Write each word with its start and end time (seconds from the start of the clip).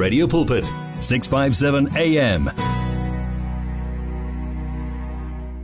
Radio 0.00 0.26
Pulpit, 0.26 0.64
657 1.00 1.94
AM. 1.94 2.46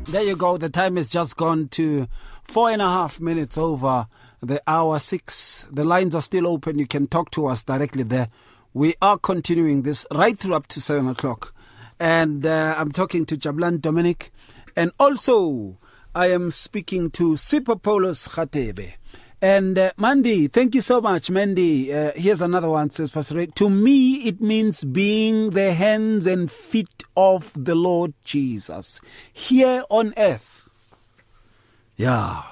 There 0.05 0.23
you 0.23 0.37
go. 0.37 0.59
The 0.59 0.69
time 0.69 0.97
has 0.97 1.09
just 1.09 1.39
gone 1.39 1.69
to 1.69 2.07
four 2.45 2.69
and 2.69 2.83
a 2.83 2.87
half 2.87 3.19
minutes 3.19 3.57
over 3.57 4.07
the 4.43 4.63
hour 4.67 4.99
six. 4.99 5.67
The 5.73 5.87
lines 5.87 6.15
are 6.15 6.21
still 6.21 6.47
open. 6.47 6.79
You 6.79 6.87
can 6.87 7.07
talk 7.07 7.31
to 7.31 7.47
us 7.47 7.65
directly 7.65 8.03
there. 8.03 8.29
We 8.75 8.93
are 9.01 9.17
continuing 9.17 9.85
this 9.85 10.07
right 10.13 10.39
through 10.39 10.55
up 10.55 10.67
to 10.67 10.83
seven 10.83 11.09
o'clock. 11.09 11.55
And 11.99 12.45
uh, 12.45 12.75
I'm 12.77 12.93
talking 12.93 13.25
to 13.25 13.39
Jabulani 13.39 13.81
Dominic. 13.81 14.33
And 14.77 14.91
also, 15.01 15.79
I 16.15 16.27
am 16.27 16.51
speaking 16.51 17.09
to 17.13 17.33
Sipho 17.37 17.81
Paulos 17.81 18.29
Khatebe. 18.29 18.97
And 19.43 19.79
uh, 19.79 19.93
Mandy, 19.99 20.49
thank 20.49 20.75
you 20.75 20.81
so 20.81 21.01
much, 21.01 21.29
Mandy. 21.31 21.93
Uh, 21.93 22.13
here's 22.15 22.41
another 22.41 22.71
one, 22.71 22.89
says 22.91 23.11
Pastor 23.11 23.37
Ray. 23.37 23.47
To 23.47 23.69
me, 23.69 24.27
it 24.27 24.41
means 24.41 24.83
being 24.83 25.51
the 25.51 25.75
hands 25.75 26.27
and 26.27 26.51
feet 26.51 27.05
of 27.17 27.53
the 27.55 27.75
Lord 27.75 28.15
Jesus 28.25 29.01
here 29.33 29.85
on 29.91 30.15
earth. 30.17 30.71
Yeah. 31.97 32.43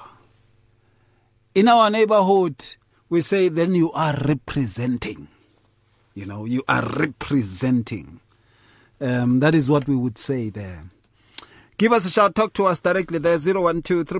In 1.55 1.67
our 1.67 1.89
neighborhood, 1.89 2.63
we 3.09 3.21
say, 3.21 3.49
then 3.49 3.73
you 3.73 3.91
are 3.93 4.15
representing. 4.25 5.27
You 6.13 6.25
know, 6.25 6.45
you 6.45 6.63
are 6.67 6.85
representing. 6.85 8.19
Um, 9.01 9.39
that 9.39 9.55
is 9.55 9.69
what 9.69 9.87
we 9.87 9.95
would 9.95 10.17
say 10.17 10.49
there. 10.49 10.85
Give 11.77 11.91
us 11.91 12.05
a 12.05 12.09
shout. 12.09 12.35
Talk 12.35 12.53
to 12.53 12.67
us 12.67 12.79
directly 12.79 13.19
there. 13.19 13.37
012 13.37 13.65
and 13.67 13.83
012 13.83 14.15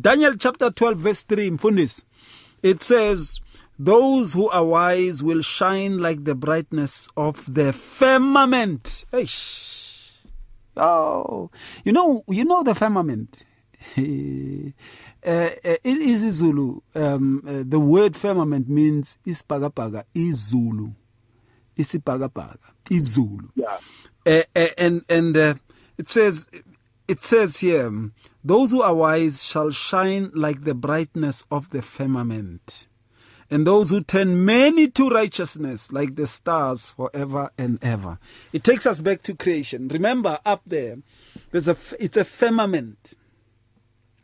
Daniel 0.00 0.36
chapter 0.36 0.70
12 0.72 0.98
verse 0.98 1.22
3 1.22 1.46
In 1.46 1.58
Mfundis. 1.58 2.02
It 2.64 2.82
says, 2.82 3.38
those 3.78 4.32
who 4.32 4.48
are 4.50 4.64
wise 4.64 5.22
will 5.22 5.42
shine 5.42 5.98
like 5.98 6.24
the 6.24 6.34
brightness 6.34 7.08
of 7.16 7.52
the 7.52 7.72
firmament. 7.72 9.04
Eish. 9.12 10.10
Oh, 10.76 11.50
you 11.84 11.92
know, 11.92 12.24
you 12.26 12.44
know 12.44 12.64
the 12.64 12.74
firmament. 12.74 13.44
uh, 13.96 14.00
uh, 14.00 14.10
in 15.84 16.00
isiZulu, 16.00 16.80
um, 16.96 17.42
uh, 17.46 17.62
the 17.64 17.78
word 17.78 18.16
firmament 18.16 18.68
means 18.68 19.18
isipakapaka, 19.24 20.02
izulu 20.12 20.92
isibhakabhaka 21.76 22.58
izulu. 22.90 23.50
Yeah. 23.54 23.78
Uh, 24.26 24.42
and 24.78 25.02
and 25.08 25.36
uh, 25.36 25.54
it 25.98 26.08
says 26.08 26.46
it 27.06 27.22
says 27.22 27.58
here 27.58 28.10
those 28.42 28.70
who 28.70 28.82
are 28.82 28.94
wise 28.94 29.42
shall 29.42 29.70
shine 29.70 30.30
like 30.34 30.64
the 30.64 30.74
brightness 30.74 31.44
of 31.50 31.70
the 31.70 31.82
firmament 31.82 32.86
and 33.50 33.66
those 33.66 33.90
who 33.90 34.02
turn 34.02 34.44
many 34.44 34.88
to 34.88 35.08
righteousness 35.10 35.92
like 35.92 36.16
the 36.16 36.26
stars 36.26 36.90
forever 36.92 37.50
and 37.58 37.82
ever. 37.84 38.18
It 38.52 38.64
takes 38.64 38.86
us 38.86 39.00
back 39.00 39.22
to 39.22 39.34
creation. 39.34 39.88
Remember 39.88 40.38
up 40.44 40.62
there 40.66 40.96
there's 41.50 41.68
a 41.68 41.76
it's 41.98 42.16
a 42.16 42.24
firmament 42.24 43.14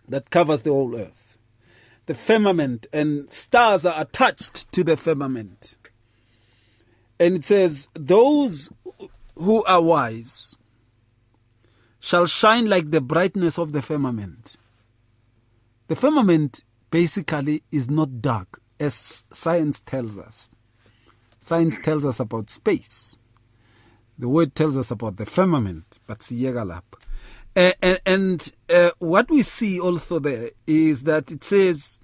that 0.09 0.31
covers 0.31 0.63
the 0.63 0.71
whole 0.71 0.97
earth. 0.97 1.39
The 2.07 2.15
firmament 2.15 2.87
and 2.93 3.31
stars 3.31 3.87
are 3.87 4.01
attached 4.01 4.73
to 4.73 4.83
the 4.83 4.97
firmament 4.97 5.77
and 7.21 7.37
it 7.37 7.45
says, 7.45 7.89
Those 7.95 8.73
who 9.37 9.63
are 9.65 9.83
wise 9.83 10.57
shall 12.01 12.27
shine 12.27 12.69
like 12.69 12.91
the 12.91 13.03
brightness 13.03 13.59
of 13.59 13.73
the 13.73 13.83
firmament. 13.83 14.57
The 15.89 15.97
firmament 15.97 16.65
basically 16.91 17.63
is 17.71 17.91
not 17.91 18.23
dark, 18.23 18.61
as 18.81 19.25
science 19.31 19.81
tells 19.81 20.17
us. 20.17 20.59
Science 21.39 21.79
tells 21.79 22.05
us 22.05 22.21
about 22.21 22.49
space. 22.49 23.19
The 24.19 24.29
word 24.29 24.55
tells 24.55 24.77
us 24.77 24.91
about 24.91 25.17
the 25.17 25.27
firmament, 25.27 26.01
but 26.07 26.21
siyegalap. 26.21 26.83
Uh, 27.55 27.73
and, 27.83 28.01
and 28.07 28.53
uh, 28.71 28.91
what 28.99 29.29
we 29.29 29.43
see 29.43 29.79
also 29.79 30.19
there 30.19 30.51
is 30.67 31.05
that 31.05 31.31
it 31.31 31.45
says, 31.45 32.01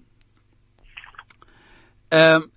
um, 2.13 2.51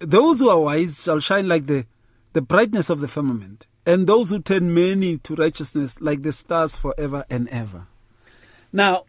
those 0.00 0.40
who 0.40 0.48
are 0.48 0.60
wise 0.60 1.04
shall 1.04 1.20
shine 1.20 1.46
like 1.46 1.66
the, 1.66 1.86
the 2.32 2.40
brightness 2.40 2.90
of 2.90 3.00
the 3.00 3.08
firmament, 3.08 3.66
and 3.86 4.06
those 4.06 4.30
who 4.30 4.40
turn 4.40 4.74
many 4.74 5.18
to 5.18 5.34
righteousness 5.34 6.00
like 6.00 6.22
the 6.22 6.32
stars 6.32 6.78
forever 6.78 7.24
and 7.30 7.48
ever. 7.48 7.86
Now, 8.72 9.04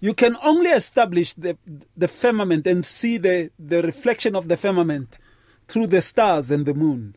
you 0.00 0.14
can 0.14 0.36
only 0.42 0.70
establish 0.70 1.34
the, 1.34 1.56
the 1.96 2.08
firmament 2.08 2.66
and 2.66 2.84
see 2.84 3.16
the, 3.18 3.50
the 3.58 3.82
reflection 3.82 4.36
of 4.36 4.48
the 4.48 4.56
firmament 4.56 5.18
through 5.68 5.86
the 5.88 6.00
stars 6.00 6.50
and 6.50 6.66
the 6.66 6.74
moon. 6.74 7.16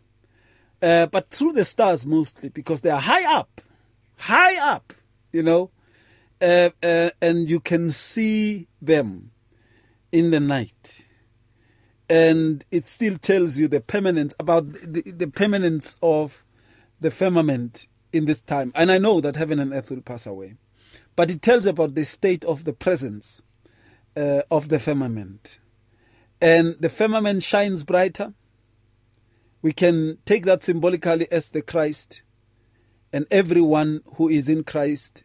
Uh, 0.82 1.08
but 1.08 1.30
through 1.30 1.54
the 1.54 1.66
stars 1.66 2.06
mostly, 2.06 2.50
because 2.50 2.82
they 2.82 2.90
are 2.90 3.02
high 3.02 3.36
up, 3.36 3.62
high 4.18 4.58
up, 4.58 4.94
you 5.34 5.44
know, 5.44 5.72
uh, 6.42 6.70
uh, 6.82 7.10
and 7.22 7.50
you 7.50 7.60
can 7.60 7.92
see 7.92 8.68
them 8.82 9.32
in 10.12 10.32
the 10.32 10.40
night 10.40 11.06
and 12.10 12.66
it 12.72 12.90
still 12.90 13.18
tells 13.18 13.58
you 13.58 13.68
the 13.68 13.82
permanence 13.82 14.34
about 14.40 14.72
the, 14.74 15.04
the 15.04 15.28
permanence 15.28 15.96
of 16.02 16.44
the 17.00 17.12
firmament 17.12 17.88
in 18.12 18.26
this 18.26 18.42
time. 18.42 18.72
And 18.74 18.92
I 18.92 18.98
know 18.98 19.22
that 19.22 19.36
heaven 19.36 19.60
and 19.60 19.72
earth 19.72 19.92
will 19.92 20.02
pass 20.02 20.26
away, 20.26 20.56
but 21.16 21.30
it 21.30 21.42
tells 21.42 21.68
about 21.68 21.94
the 21.94 22.04
state 22.04 22.44
of 22.44 22.64
the 22.64 22.74
presence 22.74 23.44
uh, 24.18 24.42
of 24.50 24.70
the 24.70 24.80
firmament. 24.80 25.60
And 26.42 26.76
the 26.80 26.90
firmament 26.90 27.44
shines 27.44 27.84
brighter. 27.84 28.34
We 29.62 29.74
can 29.74 30.18
take 30.26 30.46
that 30.46 30.64
symbolically 30.64 31.32
as 31.32 31.52
the 31.52 31.62
Christ, 31.62 32.22
and 33.14 33.28
everyone 33.30 34.02
who 34.16 34.30
is 34.30 34.50
in 34.50 34.64
Christ, 34.64 35.24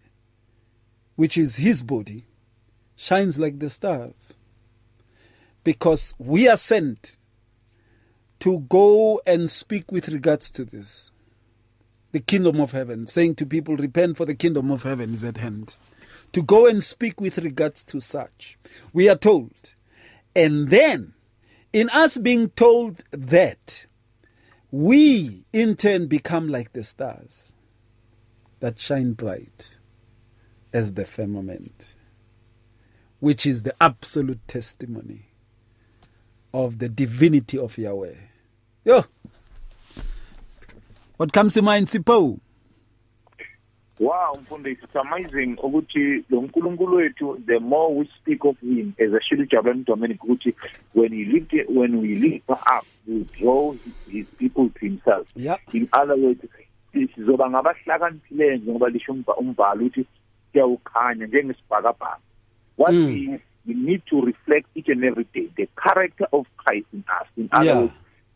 which 1.15 1.39
is 1.39 1.57
his 1.57 1.83
body, 1.83 2.27
shines 2.97 3.39
like 3.39 3.61
the 3.61 3.71
stars 3.71 4.35
because 5.65 6.15
we 6.19 6.47
are 6.47 6.57
sent 6.57 7.17
to 8.41 8.61
go 8.61 9.21
and 9.27 9.49
speak 9.49 9.91
with 9.91 10.09
regards 10.09 10.51
to 10.51 10.65
this. 10.65 11.11
The 12.13 12.21
kingdom 12.21 12.61
of 12.61 12.73
heaven, 12.73 13.07
saying 13.07 13.37
to 13.37 13.47
people, 13.47 13.77
Repent, 13.77 14.19
for 14.19 14.27
the 14.27 14.35
kingdom 14.35 14.71
of 14.71 14.85
heaven 14.85 15.15
is 15.15 15.25
at 15.25 15.39
hand. 15.39 15.77
To 16.33 16.43
go 16.43 16.67
and 16.67 16.83
speak 16.83 17.21
with 17.21 17.39
regards 17.39 17.85
to 17.87 18.01
such. 18.01 18.59
We 18.93 19.09
are 19.09 19.17
told. 19.17 19.75
And 20.37 20.69
then, 20.69 21.15
in 21.73 21.89
us 21.91 22.19
being 22.19 22.51
told 22.51 23.03
that, 23.11 23.87
we 24.71 25.45
in 25.53 25.77
turn 25.77 26.07
become 26.07 26.49
like 26.49 26.73
the 26.73 26.85
stars 26.85 27.55
that 28.61 28.79
shine 28.79 29.13
bright 29.13 29.79
as 30.73 30.95
the 30.95 31.05
firmament, 31.05 31.95
which 33.21 33.47
is 33.47 33.63
the 33.63 33.75
absolute 33.81 34.47
testimony 34.49 35.34
of 36.55 36.79
the 36.79 36.89
divinity 36.89 37.59
of 37.59 37.77
Yahweh. 37.77 38.15
Yo. 38.85 39.05
What 41.17 41.33
comes 41.33 41.55
to 41.55 41.63
mind 41.63 41.89
Sipho? 41.89 42.39
Wow, 43.99 44.39
mfundisi, 44.43 44.83
it's 44.83 44.97
amazing 44.97 45.57
ukuthi 45.57 46.25
lo 46.31 46.41
nkulunkulu 46.41 46.97
wethu 46.97 47.39
the 47.47 47.61
more 47.61 47.95
we 47.95 48.09
speak 48.21 48.45
of 48.45 48.57
him 48.61 48.95
as 48.99 49.13
a 49.13 49.21
shilo 49.21 49.47
Jabulani 49.47 49.85
Dominic 49.85 50.21
ukuthi 50.23 50.55
when 50.93 51.13
he 51.13 51.25
lift 51.25 51.55
when 51.69 52.01
we 52.01 52.15
lift 52.15 52.51
up 52.51 52.85
we 53.07 53.25
draw 53.39 53.73
his 54.09 54.27
people 54.39 54.69
to 54.69 54.81
himself. 54.81 55.27
Yep. 55.37 55.61
In 55.73 55.89
other 55.93 56.17
words 56.17 56.41
sizoba 56.93 57.51
ngabahlakaniphileyo 57.51 58.57
njengoba 58.57 58.89
lisho 58.89 59.13
umbhalo 59.13 59.87
ukuthi 59.87 60.07
kuyawukhanya 60.53 61.27
njengesibhakabhaka. 61.27 62.19
What 62.77 62.95
mm. 62.95 63.39
We 63.67 63.75
need 63.75 64.03
to 64.11 64.21
reflect 64.21 64.67
each 64.75 64.89
and 64.89 65.05
every 65.05 65.25
day 65.35 65.49
the 65.57 65.69
character 65.81 66.27
of 66.33 66.47
Christ 66.57 66.87
in 66.93 67.05
us. 67.09 67.27
In 67.37 67.49
other 67.53 67.65
yeah. 67.65 67.81
words, 67.81 67.93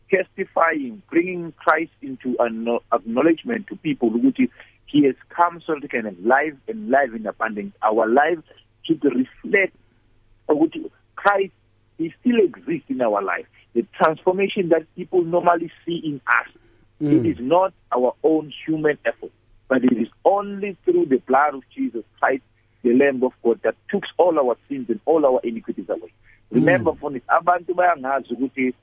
testifying, 0.09 1.01
bringing 1.09 1.53
Christ 1.53 1.91
into 2.01 2.35
an 2.39 2.67
acknowledgement 2.91 3.67
to 3.67 3.75
people 3.75 4.11
ukuthi 4.11 4.49
he 4.85 5.05
has 5.05 5.15
come 5.29 5.61
so 5.65 5.75
that 5.75 5.83
he 5.83 5.87
can 5.87 6.05
have 6.05 6.19
life 6.19 6.55
and 6.67 6.89
life 6.89 7.13
in 7.15 7.27
abundance. 7.27 7.75
Our 7.83 8.07
lives 8.07 8.43
should 8.83 9.03
reflect 9.03 9.75
ukuthi 10.49 10.89
Christ 11.15 11.53
he 11.97 12.13
still 12.21 12.37
exists 12.43 12.89
in 12.89 13.01
our 13.01 13.21
life. 13.21 13.45
The 13.73 13.85
transformation 14.01 14.69
that 14.69 14.83
people 14.95 15.23
normally 15.23 15.71
see 15.85 16.01
in 16.03 16.21
us, 16.27 16.47
mm. 17.01 17.19
it 17.19 17.25
is 17.25 17.37
not 17.39 17.73
our 17.91 18.15
own 18.23 18.51
human 18.65 18.97
effort, 19.05 19.31
but 19.67 19.83
it 19.83 19.95
is 19.95 20.07
only 20.25 20.75
through 20.85 21.05
the 21.05 21.17
blood 21.17 21.53
of 21.53 21.63
Jesus 21.75 22.03
Christ 22.19 22.41
the 22.83 22.93
Lamb 22.93 23.23
of 23.23 23.33
God 23.43 23.59
that 23.63 23.75
took 23.89 24.03
all 24.17 24.37
our 24.39 24.57
sins 24.67 24.89
and 24.89 24.99
all 25.05 25.25
our 25.25 25.39
iniquities 25.43 25.89
away. 25.89 26.13
Remember, 26.51 26.91
mm. 26.91 26.99
for 26.99 27.11
abantu 27.11 27.73
bayangazi 27.73 28.33
ukuthi 28.33 28.73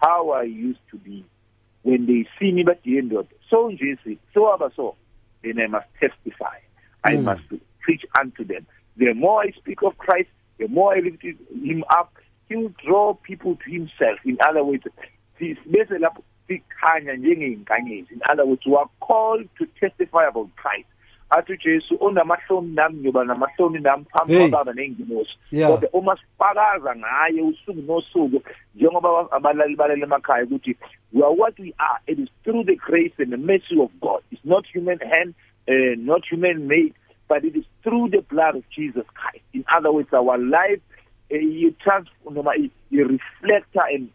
how 0.00 0.30
I 0.30 0.42
used 0.42 0.80
to 0.90 0.96
be 0.96 1.24
when 1.82 2.06
they 2.06 2.28
see 2.38 2.52
me 2.52 2.64
end 2.86 3.12
of 3.12 3.26
so 3.48 3.70
nje 3.70 4.18
so 4.34 4.52
aba 4.52 4.70
so 4.74 4.96
then 5.42 5.60
I 5.60 5.66
must 5.66 5.86
testify. 6.00 6.58
I 7.04 7.16
mm. 7.16 7.24
must 7.24 7.42
preach 7.80 8.04
unto 8.18 8.44
them. 8.44 8.66
The 8.96 9.12
more 9.14 9.42
I 9.42 9.50
speak 9.52 9.82
of 9.82 9.98
Christ, 9.98 10.28
the 10.58 10.68
more 10.68 10.94
he 10.94 11.02
lifted 11.02 11.38
him 11.50 11.84
up, 11.90 12.12
he 12.48 12.56
will 12.56 12.72
draw 12.84 13.14
people 13.14 13.56
to 13.56 13.70
himself. 13.70 14.18
In 14.24 14.38
other 14.46 14.64
words, 14.64 14.84
bese 15.40 15.98
lapho 15.98 16.22
sikhanya 16.48 17.16
njengeinkanyezi. 17.16 18.12
In 18.12 18.20
other 18.30 18.44
words, 18.44 18.66
we 18.66 18.74
are 18.74 18.90
called 19.00 19.48
to 19.58 19.66
testify 19.80 20.26
about 20.26 20.54
Christ. 20.56 20.88
Athi 21.32 21.52
uJesu 21.52 21.96
onamahloni 22.00 22.74
nami 22.74 22.96
ngiyoba 22.96 23.24
namahloni 23.24 23.78
nami 23.78 24.04
phambi 24.12 24.36
kwababa 24.36 24.72
nengilosi 24.72 25.36
kodwa 25.66 25.88
uma 25.92 26.16
sifakaza 26.16 26.96
ngaye 26.96 27.42
usuku 27.42 27.82
nosuku 27.82 28.42
njengoba 28.74 29.32
abalali 29.32 29.76
balele 29.76 30.02
emakhaya 30.02 30.44
ukuthi 30.44 30.76
we 31.12 31.22
are 31.22 31.34
what 31.34 31.58
we 31.58 31.74
are. 31.78 32.00
It 32.06 32.18
is 32.18 32.28
through 32.42 32.64
the 32.64 32.76
grace 32.76 33.12
and 33.18 33.32
the 33.32 33.36
mercy 33.36 33.78
of 33.78 33.90
God. 34.00 34.22
It's 34.30 34.40
not 34.44 34.64
human 34.72 34.98
hand 34.98 35.34
uh, 35.68 35.94
not 35.96 36.22
human 36.30 36.68
made 36.68 36.94
but 37.28 37.44
it 37.44 37.56
is 37.56 37.64
through 37.82 38.10
the 38.10 38.22
blood 38.22 38.56
of 38.56 38.64
Jesus 38.70 39.04
Christ. 39.14 39.44
In 39.52 39.64
other 39.74 39.92
words 39.92 40.12
our 40.12 40.38
life 40.38 40.80
uh, 41.32 41.36
you 41.36 41.74
transform 41.82 42.34
noma 42.34 42.52
you 42.90 43.04
reflect 43.06 43.74
and 43.74 44.10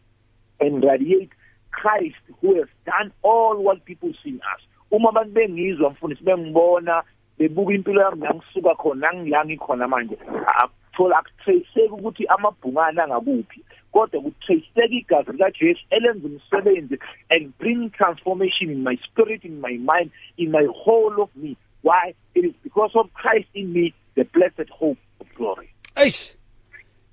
and 0.59 0.83
radiate 0.83 1.31
Christ 1.71 2.21
who 2.41 2.55
has 2.55 2.67
done 2.85 3.11
all 3.23 3.61
what 3.61 3.85
people 3.85 4.11
see 4.23 4.29
in 4.29 4.41
us 4.53 4.61
uma 4.91 5.09
abantu 5.09 5.31
bengizwa 5.31 5.89
mfundisi 5.89 6.23
bengibona 6.23 7.03
bebuka 7.37 7.73
impilo 7.73 8.01
yami 8.01 8.17
ngangisuka 8.17 8.75
khona 8.75 9.13
ngila 9.13 9.45
ngikhona 9.45 9.87
manje 9.87 10.17
akuthola 10.61 11.17
akutraceki 11.17 11.93
ukuthi 11.93 12.25
amabhungana 12.27 13.03
angakuphi 13.03 13.61
kodwa 13.91 14.21
kutraceka 14.21 14.85
igazi 14.85 15.31
likaJesu 15.31 15.85
elenza 15.89 16.27
umsebenzi 16.27 16.99
and 17.29 17.53
bring 17.57 17.89
transformation 17.91 18.71
in 18.71 18.83
my 18.83 18.97
spirit 18.97 19.43
in 19.43 19.61
my 19.61 19.77
mind 19.77 20.11
in 20.37 20.51
my 20.51 20.65
whole 20.65 21.21
of 21.21 21.29
me. 21.35 21.57
Why? 21.81 22.13
It 22.35 22.45
is 22.45 22.53
because 22.63 22.91
of 22.95 23.13
Christ 23.13 23.49
in 23.53 23.73
me 23.73 23.93
the 24.15 24.23
blessed 24.25 24.69
hope 24.69 24.97
of 25.19 25.27
glory. 25.35 25.69
Eish! 25.95 26.33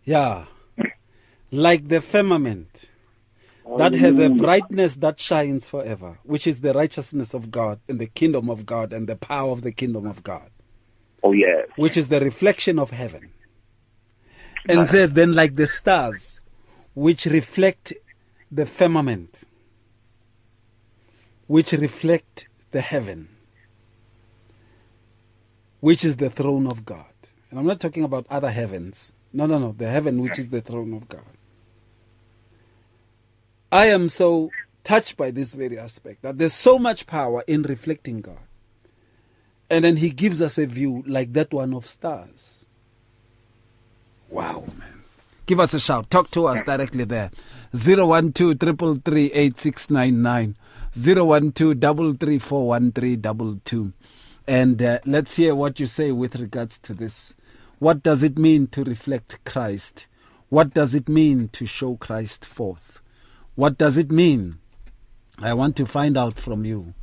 Yeah. 0.04 0.44
Like 1.50 1.88
the 1.88 2.00
firmament. 2.00 2.90
That 3.78 3.94
has 3.94 4.18
a 4.18 4.28
brightness 4.28 4.96
that 4.96 5.18
shines 5.18 5.68
forever, 5.68 6.18
which 6.22 6.46
is 6.46 6.60
the 6.60 6.74
righteousness 6.74 7.34
of 7.34 7.50
God 7.50 7.80
and 7.88 7.98
the 7.98 8.06
kingdom 8.06 8.50
of 8.50 8.66
God 8.66 8.92
and 8.92 9.08
the 9.08 9.16
power 9.16 9.50
of 9.50 9.62
the 9.62 9.72
kingdom 9.72 10.06
of 10.06 10.22
God. 10.22 10.50
Oh, 11.22 11.32
yes. 11.32 11.68
Which 11.76 11.96
is 11.96 12.10
the 12.10 12.20
reflection 12.20 12.78
of 12.78 12.90
heaven. 12.90 13.30
And 14.68 14.80
nice. 14.80 14.90
says, 14.90 15.12
then, 15.14 15.34
like 15.34 15.56
the 15.56 15.66
stars, 15.66 16.40
which 16.94 17.24
reflect 17.26 17.94
the 18.50 18.66
firmament, 18.66 19.44
which 21.46 21.72
reflect 21.72 22.48
the 22.70 22.80
heaven, 22.80 23.28
which 25.80 26.04
is 26.04 26.16
the 26.18 26.30
throne 26.30 26.66
of 26.66 26.84
God. 26.84 27.04
And 27.50 27.58
I'm 27.58 27.66
not 27.66 27.80
talking 27.80 28.04
about 28.04 28.26
other 28.30 28.50
heavens. 28.50 29.12
No, 29.32 29.46
no, 29.46 29.58
no. 29.58 29.72
The 29.72 29.88
heaven, 29.88 30.20
which 30.20 30.38
is 30.38 30.48
the 30.50 30.60
throne 30.60 30.94
of 30.94 31.08
God. 31.08 31.22
I 33.74 33.86
am 33.86 34.08
so 34.08 34.50
touched 34.84 35.16
by 35.16 35.32
this 35.32 35.52
very 35.54 35.76
aspect 35.76 36.22
that 36.22 36.38
there's 36.38 36.54
so 36.54 36.78
much 36.78 37.08
power 37.08 37.42
in 37.48 37.64
reflecting 37.64 38.20
God. 38.20 38.38
And 39.68 39.84
then 39.84 39.96
he 39.96 40.10
gives 40.10 40.40
us 40.40 40.58
a 40.58 40.66
view 40.66 41.02
like 41.08 41.32
that 41.32 41.52
one 41.52 41.74
of 41.74 41.84
stars. 41.84 42.66
Wow, 44.30 44.62
man. 44.78 45.02
Give 45.46 45.58
us 45.58 45.74
a 45.74 45.80
shout. 45.80 46.08
Talk 46.08 46.30
to 46.30 46.46
us 46.46 46.62
directly 46.62 47.02
there. 47.02 47.32
012 47.76 48.60
333 48.60 49.32
And 54.46 54.82
uh, 54.82 54.98
let's 55.04 55.34
hear 55.34 55.54
what 55.56 55.80
you 55.80 55.86
say 55.88 56.12
with 56.12 56.36
regards 56.36 56.78
to 56.78 56.94
this. 56.94 57.34
What 57.80 58.04
does 58.04 58.22
it 58.22 58.38
mean 58.38 58.68
to 58.68 58.84
reflect 58.84 59.44
Christ? 59.44 60.06
What 60.48 60.72
does 60.72 60.94
it 60.94 61.08
mean 61.08 61.48
to 61.48 61.66
show 61.66 61.96
Christ 61.96 62.44
forth? 62.44 63.00
What 63.56 63.78
does 63.78 63.96
it 63.96 64.10
mean? 64.10 64.58
I 65.38 65.54
want 65.54 65.76
to 65.76 65.86
find 65.86 66.18
out 66.18 66.40
from 66.40 66.64
you 66.64 66.94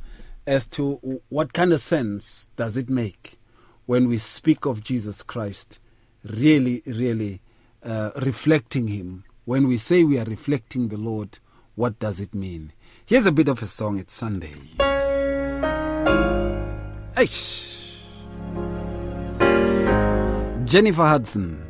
as 0.46 0.66
to 0.66 1.22
what 1.30 1.54
kind 1.54 1.72
of 1.72 1.80
sense 1.80 2.50
does 2.56 2.76
it 2.76 2.90
make 2.90 3.38
when 3.86 4.06
we 4.06 4.18
speak 4.18 4.66
of 4.66 4.82
Jesus 4.82 5.22
Christ, 5.22 5.78
really, 6.22 6.82
really 6.84 7.40
uh, 7.82 8.10
reflecting 8.16 8.88
Him. 8.88 9.24
When 9.46 9.66
we 9.66 9.78
say 9.78 10.04
we 10.04 10.18
are 10.18 10.24
reflecting 10.24 10.88
the 10.88 10.98
Lord, 10.98 11.38
what 11.74 11.98
does 11.98 12.20
it 12.20 12.34
mean? 12.34 12.74
Here's 13.06 13.26
a 13.26 13.32
bit 13.32 13.48
of 13.48 13.62
a 13.62 13.66
song. 13.66 13.98
It's 13.98 14.12
Sunday. 14.12 14.54
Eish. 17.16 17.96
Jennifer 20.66 21.02
Hudson. 21.02 21.64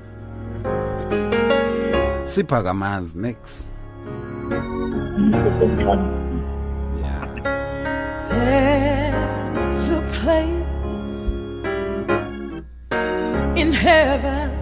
Sipagama's 2.25 3.15
next. 3.15 3.69
Yeah. 7.01 7.27
There's 8.31 9.91
a 9.91 10.01
place 10.21 11.17
in 13.57 13.73
heaven 13.73 14.62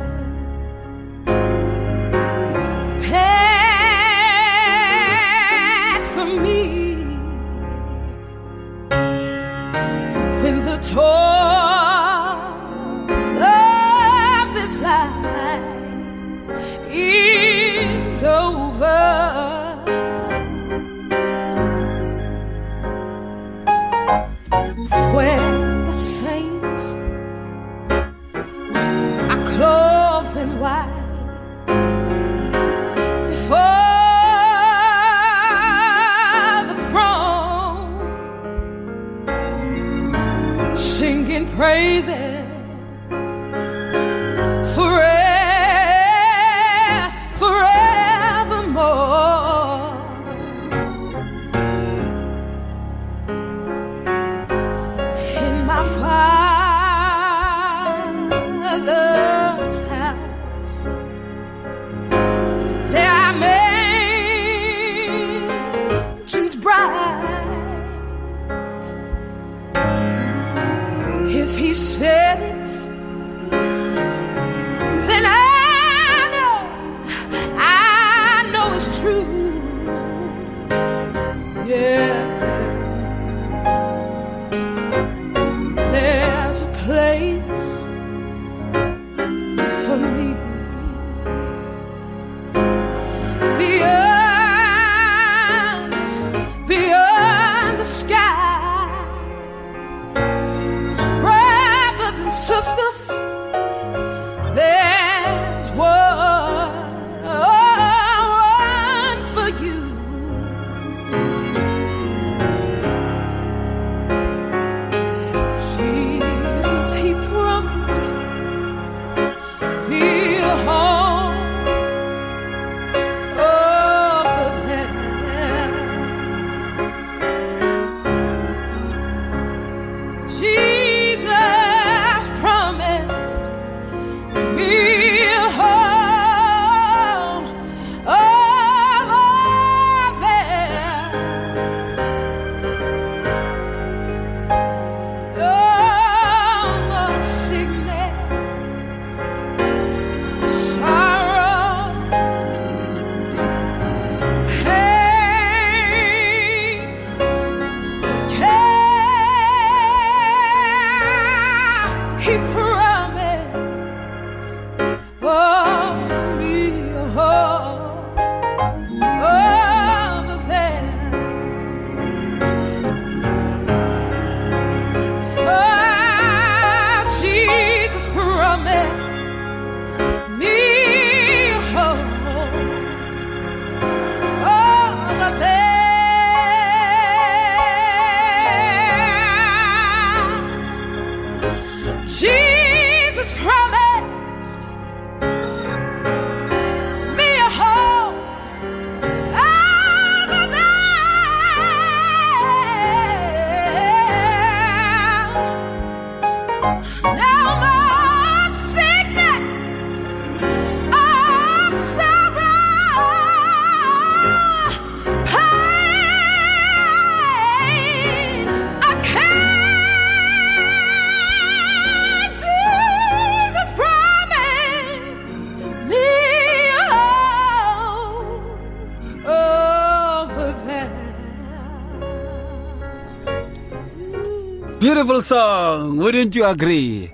Beautiful 234.81 235.21
song, 235.21 235.99
wouldn't 235.99 236.35
you 236.35 236.47
agree? 236.47 237.13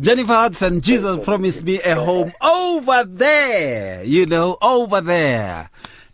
Jennifer 0.00 0.32
Hudson, 0.32 0.80
Jesus 0.80 1.24
promised 1.24 1.64
me 1.64 1.80
a 1.82 1.96
home 1.96 2.32
over 2.40 3.02
there, 3.02 4.04
you 4.04 4.26
know, 4.26 4.56
over 4.62 5.00
there. 5.00 5.70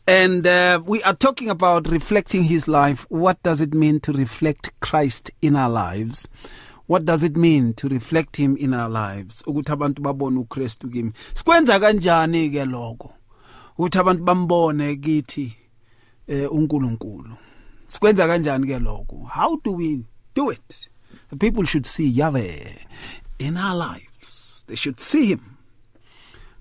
And 0.06 0.46
uh, 0.46 0.80
we 0.86 1.02
are 1.02 1.12
talking 1.12 1.50
about 1.50 1.86
reflecting 1.86 2.44
his 2.44 2.66
life. 2.66 3.04
What 3.10 3.42
does 3.42 3.60
it 3.60 3.74
mean 3.74 4.00
to 4.00 4.12
reflect 4.14 4.72
Christ 4.80 5.30
in 5.42 5.54
our 5.54 5.68
lives? 5.68 6.28
What 6.86 7.04
does 7.04 7.22
it 7.22 7.36
mean 7.36 7.74
to 7.74 7.88
reflect 7.88 8.36
him 8.36 8.56
in 8.56 8.72
our 8.72 8.88
lives? 8.88 9.42
Ukuthi 9.42 9.72
abantu 9.72 10.00
babone 10.00 10.38
uKristu 10.46 10.90
kimi. 10.90 11.12
Sikwenza 11.34 11.78
kanjani 11.78 12.50
ke 12.50 12.64
lokho? 12.64 13.12
Ukuthi 13.78 13.98
abantu 14.00 14.24
bambone 14.24 14.96
kithi 14.96 15.54
eh 16.26 16.52
uNkulunkulu. 16.52 17.36
Sikwenza 17.86 18.26
kanjani 18.26 18.66
ke 18.66 18.78
lokho? 18.78 19.28
How 19.28 19.56
do 19.56 19.72
we 19.72 20.00
do 20.36 20.50
it? 20.50 20.88
The 21.30 21.36
people 21.36 21.64
should 21.64 21.86
see 21.86 22.06
Yahweh 22.06 22.74
in 23.40 23.56
our 23.56 23.74
lives. 23.74 24.64
They 24.68 24.76
should 24.76 25.00
see 25.00 25.26
him. 25.32 25.56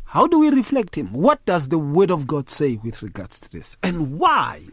How 0.06 0.28
do 0.28 0.40
we 0.40 0.50
reflect 0.50 0.96
him? 0.96 1.12
What 1.12 1.46
does 1.46 1.68
the 1.68 1.78
word 1.78 2.10
of 2.10 2.26
God 2.26 2.50
say 2.50 2.80
with 2.82 3.04
regards 3.04 3.40
to 3.42 3.52
this? 3.52 3.78
And 3.84 4.18
why? 4.18 4.64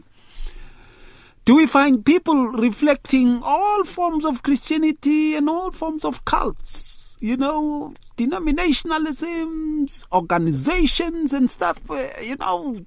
Do 1.43 1.57
we 1.57 1.67
find 1.67 2.05
people 2.05 2.47
reflecting 2.47 3.43
all 3.43 3.83
forms 3.83 4.23
of 4.23 4.41
Christianity 4.41 5.35
and 5.35 5.49
all 5.49 5.71
forms 5.71 6.05
of 6.05 6.23
cults? 6.23 7.17
You 7.19 7.35
know, 7.35 7.93
denominationalisms, 8.15 10.05
organizations, 10.13 11.33
and 11.33 11.49
stuff, 11.49 11.81
uh, 11.89 12.07
you 12.21 12.37
know. 12.37 12.85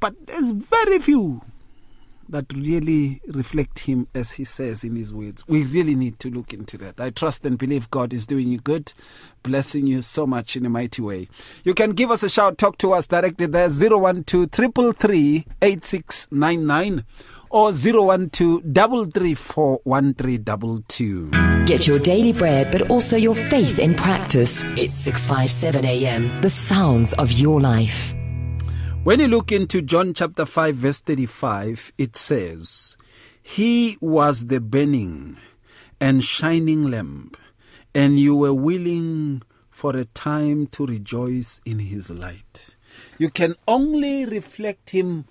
But 0.00 0.14
there's 0.26 0.50
very 0.50 0.98
few 0.98 1.42
that 2.32 2.52
really 2.52 3.20
reflect 3.28 3.80
him 3.80 4.08
as 4.14 4.32
he 4.32 4.44
says 4.44 4.82
in 4.84 4.96
his 4.96 5.14
words. 5.14 5.46
We 5.46 5.64
really 5.64 5.94
need 5.94 6.18
to 6.20 6.30
look 6.30 6.52
into 6.52 6.76
that. 6.78 7.00
I 7.00 7.10
trust 7.10 7.46
and 7.46 7.56
believe 7.56 7.90
God 7.90 8.12
is 8.12 8.26
doing 8.26 8.48
you 8.48 8.58
good, 8.58 8.92
blessing 9.42 9.86
you 9.86 10.02
so 10.02 10.26
much 10.26 10.56
in 10.56 10.66
a 10.66 10.70
mighty 10.70 11.02
way. 11.02 11.28
You 11.64 11.74
can 11.74 11.92
give 11.92 12.10
us 12.10 12.22
a 12.22 12.28
shout, 12.28 12.58
talk 12.58 12.78
to 12.78 12.92
us 12.92 13.06
directly 13.06 13.46
there 13.46 13.68
012 13.68 14.24
333 14.50 15.46
8699 15.62 17.04
or 17.50 17.72
012 17.72 18.30
334 18.32 19.80
1322. 19.84 21.30
Get 21.66 21.86
your 21.86 21.98
daily 21.98 22.32
bread, 22.32 22.72
but 22.72 22.90
also 22.90 23.16
your 23.16 23.34
faith 23.34 23.78
in 23.78 23.94
practice. 23.94 24.64
It's 24.72 24.94
657 24.94 25.84
AM. 25.84 26.40
The 26.40 26.50
sounds 26.50 27.12
of 27.14 27.30
your 27.30 27.60
life. 27.60 28.14
When 29.04 29.18
you 29.18 29.26
look 29.26 29.50
into 29.50 29.82
John 29.82 30.14
chapter 30.14 30.46
5, 30.46 30.76
verse 30.76 31.00
35, 31.00 31.92
it 31.98 32.14
says, 32.14 32.96
He 33.42 33.98
was 34.00 34.46
the 34.46 34.60
burning 34.60 35.38
and 36.00 36.22
shining 36.22 36.88
lamp, 36.88 37.36
and 37.96 38.20
you 38.20 38.36
were 38.36 38.54
willing 38.54 39.42
for 39.70 39.96
a 39.96 40.04
time 40.04 40.68
to 40.68 40.86
rejoice 40.86 41.60
in 41.64 41.80
his 41.80 42.12
light. 42.12 42.76
You 43.18 43.28
can 43.30 43.56
only 43.66 44.24
reflect 44.24 44.90
him 44.90 45.24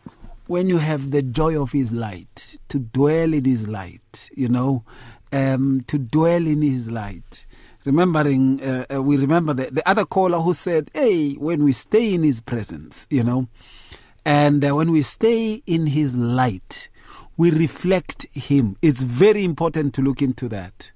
when 0.48 0.68
you 0.68 0.80
have 0.80 1.12
the 1.12 1.22
joy 1.22 1.58
of 1.58 1.72
his 1.72 1.94
light, 1.94 2.58
to 2.68 2.78
dwell 2.78 3.34
in 3.34 3.46
his 3.46 3.70
light, 3.70 4.30
you 4.36 4.50
know, 4.50 4.84
um, 5.32 5.86
to 5.88 5.98
dwell 5.98 6.46
in 6.46 6.62
his 6.62 6.92
light 6.92 7.46
remembering 7.86 8.62
uh, 8.62 8.86
uh, 8.94 9.02
we 9.02 9.18
remember 9.18 9.54
the, 9.54 9.70
the 9.72 9.88
other 9.90 10.06
caller 10.06 10.40
who 10.40 10.54
said 10.54 10.92
hey 10.94 11.34
when 11.34 11.64
we 11.64 11.72
stay 11.72 12.14
in 12.14 12.24
his 12.24 12.42
presence 12.42 13.08
you 13.10 13.24
know? 13.24 13.48
And 14.26 14.64
uh, 14.64 14.76
when 14.76 14.92
we 14.92 15.02
stay 15.02 15.64
in 15.66 15.88
his 15.88 16.16
light 16.16 16.90
we 17.38 17.50
reflect 17.50 18.28
him. 18.34 18.78
It's 18.82 19.02
very 19.02 19.44
important 19.44 19.96
to 19.96 20.02
look 20.02 20.22
into 20.22 20.48
that. 20.50 20.92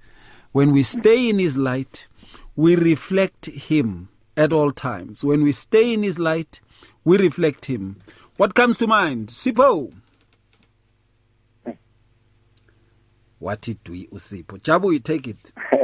When 0.51 0.71
we 0.73 0.83
stay 0.83 1.29
in 1.29 1.39
his 1.39 1.57
light 1.57 2.07
we 2.55 2.75
reflect 2.75 3.47
him 3.47 4.09
at 4.37 4.53
all 4.53 4.71
times. 4.71 5.23
When 5.23 5.41
we 5.43 5.51
stay 5.51 5.93
in 5.93 6.03
his 6.03 6.19
light 6.19 6.59
we 7.03 7.17
reflect 7.17 7.65
him. 7.65 8.01
What 8.37 8.53
comes 8.53 8.77
to 8.77 8.87
mind? 8.87 9.29
Sipho. 9.29 9.91
what 13.39 13.61
did 13.61 13.77
we 13.89 14.07
usipho 14.07 14.57
jabu 14.59 14.91
you 14.93 14.99
take 14.99 15.27
it 15.27 15.51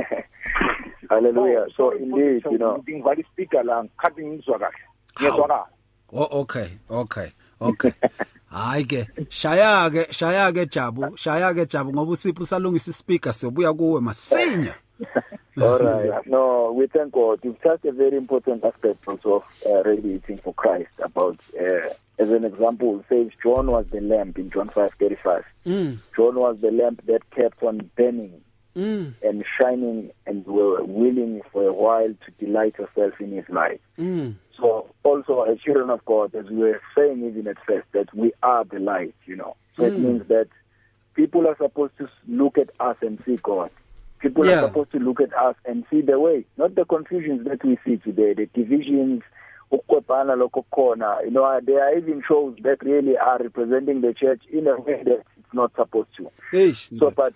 Hallelujah. 1.11 1.65
So 1.75 1.91
indeed, 1.91 2.43
you 2.49 2.57
know, 2.57 2.83
ngivali 2.87 3.25
speaker 3.31 3.63
la 3.63 3.83
ngikhathi 3.83 4.25
ngizwa 4.25 4.59
kahle. 4.59 4.83
Ngiyazwakala. 5.19 5.65
Oh 6.13 6.39
okay, 6.41 6.69
okay, 6.89 7.31
okay. 7.59 7.91
Hayi 8.51 8.83
ke, 8.85 9.07
shaya 9.29 9.89
ke, 9.91 10.13
shaya 10.13 10.51
ke 10.53 10.65
Jabu, 10.65 11.17
shaya 11.17 11.53
ke 11.53 11.65
Jabu 11.65 11.91
ngoba 11.93 12.11
usipho 12.11 12.45
salungisa 12.45 12.91
ispeaker 12.91 13.33
siyobuya 13.33 13.73
kuwe 13.73 14.01
masinya. 14.01 14.75
all 15.61 15.79
right. 15.79 16.27
No, 16.27 16.71
we 16.71 16.87
thank 16.87 17.11
God. 17.11 17.39
You've 17.43 17.61
touched 17.61 17.85
a 17.85 17.91
very 17.91 18.15
important 18.15 18.63
aspect 18.63 19.05
also 19.07 19.35
of 19.35 19.43
uh, 19.65 19.83
radiating 19.83 20.37
for 20.37 20.53
Christ. 20.53 20.91
About, 20.99 21.39
uh, 21.59 21.89
as 22.19 22.29
an 22.31 22.45
example, 22.45 22.99
it 22.99 23.05
says 23.09 23.27
John 23.43 23.71
was 23.71 23.85
the 23.91 23.99
lamp 23.99 24.37
in 24.37 24.49
John 24.49 24.69
five 24.69 24.93
thirty 24.99 25.15
five. 25.15 25.43
Mm, 25.65 25.97
John 26.15 26.35
was 26.35 26.61
the 26.61 26.71
lamp 26.71 27.05
that 27.05 27.29
kept 27.31 27.63
on 27.63 27.89
burning 27.97 28.41
mm, 28.75 29.13
and 29.23 29.45
shining, 29.59 30.11
and 30.25 30.45
were 30.45 30.83
willing 30.83 31.41
for 31.51 31.67
a 31.67 31.73
while 31.73 32.07
to 32.25 32.45
delight 32.45 32.75
yourself 32.79 33.13
in 33.19 33.31
His 33.31 33.45
light. 33.49 33.81
mm. 33.99 34.35
So 34.59 34.93
also 35.03 35.41
as 35.43 35.59
children 35.59 35.89
of 35.89 36.03
God, 36.05 36.35
as 36.35 36.45
we 36.49 36.57
were 36.57 36.81
saying 36.95 37.23
even 37.25 37.47
at 37.47 37.57
first, 37.65 37.87
that 37.93 38.13
we 38.15 38.31
are 38.43 38.63
the 38.65 38.79
light, 38.79 39.15
you 39.25 39.35
know. 39.35 39.55
So 39.77 39.85
it 39.85 39.93
Mm. 39.97 40.03
means 40.03 40.27
that 40.27 40.47
people 41.15 41.47
are 41.47 41.57
supposed 41.57 41.97
to 41.97 42.07
look 42.27 42.57
at 42.57 42.69
us 42.79 42.97
and 43.01 43.19
see 43.25 43.37
God. 43.41 43.71
People 44.19 44.45
Yeah. 44.45 44.57
are 44.59 44.67
supposed 44.67 44.91
to 44.91 44.99
look 44.99 45.19
at 45.21 45.33
us 45.35 45.55
and 45.65 45.83
see 45.89 46.01
the 46.01 46.19
way, 46.19 46.45
not 46.57 46.75
the 46.75 46.85
confusions 46.85 47.45
that 47.47 47.63
we 47.63 47.77
see 47.85 47.97
today, 47.97 48.33
the 48.33 48.45
divisions, 48.47 49.23
ukwebhana 49.71 50.35
lokho 50.35 50.63
khona. 50.73 51.23
You 51.23 51.31
know, 51.31 51.59
there 51.63 51.83
are 51.83 51.97
even 51.97 52.21
shows 52.27 52.55
that 52.61 52.83
really 52.83 53.17
are 53.17 53.39
representing 53.39 54.01
the 54.01 54.13
church 54.13 54.43
in 54.51 54.67
a 54.67 54.79
way 54.79 55.01
that 55.03 55.23
it's 55.37 55.53
not 55.53 55.71
supposed 55.75 56.09
to. 56.17 56.29
Eish. 56.53 56.97
So, 56.99 57.09
but 57.09 57.33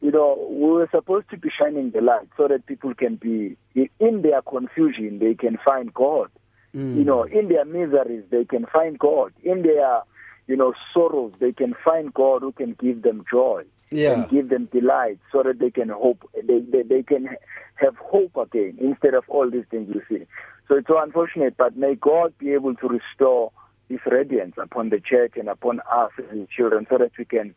you 0.00 0.10
know, 0.12 0.46
we 0.50 0.66
were 0.70 0.88
supposed 0.92 1.28
to 1.30 1.36
be 1.36 1.50
shining 1.58 1.90
the 1.90 2.00
light 2.00 2.28
so 2.36 2.46
that 2.48 2.66
people 2.66 2.94
can 2.94 3.16
be 3.16 3.56
in 3.74 4.22
their 4.22 4.42
confusion, 4.42 5.18
they 5.18 5.34
can 5.34 5.58
find 5.64 5.92
God. 5.92 6.30
Mm. 6.74 6.96
You 6.96 7.04
know, 7.04 7.24
in 7.24 7.48
their 7.48 7.64
miseries, 7.64 8.24
they 8.30 8.44
can 8.44 8.66
find 8.66 8.98
God. 8.98 9.32
In 9.42 9.62
their, 9.62 10.02
you 10.46 10.56
know, 10.56 10.74
sorrows, 10.94 11.32
they 11.40 11.52
can 11.52 11.74
find 11.84 12.12
God 12.14 12.42
who 12.42 12.52
can 12.52 12.76
give 12.80 13.02
them 13.02 13.24
joy 13.30 13.64
Yeah. 13.90 14.12
and 14.12 14.28
give 14.30 14.50
them 14.50 14.66
delight, 14.70 15.18
so 15.32 15.42
that 15.42 15.58
they 15.58 15.70
can 15.70 15.88
hope. 15.88 16.28
They, 16.34 16.60
they 16.60 16.82
they 16.82 17.02
can 17.02 17.30
have 17.76 17.96
hope 17.96 18.36
again 18.36 18.76
instead 18.80 19.14
of 19.14 19.24
all 19.28 19.50
these 19.50 19.64
things 19.70 19.88
you 19.94 20.02
see. 20.08 20.26
So 20.68 20.76
it's 20.76 20.86
so 20.86 21.00
unfortunate, 21.02 21.56
but 21.56 21.76
may 21.76 21.94
God 21.94 22.34
be 22.38 22.52
able 22.52 22.74
to 22.76 22.88
restore 22.88 23.50
His 23.88 24.00
radiance 24.06 24.54
upon 24.58 24.90
the 24.90 25.00
church 25.00 25.32
and 25.36 25.48
upon 25.48 25.80
us 25.90 26.10
as 26.18 26.24
His 26.30 26.48
children, 26.54 26.86
so 26.90 26.98
that 26.98 27.12
we 27.18 27.24
can 27.24 27.54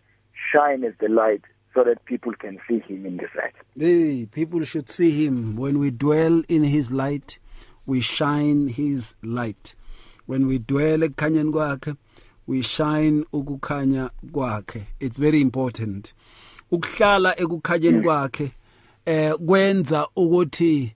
shine 0.53 0.83
as 0.85 0.93
the 0.99 1.09
light, 1.09 1.41
so 1.73 1.83
that 1.83 2.03
people 2.05 2.33
can 2.33 2.59
see 2.67 2.79
Him 2.79 3.05
in 3.05 3.17
this 3.17 3.29
light. 3.35 3.53
Hey, 3.77 4.25
people 4.25 4.63
should 4.63 4.89
see 4.89 5.25
him. 5.25 5.55
When 5.55 5.79
we 5.79 5.91
dwell 5.91 6.43
in 6.49 6.63
his 6.63 6.91
light, 6.91 7.39
we 7.85 8.01
shine 8.01 8.67
his 8.67 9.15
light. 9.23 9.75
When 10.25 10.47
we 10.47 10.59
dwell 10.59 10.99
ekukhanyeni 10.99 11.51
kwakhe, 11.51 11.95
we 12.47 12.61
shine 12.61 13.25
ukukhanya 13.33 14.09
kwakhe. 14.31 14.87
It's 14.99 15.17
very 15.17 15.41
important. 15.41 16.13
Ukuhlala 16.71 17.39
ekukhanyeni 17.39 18.01
kwakhe 18.01 18.51
eh 19.05 19.33
kwenza 19.45 20.07
ukuthi 20.15 20.95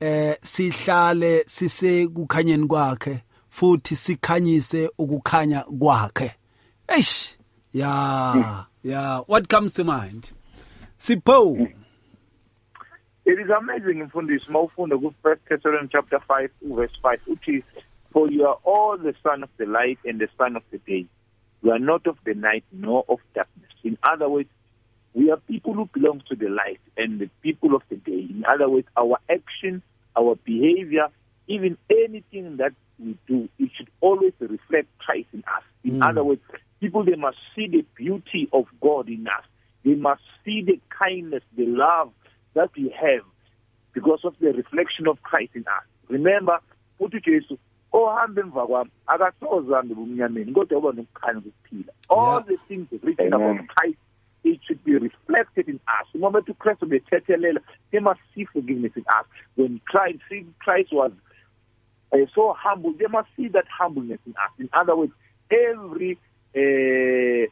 eh 0.00 0.36
sihlale 0.42 1.44
sisekukhanyeni 1.48 2.66
kwakhe 2.66 3.22
futhi 3.50 3.96
sikhanyise 3.96 4.90
ukukhanya 4.98 5.60
kwakhe. 5.60 6.34
Eish. 6.88 7.36
Yeah. 7.72 8.66
Yeah, 8.82 9.20
what 9.26 9.48
comes 9.48 9.72
to 9.74 9.84
mind? 9.84 10.32
Sipho. 10.98 11.72
It 13.24 13.38
is 13.38 13.50
amazing 13.50 14.02
mfundisi 14.02 14.50
mawufunda 14.50 14.98
ku 14.98 15.14
First 15.22 15.42
Thessalonians 15.48 15.90
chapter 15.92 16.18
5 16.28 16.50
verse 16.62 16.90
5 17.02 17.20
uthi 17.28 17.62
for 18.12 18.28
you 18.30 18.44
are 18.46 18.58
all 18.64 18.98
the 18.98 19.14
son 19.22 19.42
of 19.44 19.48
the 19.58 19.66
light 19.66 19.98
and 20.04 20.20
the 20.20 20.28
son 20.36 20.56
of 20.56 20.62
the 20.72 20.78
day. 20.78 21.06
You 21.62 21.70
are 21.70 21.78
not 21.78 22.06
of 22.08 22.16
the 22.24 22.34
night 22.34 22.64
nor 22.72 23.04
of 23.08 23.20
darkness. 23.34 23.70
In 23.84 23.96
other 24.02 24.28
words, 24.28 24.48
we 25.14 25.30
are 25.30 25.36
people 25.36 25.72
who 25.74 25.88
belong 25.94 26.22
to 26.28 26.34
the 26.34 26.48
light 26.48 26.80
and 26.96 27.20
the 27.20 27.28
people 27.42 27.74
of 27.76 27.82
the 27.88 27.96
day. 27.96 28.26
In 28.28 28.44
other 28.48 28.68
words, 28.68 28.88
our 28.96 29.18
action, 29.30 29.82
our 30.16 30.34
behavior, 30.44 31.06
even 31.46 31.78
anything 31.90 32.56
that 32.56 32.72
we 32.98 33.16
do, 33.28 33.48
it 33.58 33.70
should 33.76 33.88
always 34.00 34.32
reflect 34.40 34.88
Christ 34.98 35.28
in 35.32 35.44
us. 35.46 35.62
In 35.84 36.00
Mm. 36.00 36.08
other 36.10 36.24
words, 36.24 36.42
people 36.82 37.04
they 37.04 37.14
must 37.14 37.38
see 37.54 37.68
the 37.68 37.84
beauty 37.94 38.48
of 38.52 38.66
God 38.80 39.08
in 39.08 39.26
us. 39.28 39.44
They 39.84 39.94
must 39.94 40.22
see 40.44 40.62
the 40.62 40.80
kindness, 40.90 41.42
the 41.56 41.66
love 41.66 42.10
that 42.54 42.70
we 42.76 42.94
have 43.00 43.24
because 43.92 44.20
of 44.24 44.34
the 44.40 44.52
reflection 44.52 45.06
of 45.06 45.22
Christ 45.22 45.52
in 45.54 45.62
us. 45.62 45.84
Remember, 46.08 46.58
uthi 47.00 47.24
Jesu 47.24 47.56
ohambe 47.92 48.40
emva 48.40 48.66
kwami 48.66 48.90
akasoze 49.06 49.94
bumnyameni 49.94 50.52
kodwa 50.52 50.78
uba 50.78 50.92
nokukhanya 50.92 51.40
kokuphila. 51.40 51.92
All 52.10 52.42
the 52.42 52.56
things 52.68 52.88
written 53.02 53.32
about 53.32 53.66
Christ 53.68 53.98
it 54.44 54.60
should 54.66 54.82
be 54.84 54.96
reflected 54.96 55.68
in 55.68 55.78
us. 55.86 56.06
The 56.12 56.18
moment 56.18 56.46
to 56.46 56.54
Christ 56.54 56.80
be 56.88 57.00
they 57.92 57.98
must 58.00 58.20
see 58.34 58.44
forgiveness 58.44 58.92
in 58.96 59.04
us. 59.08 59.24
When 59.54 59.80
Christ, 59.84 60.18
Christ 60.58 60.92
was 60.92 61.12
uh, 62.12 62.16
so 62.34 62.54
humble, 62.58 62.92
they 62.92 63.06
must 63.06 63.28
see 63.36 63.48
that 63.48 63.66
humbleness 63.68 64.18
in 64.26 64.32
us. 64.32 64.50
In 64.58 64.68
other 64.72 64.96
words, 64.96 65.12
every 65.50 66.18
uh, 66.54 67.46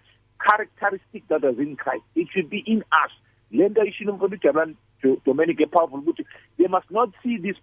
characteristic 0.44 1.28
that 1.28 1.44
is 1.44 1.58
in 1.58 1.76
Christ, 1.76 2.04
it 2.14 2.28
should 2.32 2.50
be 2.50 2.62
in 2.66 2.82
us. 2.92 3.12
Lenda 3.52 3.82
ishino 3.84 4.18
to 5.02 5.20
Dominic 5.24 5.58
powerful 5.72 6.02
they 6.58 6.66
must 6.66 6.90
not 6.90 7.10
see 7.22 7.38
this 7.38 7.56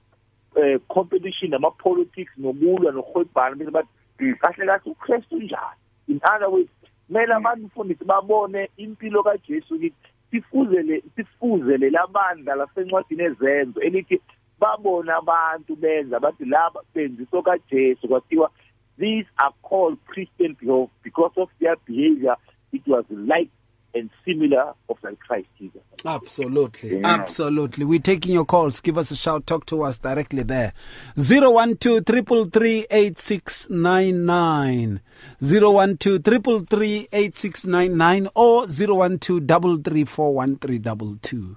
uh, 0.56 0.80
competition 0.94 1.54
ama 1.54 1.72
politics 1.72 2.32
nokulwa 2.40 2.92
nokuhwebhana 2.92 3.72
but 3.72 3.86
kahle 4.20 4.66
kahle 4.66 4.82
uKristu 4.86 5.36
njani? 5.40 5.78
In 6.08 6.20
other 6.24 6.50
words 6.50 6.70
kumele 7.08 7.34
abantu 7.34 7.66
mfundisi 7.66 8.06
babone 8.06 8.70
impilo 8.78 9.24
kaJesu 9.24 9.76
ukuthi 9.76 9.94
sifuzele 10.32 11.04
sifuzele 11.16 11.90
labandla 11.90 12.56
lasencwadini 12.56 13.24
ezenzo 13.24 13.82
elithi 13.82 14.22
babona 14.60 15.16
abantu 15.16 15.76
benza 15.76 16.20
bathi 16.20 16.46
laba 16.46 16.82
benziso 16.96 17.42
kaJesu 17.42 18.08
kwathiwa 18.08 18.52
these 18.98 19.26
are 19.40 19.54
called 19.62 19.98
Christian 20.08 20.56
people 20.56 20.90
because 21.04 21.32
of 21.38 21.50
their 21.60 21.76
behavior 21.86 22.36
it 22.74 22.82
was 22.88 23.06
like 23.10 23.50
and 23.94 24.10
similar 24.26 24.74
of 24.90 24.98
like 25.04 25.20
Christ 25.20 25.48
Jesus. 25.58 25.82
Absolutely. 26.06 27.00
Yeah. 27.00 27.08
Absolutely. 27.08 27.86
We're 27.86 28.00
taking 28.00 28.34
your 28.34 28.46
calls. 28.46 28.82
Give 28.82 28.98
us 28.98 29.12
a 29.12 29.16
shout. 29.16 29.48
Talk 29.48 29.66
to 29.68 29.84
us 29.84 30.00
directly 30.00 30.44
there. 30.44 30.74
012 31.16 32.04
333 32.06 32.86
8699. 32.92 35.00
012 35.42 36.24
333 36.24 37.08
8699 37.12 38.28
or 38.36 38.68
012 38.68 39.84
334 39.84 41.56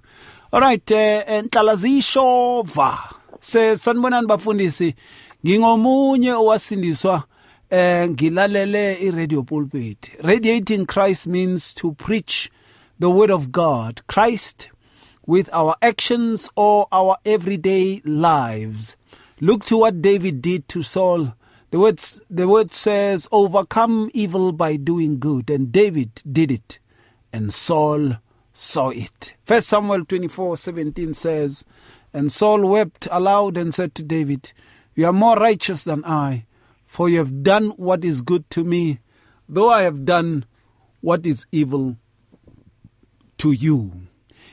All 0.52 0.60
right. 0.60 0.92
Uh, 0.92 1.42
Ntlazishova. 1.42 2.98
Se 3.40 3.76
sanibonani 3.76 4.26
bafundisi. 4.26 4.94
Ngingomunye 5.44 6.32
owasindiswa 6.32 7.22
eh 7.70 8.08
ngilalele 8.08 8.98
i-radio 9.00 9.42
pulpit. 9.42 10.10
Radiating 10.24 10.86
christ 10.86 11.26
means 11.26 11.72
to 11.74 11.92
preach 11.92 12.50
the 12.98 13.08
word 13.08 13.30
of 13.30 13.52
god. 13.52 14.02
Christ 14.08 14.68
with 15.24 15.48
our 15.52 15.76
actions 15.80 16.50
or 16.56 16.88
our 16.90 17.16
everyday 17.24 18.02
lives. 18.04 18.96
Look 19.40 19.64
to 19.66 19.76
what 19.78 20.02
david 20.02 20.42
did 20.42 20.68
to 20.68 20.82
saul. 20.82 21.34
The 21.70 21.78
word, 21.78 22.02
the 22.28 22.48
word 22.48 22.74
says 22.74 23.28
overcome 23.30 24.10
evil 24.12 24.50
by 24.50 24.74
doing 24.74 25.20
good. 25.20 25.48
And 25.48 25.70
david 25.70 26.22
did 26.30 26.50
it 26.50 26.80
and 27.32 27.54
saul 27.54 28.16
saw 28.52 28.90
it. 28.90 29.34
First 29.44 29.68
samuel 29.68 30.04
24 30.04 30.56
17 30.56 31.14
says 31.14 31.64
and 32.12 32.32
saul 32.32 32.68
wept 32.68 33.06
aloud 33.12 33.56
and 33.56 33.72
said 33.72 33.94
to 33.94 34.02
david 34.02 34.52
you 34.96 35.06
are 35.06 35.12
more 35.12 35.36
righteous 35.36 35.84
than 35.84 36.04
i 36.04 36.44
for 36.90 37.08
you 37.08 37.18
have 37.18 37.44
done 37.44 37.68
what 37.76 38.04
is 38.04 38.20
good 38.20 38.50
to 38.50 38.64
me, 38.64 38.98
though 39.48 39.70
I 39.70 39.82
have 39.82 40.04
done 40.04 40.44
what 41.00 41.24
is 41.24 41.46
evil 41.52 41.96
to 43.38 43.52
you. 43.52 43.92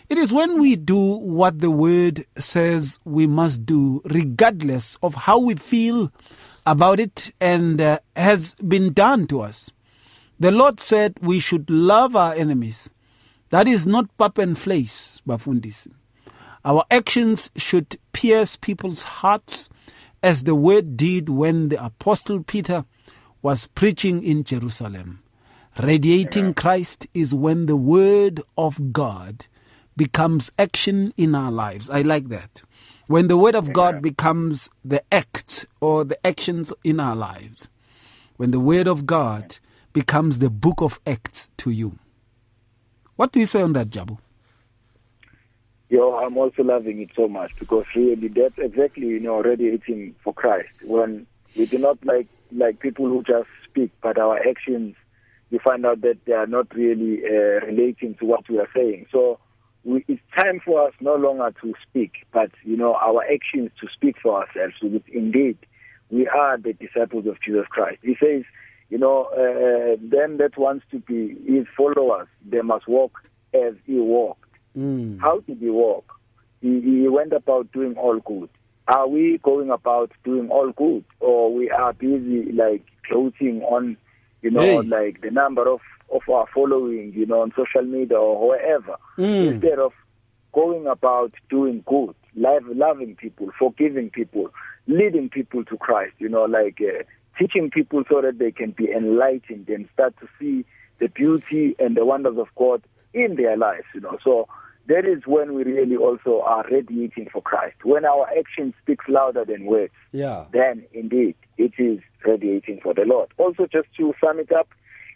It 0.08 0.20
is 0.20 0.32
when 0.32 0.60
we 0.60 0.76
do 0.76 1.00
what 1.18 1.62
the 1.62 1.72
word 1.72 2.28
says 2.38 3.00
we 3.04 3.26
must 3.26 3.66
do, 3.66 4.04
regardless 4.06 5.00
of 5.02 5.16
how 5.16 5.40
we 5.40 5.56
feel 5.56 6.12
about 6.64 7.00
it 7.00 7.34
and 7.42 7.82
uh, 7.82 7.98
has 8.16 8.54
been 8.54 8.94
done 8.94 9.26
to 9.28 9.42
us. 9.42 9.72
The 10.40 10.52
Lord 10.52 10.80
said 10.80 11.16
we 11.20 11.40
should 11.40 11.72
love 11.72 12.16
our 12.16 12.36
enemies. 12.36 12.92
That 13.50 13.68
is 13.68 13.88
not 13.88 14.16
pap 14.20 14.38
and 14.38 14.56
flesh, 14.56 15.24
bafundisi. 15.28 15.92
Our 16.64 16.86
actions 16.92 17.50
should 17.56 17.98
pierce 18.14 18.56
people's 18.56 19.06
hearts 19.06 19.70
as 20.28 20.44
the 20.44 20.54
word 20.54 20.98
did 20.98 21.30
when 21.30 21.70
the 21.70 21.82
Apostle 21.82 22.44
Peter 22.44 22.84
was 23.42 23.68
preaching 23.68 24.22
in 24.22 24.44
Jerusalem. 24.44 25.24
Radiating 25.82 26.54
Christ 26.54 27.08
is 27.14 27.34
when 27.34 27.66
the 27.66 27.78
word 27.78 28.42
of 28.58 28.92
God 28.92 29.46
becomes 29.96 30.52
action 30.60 31.14
in 31.16 31.34
our 31.34 31.50
lives. 31.50 31.90
I 31.90 32.02
like 32.02 32.28
that. 32.28 32.62
When 33.08 33.28
the 33.28 33.38
word 33.38 33.56
of 33.56 33.72
God 33.72 34.02
becomes 34.02 34.70
the 34.84 35.02
acts 35.14 35.66
or 35.80 36.04
the 36.04 36.20
actions 36.28 36.74
in 36.84 37.00
our 37.00 37.16
lives. 37.16 37.70
When 38.36 38.52
the 38.52 38.60
word 38.60 38.88
of 38.88 39.06
God 39.06 39.60
becomes 39.94 40.40
the 40.40 40.50
book 40.50 40.82
of 40.82 41.00
acts 41.08 41.50
to 41.60 41.70
you. 41.72 42.00
What 43.16 43.32
do 43.32 43.40
you 43.40 43.46
say 43.46 43.62
on 43.62 43.72
that, 43.74 43.92
Jabu? 43.92 44.18
Yo, 45.90 46.16
I'm 46.16 46.38
also 46.38 46.64
loving 46.64 47.02
it 47.02 47.10
so 47.16 47.28
much 47.30 47.52
because 47.60 47.86
really 47.96 48.28
that's 48.28 48.58
exactly 48.58 49.08
you 49.08 49.20
know 49.22 49.42
radiating 49.42 50.16
for 50.24 50.34
Christ. 50.34 50.70
When 50.84 51.26
we 51.56 51.66
do 51.66 51.78
not 51.78 52.06
like 52.06 52.28
like 52.52 52.80
people 52.80 53.08
who 53.08 53.24
just 53.24 53.48
speak, 53.70 53.92
but 54.02 54.18
our 54.18 54.38
actions, 54.38 54.96
you 55.50 55.60
find 55.60 55.86
out 55.86 56.02
that 56.02 56.18
they 56.26 56.34
are 56.34 56.48
not 56.48 56.74
really 56.76 57.22
uh, 57.24 57.66
relating 57.66 58.16
to 58.16 58.26
what 58.26 58.50
we 58.50 58.60
are 58.60 58.70
saying. 58.76 59.06
So 59.12 59.40
we, 59.86 60.04
it's 60.10 60.22
time 60.36 60.60
for 60.64 60.88
us 60.88 60.94
no 61.00 61.16
longer 61.16 61.54
to 61.62 61.74
speak, 61.88 62.26
but 62.34 62.52
you 62.64 62.76
know 62.76 62.96
our 62.96 63.24
actions 63.24 63.72
to 63.80 63.88
speak 63.94 64.18
for 64.22 64.44
ourselves. 64.44 64.74
So 64.82 64.90
indeed 65.08 65.58
we 66.10 66.28
are 66.28 66.58
the 66.58 66.74
disciples 66.74 67.28
of 67.28 67.38
Jesus 67.42 67.66
Christ. 67.70 68.00
He 68.02 68.16
says, 68.22 68.44
you 68.90 68.98
know, 68.98 69.26
uh, 69.34 69.98
them 70.02 70.38
that 70.38 70.58
wants 70.58 70.86
to 70.92 71.00
be 71.00 71.36
his 71.46 71.66
followers, 71.76 72.28
they 72.46 72.62
must 72.62 72.88
walk 72.88 73.22
as 73.54 73.74
he 73.86 73.96
walked. 74.00 74.47
Mm. 74.78 75.20
How 75.20 75.40
did 75.40 75.58
he 75.60 75.70
walk? 75.70 76.14
He, 76.62 76.82
he 76.82 77.08
went 77.08 77.34
about 77.34 77.72
doing 77.72 77.96
all 77.98 78.20
good. 78.20 78.50
Are 78.88 79.08
we 79.08 79.40
going 79.44 79.70
about 79.70 80.12
doing 80.24 80.50
all 80.50 80.72
good, 80.72 81.04
or 81.20 81.54
we 81.54 81.70
are 81.70 81.94
busy 81.94 82.52
like 82.54 82.86
closing 83.06 83.62
on, 83.64 83.98
you 84.42 84.52
know, 84.52 84.82
Hey. 84.82 84.88
like 84.88 85.22
the 85.22 85.32
number 85.32 85.68
of 85.68 85.80
of 86.10 86.22
our 86.30 86.46
following, 86.54 87.12
you 87.14 87.26
know, 87.26 87.42
on 87.42 87.52
social 87.54 87.82
media 87.82 88.18
or 88.18 88.48
wherever, 88.50 88.96
Mm. 89.18 89.56
instead 89.56 89.78
of 89.80 89.92
going 90.54 90.88
about 90.88 91.34
doing 91.50 91.84
good, 91.86 92.16
love, 92.36 92.64
loving 92.68 93.16
people, 93.18 93.50
forgiving 93.60 94.10
people, 94.10 94.50
leading 94.88 95.28
people 95.30 95.66
to 95.66 95.76
Christ, 95.78 96.14
you 96.20 96.30
know, 96.30 96.46
like 96.46 96.80
uh, 96.80 97.04
teaching 97.38 97.70
people 97.70 98.04
so 98.10 98.22
that 98.22 98.40
they 98.40 98.52
can 98.54 98.72
be 98.72 98.90
enlightened 98.90 99.68
and 99.68 99.90
start 99.94 100.16
to 100.22 100.28
see 100.40 100.64
the 101.00 101.10
beauty 101.10 101.76
and 101.78 101.98
the 101.98 102.06
wonders 102.06 102.38
of 102.38 102.48
God 102.56 102.82
in 103.14 103.36
their 103.36 103.58
lives, 103.58 103.86
you 103.94 104.00
know. 104.00 104.18
So 104.24 104.48
that 104.88 105.06
is 105.06 105.26
when 105.26 105.54
we 105.54 105.64
really 105.64 105.96
also 105.98 106.42
are 106.42 106.66
radiating 106.72 107.28
for 107.32 107.42
Christ. 107.42 107.76
When 107.84 108.06
our 108.06 108.28
action 108.38 108.74
speaks 108.82 109.06
louder 109.08 109.44
than 109.46 109.66
words, 109.66 109.94
Yeah. 110.12 110.46
then 110.52 110.84
indeed 110.94 111.36
it 111.58 111.74
is 111.78 112.00
radiating 112.26 112.80
for 112.82 112.94
the 112.94 113.04
Lord. 113.06 113.30
Also, 113.38 113.68
just 113.68 113.88
to 113.98 114.14
sum 114.24 114.40
it 114.40 114.52
up, 114.52 114.70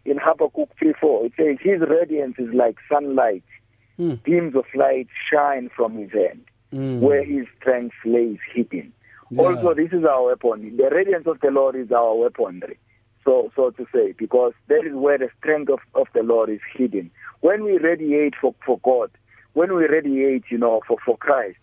in 0.03 0.17
Habakkuk 0.17 0.69
3 0.79 0.93
4, 0.99 1.25
it 1.27 1.33
says, 1.37 1.57
His 1.61 1.79
radiance 1.81 2.35
is 2.39 2.53
like 2.53 2.77
sunlight, 2.89 3.43
Mm. 3.99 4.23
beams 4.23 4.55
of 4.55 4.65
light 4.73 5.07
shine 5.29 5.69
from 5.75 5.95
his 5.97 6.11
hand, 6.11 6.41
Mm. 6.73 7.01
where 7.01 7.23
his 7.23 7.45
strength 7.59 7.95
lays 8.03 8.39
hidden. 8.53 8.91
Yeah. 9.29 9.41
Also, 9.43 9.73
this 9.75 9.91
is 9.93 10.03
our 10.05 10.23
weapon. 10.27 10.75
The 10.77 10.89
radiance 10.89 11.27
of 11.27 11.39
the 11.41 11.51
Lord 11.51 11.75
is 11.75 11.91
our 11.91 12.15
weaponry, 12.15 12.77
so 13.23 13.51
so 13.55 13.69
to 13.71 13.85
say, 13.93 14.13
because 14.13 14.53
that 14.69 14.83
is 14.85 14.93
where 14.95 15.17
the 15.19 15.29
strength 15.37 15.69
of, 15.69 15.79
of 15.93 16.07
the 16.13 16.23
Lord 16.23 16.49
is 16.49 16.61
hidden. 16.75 17.11
When 17.41 17.63
we 17.63 17.77
radiate 17.77 18.33
for, 18.41 18.55
for 18.65 18.79
God, 18.79 19.11
when 19.53 19.75
we 19.75 19.85
radiate, 19.87 20.43
you 20.49 20.57
know, 20.57 20.81
for, 20.87 20.97
for 21.05 21.17
Christ, 21.17 21.57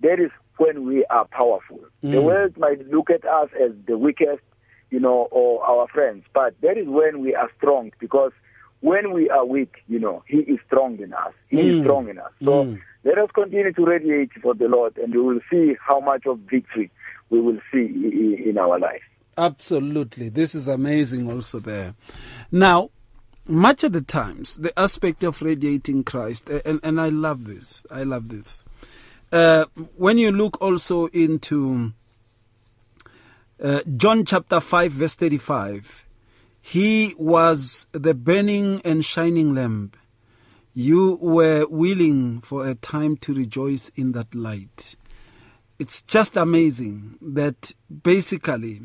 that 0.00 0.20
is 0.20 0.30
when 0.58 0.86
we 0.86 1.04
are 1.10 1.26
powerful. 1.30 1.80
The 2.02 2.18
Mm. 2.18 2.24
world 2.24 2.58
might 2.58 2.86
look 2.90 3.10
at 3.10 3.24
us 3.24 3.48
as 3.60 3.72
the 3.86 3.96
weakest, 3.96 4.42
you 4.90 5.00
know, 5.00 5.28
or 5.30 5.64
our 5.64 5.86
friends, 5.88 6.24
but 6.34 6.54
that 6.62 6.76
is 6.76 6.86
when 6.88 7.20
we 7.20 7.34
are 7.34 7.48
strong 7.56 7.92
because 8.00 8.32
when 8.80 9.12
we 9.12 9.28
are 9.30 9.44
weak, 9.44 9.74
you 9.88 9.98
know, 9.98 10.22
He 10.26 10.38
is 10.38 10.58
strong 10.66 10.98
in 11.00 11.12
us. 11.12 11.34
He 11.48 11.58
Mm. 11.58 11.74
is 11.76 11.80
strong 11.82 12.08
in 12.08 12.18
us. 12.18 12.32
So 12.44 12.64
Mm. 12.64 12.80
let 13.04 13.18
us 13.18 13.30
continue 13.34 13.72
to 13.72 13.84
radiate 13.84 14.32
for 14.42 14.54
the 14.54 14.68
Lord, 14.68 14.96
and 14.98 15.14
we 15.14 15.20
will 15.22 15.40
see 15.50 15.76
how 15.86 16.00
much 16.00 16.26
of 16.26 16.38
victory 16.40 16.90
we 17.30 17.40
will 17.40 17.60
see 17.72 17.86
in 18.48 18.58
our 18.58 18.78
life. 18.78 19.02
Absolutely. 19.38 20.28
This 20.28 20.54
is 20.54 20.68
amazing 20.68 21.30
also 21.30 21.60
there. 21.60 21.94
Now, 22.50 22.90
much 23.50 23.84
of 23.84 23.92
the 23.92 24.00
times, 24.00 24.56
the 24.56 24.78
aspect 24.78 25.22
of 25.22 25.42
radiating 25.42 26.04
Christ, 26.04 26.48
and, 26.48 26.80
and 26.82 27.00
I 27.00 27.08
love 27.08 27.44
this, 27.44 27.82
I 27.90 28.04
love 28.04 28.28
this. 28.28 28.64
Uh, 29.32 29.66
when 29.96 30.18
you 30.18 30.32
look 30.32 30.60
also 30.62 31.06
into 31.08 31.92
uh, 33.62 33.80
John 33.96 34.24
chapter 34.24 34.60
5, 34.60 34.92
verse 34.92 35.16
35, 35.16 36.04
he 36.62 37.14
was 37.18 37.86
the 37.92 38.14
burning 38.14 38.80
and 38.84 39.04
shining 39.04 39.54
lamp. 39.54 39.96
You 40.72 41.18
were 41.20 41.66
willing 41.66 42.40
for 42.42 42.68
a 42.68 42.74
time 42.74 43.16
to 43.18 43.34
rejoice 43.34 43.90
in 43.96 44.12
that 44.12 44.34
light. 44.34 44.94
It's 45.78 46.02
just 46.02 46.36
amazing 46.36 47.18
that 47.20 47.72
basically 48.02 48.82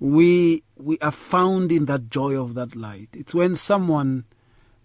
we 0.00 0.64
we 0.76 0.98
are 1.00 1.12
found 1.12 1.70
in 1.70 1.84
that 1.84 2.08
joy 2.08 2.34
of 2.40 2.54
that 2.54 2.74
light. 2.74 3.10
It's 3.12 3.34
when 3.34 3.54
someone 3.54 4.24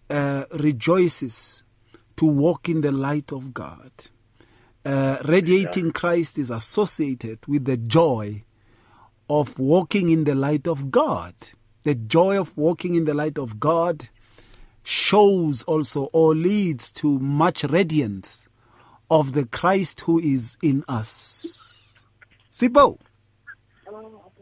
uh, 0.10 0.44
rejoices 0.52 1.64
to 2.18 2.26
walk 2.26 2.70
in 2.70 2.82
the 2.82 2.92
light 2.92 3.32
of 3.32 3.54
God. 3.54 3.92
Uh, 4.84 5.18
radiating 5.26 5.92
Christ 5.92 6.38
is 6.38 6.52
associated 6.52 7.40
with 7.48 7.66
the 7.66 7.78
joy 7.78 8.44
of 9.30 9.58
walking 9.58 10.10
in 10.10 10.26
the 10.26 10.36
light 10.36 10.68
of 10.68 10.92
God. 10.92 11.34
The 11.84 11.96
joy 11.96 12.40
of 12.40 12.56
walking 12.58 12.96
in 12.96 13.06
the 13.06 13.14
light 13.14 13.38
of 13.38 13.60
God 13.60 14.10
shows 14.84 15.64
also 15.64 16.10
or 16.14 16.36
leads 16.36 16.92
to 16.92 17.18
much 17.20 17.64
radiance 17.64 18.48
of 19.10 19.34
the 19.34 19.46
Christ 19.46 20.02
who 20.02 20.20
is 20.20 20.58
in 20.62 20.84
us. 20.88 21.96
Sipho. 22.52 23.00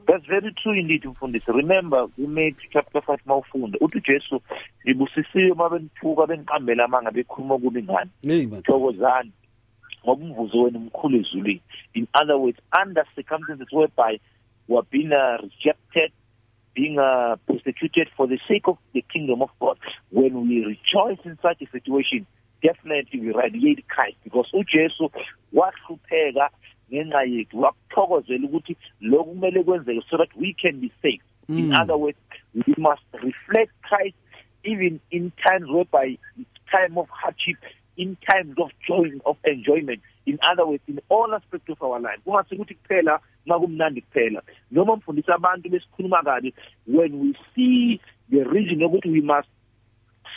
That's 0.08 0.26
very 0.28 0.52
true 0.54 0.74
indeed 0.80 1.06
mfundisi. 1.06 1.52
Remember 1.52 2.08
we 2.18 2.28
made 2.28 2.56
chapter 2.72 3.00
5 3.02 3.20
mawufunda 3.26 3.78
uthi 3.82 4.02
Jesu 4.02 4.42
ibusisiwe 4.86 5.54
mabenithuka 5.54 6.28
beniqambela 6.28 6.86
amanga 6.86 7.12
bekhuluma 7.12 7.58
kubi 7.58 7.84
ngani. 7.84 8.12
Thokozani 8.62 9.32
ngoba 10.06 10.26
umvuzo 10.26 10.62
wenu 10.64 10.80
mkhulu 10.80 11.18
ezulwini. 11.18 11.62
In 11.94 12.08
other 12.14 12.38
words, 12.38 12.60
under 12.82 13.06
circumstances 13.16 13.72
whereby 13.72 14.20
we 14.68 14.78
are 14.78 14.88
being 14.92 15.12
uh, 15.14 15.38
rejected, 15.42 16.12
being 16.74 17.00
uh, 17.00 17.36
persecuted 17.48 18.10
for 18.18 18.28
the 18.28 18.40
sake 18.48 18.68
of 18.68 18.78
the 18.94 19.02
kingdom 19.02 19.42
of 19.42 19.50
God, 19.60 19.78
when 20.12 20.48
we 20.48 20.66
rejoice 20.66 21.20
in 21.26 21.38
such 21.42 21.62
a 21.62 21.70
situation, 21.72 22.26
definitely 22.62 23.20
we 23.20 23.32
radiate 23.34 23.88
Christ 23.88 24.18
because 24.24 24.48
uJesu 24.54 25.12
wahlupheka 25.54 26.50
ngenxa 26.94 27.24
yethu 27.24 27.62
wakuthokozela 27.62 28.48
ukuthi 28.48 28.78
lokhu 29.02 29.32
kumele 29.32 29.64
kwenzeke 29.64 30.02
so 30.10 30.18
that 30.18 30.30
we 30.36 30.54
can 30.54 30.80
be 30.80 30.92
saved. 31.02 31.24
In 31.50 31.70
Mm. 31.70 31.82
other 31.82 31.98
words, 31.98 32.18
we 32.54 32.74
must 32.78 33.04
reflect 33.14 33.72
Christ 33.82 34.16
even 34.64 35.00
in 35.12 35.32
times 35.46 35.68
whereby 35.70 36.18
time 36.72 36.98
of 36.98 37.10
hardship, 37.10 37.58
in 37.98 38.18
times 38.30 38.56
of 38.58 38.72
joy, 38.88 39.12
of 39.26 39.38
enjoyment. 39.44 40.02
In 40.26 40.40
other 40.50 40.66
words, 40.66 40.84
in 40.88 41.00
all 41.10 41.34
aspects 41.36 41.70
of 41.70 41.82
our 41.82 42.00
life. 42.00 42.20
Kungasi 42.26 42.56
ukuthi 42.56 42.76
kuphela 42.76 43.20
makumnandi 43.46 44.02
kuphela. 44.02 44.42
Noma 44.72 44.96
mfundisa 44.96 45.36
abantu 45.36 45.70
besikhuluma 45.70 46.24
kabi 46.24 46.54
when 46.88 47.20
we 47.20 47.34
see 47.56 48.00
the 48.30 48.44
reason 48.44 48.80
ukuthi 48.80 49.12
we 49.12 49.22
must 49.22 49.50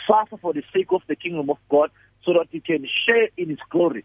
suffer 0.05 0.37
for 0.37 0.53
the 0.53 0.63
sake 0.73 0.91
of 0.91 1.01
the 1.07 1.15
kingdom 1.15 1.49
of 1.49 1.57
God 1.69 1.89
so 2.25 2.33
that 2.33 2.47
we 2.51 2.59
can 2.59 2.85
share 3.05 3.29
in 3.37 3.49
his 3.49 3.59
glory. 3.69 4.03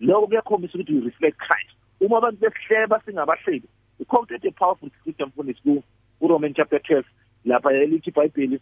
Lokho 0.00 0.26
kuyakhombisa 0.26 0.74
ukuthi 0.78 0.94
we 0.94 1.00
reflect 1.06 1.38
Christ. 1.38 1.76
Uma 2.02 2.18
abantu 2.18 2.38
besihleba 2.42 3.00
singabahleli. 3.04 3.68
We 3.98 4.04
quoted 4.04 4.44
a 4.44 4.50
powerful 4.50 4.90
scripture 4.98 5.26
mfundisi 5.26 5.62
ku 5.62 5.82
uRoman 6.20 6.54
chapter 6.54 6.78
12 6.78 7.04
lapha 7.46 7.72
elithi 7.72 8.10
iBhayibheli 8.10 8.58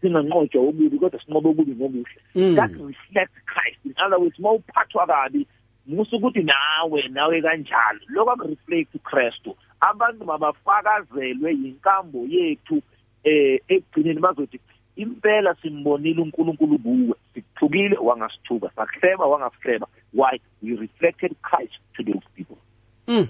singanqotshwa 0.00 0.62
ububi 0.62 0.98
kodwa 0.98 1.20
sinqobe 1.20 1.48
ububi 1.48 1.74
ngobuhle. 1.76 2.20
Mm. 2.34 2.56
That 2.56 2.72
reflects 2.72 3.38
Christ. 3.44 3.80
In 3.84 3.94
other 4.04 4.18
words, 4.18 4.38
mawuphathwa 4.38 5.06
kabi 5.06 5.46
musu 5.86 6.16
ukuthi 6.16 6.42
nawe 6.42 7.08
nawe 7.08 7.42
kanjalo 7.42 8.00
lokho 8.08 8.30
akureflect 8.30 8.94
uKristu 8.94 9.56
abantu 9.80 10.24
mabafakazelwe 10.24 11.50
yinkambo 11.52 12.18
yethu 12.28 12.82
eh 13.24 13.60
ekugcineni 13.68 14.20
bazothi 14.20 14.58
impela 14.96 15.56
simbonile 15.62 16.22
uNkulunkulu 16.22 16.78
kuwe 16.78 17.14
sikuthukile 17.34 17.96
wangasithuka 17.96 18.70
sakuhleba 18.76 19.26
wangasihleba 19.26 19.86
why 20.14 20.40
we 20.62 20.76
reflected 20.76 21.32
Christ 21.42 21.74
to 21.96 22.02
those 22.02 22.26
people 22.36 22.56
Mm. 23.08 23.26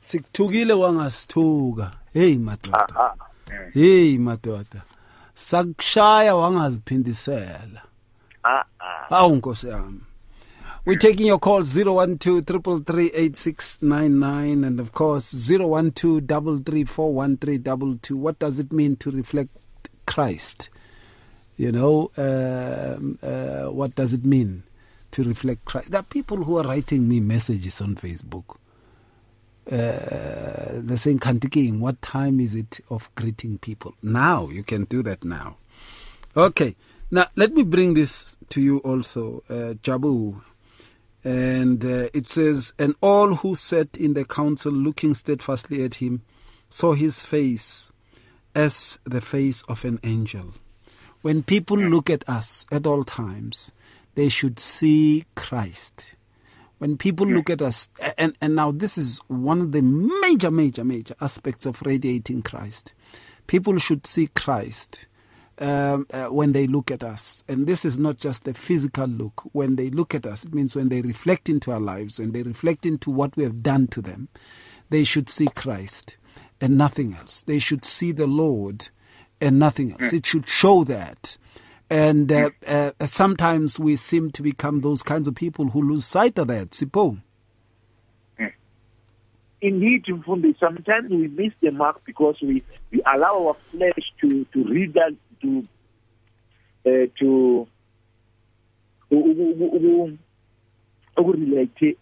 Sikuthukile 0.00 0.72
wangasithuka. 0.72 1.90
Hey 2.12 2.38
madoda. 2.38 3.14
Hey 3.72 4.18
madoda. 4.18 4.82
Sakushaya 5.34 6.34
wangaziphindisela. 6.36 7.82
ah 8.44 8.64
ah 8.80 9.06
Hawu 9.08 9.36
Nkosi 9.36 9.68
yami. 9.68 10.00
We're 10.86 10.98
taking 10.98 11.26
your 11.26 11.38
call 11.38 11.62
012 11.64 14.64
and 14.64 14.80
of 14.80 14.90
course 14.92 15.32
012 15.32 18.10
What 18.10 18.38
does 18.40 18.58
it 18.58 18.72
mean 18.72 18.96
to 18.96 19.10
reflect 19.12 19.50
Christ? 20.06 20.70
You 21.56 21.72
know, 21.72 22.10
um, 22.16 23.18
uh, 23.22 23.70
what 23.70 23.94
does 23.94 24.12
it 24.12 24.24
mean 24.24 24.62
to 25.12 25.22
reflect 25.22 25.64
Christ? 25.64 25.90
There 25.90 26.00
are 26.00 26.04
people 26.04 26.38
who 26.38 26.58
are 26.58 26.64
writing 26.64 27.08
me 27.08 27.20
messages 27.20 27.80
on 27.80 27.96
Facebook. 27.96 28.56
Uh, 29.70 30.80
they're 30.82 30.96
saying, 30.96 31.20
Kantiking, 31.20 31.78
what 31.78 32.00
time 32.02 32.40
is 32.40 32.54
it 32.54 32.80
of 32.90 33.08
greeting 33.14 33.58
people? 33.58 33.94
Now, 34.02 34.48
you 34.48 34.62
can 34.62 34.84
do 34.84 35.02
that 35.04 35.24
now. 35.24 35.56
Okay. 36.36 36.74
Now, 37.10 37.26
let 37.36 37.52
me 37.52 37.62
bring 37.62 37.94
this 37.94 38.38
to 38.48 38.62
you 38.62 38.78
also, 38.78 39.44
uh, 39.50 39.74
Jabu. 39.82 40.40
And 41.22 41.84
uh, 41.84 42.08
it 42.14 42.28
says, 42.28 42.72
And 42.78 42.94
all 43.00 43.34
who 43.36 43.54
sat 43.54 43.96
in 43.98 44.14
the 44.14 44.24
council 44.24 44.72
looking 44.72 45.14
steadfastly 45.14 45.84
at 45.84 45.96
him 45.96 46.22
saw 46.70 46.94
his 46.94 47.24
face 47.24 47.92
as 48.54 48.98
the 49.04 49.20
face 49.20 49.62
of 49.62 49.84
an 49.84 50.00
angel. 50.02 50.54
When 51.22 51.42
people 51.42 51.78
look 51.78 52.10
at 52.10 52.28
us 52.28 52.66
at 52.70 52.86
all 52.86 53.04
times, 53.04 53.72
they 54.14 54.28
should 54.28 54.58
see 54.58 55.24
Christ. 55.34 56.14
When 56.78 56.96
people 56.96 57.26
look 57.26 57.48
at 57.48 57.62
us, 57.62 57.88
and, 58.18 58.36
and 58.40 58.56
now 58.56 58.72
this 58.72 58.98
is 58.98 59.20
one 59.28 59.60
of 59.60 59.72
the 59.72 59.82
major, 59.82 60.50
major, 60.50 60.84
major 60.84 61.14
aspects 61.20 61.64
of 61.64 61.80
radiating 61.82 62.42
Christ. 62.42 62.92
People 63.46 63.78
should 63.78 64.04
see 64.04 64.26
Christ 64.26 65.06
um, 65.58 66.06
uh, 66.12 66.24
when 66.26 66.52
they 66.52 66.66
look 66.66 66.90
at 66.90 67.04
us. 67.04 67.44
And 67.48 67.68
this 67.68 67.84
is 67.84 68.00
not 68.00 68.16
just 68.16 68.48
a 68.48 68.54
physical 68.54 69.06
look. 69.06 69.42
When 69.52 69.76
they 69.76 69.90
look 69.90 70.12
at 70.14 70.26
us, 70.26 70.44
it 70.44 70.52
means 70.52 70.74
when 70.74 70.88
they 70.88 71.02
reflect 71.02 71.48
into 71.48 71.70
our 71.70 71.80
lives 71.80 72.18
and 72.18 72.32
they 72.32 72.42
reflect 72.42 72.84
into 72.84 73.10
what 73.10 73.36
we 73.36 73.44
have 73.44 73.62
done 73.62 73.86
to 73.88 74.02
them, 74.02 74.28
they 74.90 75.04
should 75.04 75.28
see 75.28 75.46
Christ 75.46 76.16
and 76.60 76.76
nothing 76.76 77.14
else. 77.14 77.44
They 77.44 77.60
should 77.60 77.84
see 77.84 78.10
the 78.10 78.26
Lord 78.26 78.88
and 79.42 79.58
nothing 79.58 79.92
else. 79.92 80.12
It 80.12 80.24
should 80.26 80.48
show 80.48 80.84
that. 80.84 81.36
And 81.90 82.32
uh, 82.32 82.50
uh, 82.66 82.92
sometimes 83.04 83.78
we 83.78 83.96
seem 83.96 84.30
to 84.32 84.42
become 84.42 84.80
those 84.80 85.02
kinds 85.02 85.28
of 85.28 85.34
people 85.34 85.66
who 85.70 85.82
lose 85.82 86.06
sight 86.06 86.38
of 86.38 86.46
that. 86.48 86.70
Sipho. 86.70 87.18
indeed 89.60 90.04
mfundi 90.08 90.54
sometimes 90.58 91.08
we 91.10 91.28
miss 91.28 91.52
the 91.60 91.70
mark 91.70 91.96
because 92.04 92.36
we 92.42 92.62
we 92.90 93.00
allow 93.14 93.46
our 93.46 93.54
flesh 93.70 94.06
to 94.20 94.44
to 94.52 94.64
read 94.64 94.92
that 94.94 95.14
to 95.40 95.50
uh, 96.88 97.06
to 97.18 97.30
ukurelate 101.16 101.96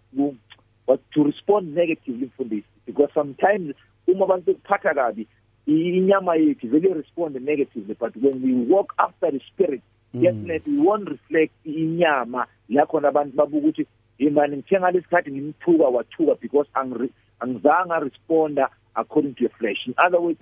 but 0.87 1.01
to 1.13 1.23
respond 1.25 1.75
negatively 1.75 2.27
mfundisi 2.27 2.65
because 2.87 3.11
sometimes 3.15 3.75
uma 4.07 4.25
abantu 4.25 4.55
kuphatha 4.55 4.95
kabi 4.95 5.23
i- 5.23 5.27
inyama 5.71 6.37
yethu 6.37 6.69
vele 6.69 6.95
respond 6.95 7.37
negatively 7.41 7.95
but 7.95 8.17
when 8.17 8.43
we 8.43 8.53
walk 8.75 8.95
after 8.99 9.31
the 9.31 9.41
spirit 9.53 9.83
definitely 10.13 10.77
we 10.77 10.83
won't 10.83 11.09
reflect 11.09 11.53
inyama. 11.65 12.47
La 12.69 12.87
khona 12.87 13.09
abantu 13.09 13.37
babuka 13.37 13.67
ukuthi 13.67 13.87
imani 14.19 14.57
ngithenga 14.57 14.91
lesikhathi 14.91 15.31
ngimthuka 15.31 15.85
wathuka 15.85 16.35
because 16.41 16.69
angiri- 16.75 17.13
angizange 17.41 18.01
responda 18.01 18.69
according 18.97 19.35
to 19.35 19.43
your 19.43 19.53
flesh. 19.59 19.87
In 19.87 19.95
other 20.05 20.21
words 20.21 20.41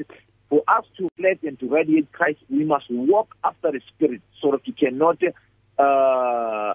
for 0.48 0.62
us 0.68 0.84
to 0.96 1.08
reflect 1.16 1.44
and 1.44 1.58
to 1.60 1.68
radiate 1.68 2.10
Christ 2.12 2.40
we 2.50 2.64
must 2.64 2.86
walk 2.90 3.36
after 3.44 3.72
the 3.72 3.80
spirit 3.88 4.22
so 4.40 4.50
that 4.52 4.66
we 4.66 4.72
cannot 4.72 5.22
uh 5.78 6.74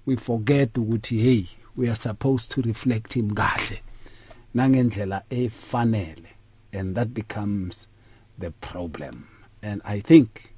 we 0.05 0.17
forget 0.17 0.73
ukuthi 0.73 1.21
hey 1.21 1.47
we 1.79 1.87
are 1.87 1.95
supposed 1.95 2.51
to 2.51 2.61
reflect 2.61 3.13
him 3.13 3.33
kahle 3.33 3.79
nangendlela 4.53 5.23
efanele 5.29 6.27
and 6.73 6.93
that 6.95 7.13
becomes 7.13 7.87
the 8.37 8.51
problem. 8.51 9.27
And 9.63 9.81
i 9.85 10.01
think 10.01 10.53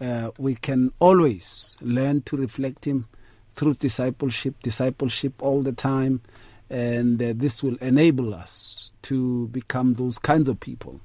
uh, 0.00 0.30
we 0.40 0.56
can 0.56 0.90
always 0.98 1.76
learn 1.80 2.22
to 2.22 2.36
reflect 2.36 2.84
him 2.84 3.06
through 3.54 3.74
discipleship 3.74 4.60
discipleship 4.60 5.40
all 5.40 5.62
the 5.62 5.72
time 5.72 6.20
and 6.68 7.22
uh, 7.22 7.32
this 7.36 7.62
will 7.62 7.76
enable 7.76 8.34
us 8.34 8.90
to 9.02 9.46
become 9.48 9.94
those 9.94 10.18
kinds 10.18 10.48
of 10.48 10.58
people 10.58 11.00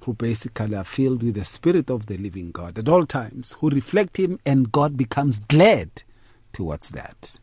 who 0.00 0.14
basically 0.14 0.74
are 0.74 0.84
filled 0.84 1.22
with 1.22 1.34
the 1.34 1.44
spirit 1.44 1.90
of 1.90 2.06
the 2.06 2.16
living 2.16 2.52
God 2.52 2.78
at 2.78 2.88
all 2.88 3.04
times 3.04 3.52
who 3.60 3.68
reflect 3.68 4.16
him 4.16 4.40
and 4.46 4.72
God 4.72 4.96
becomes 4.96 5.40
glad 5.40 5.90
towards 6.54 6.90
that 6.92 7.38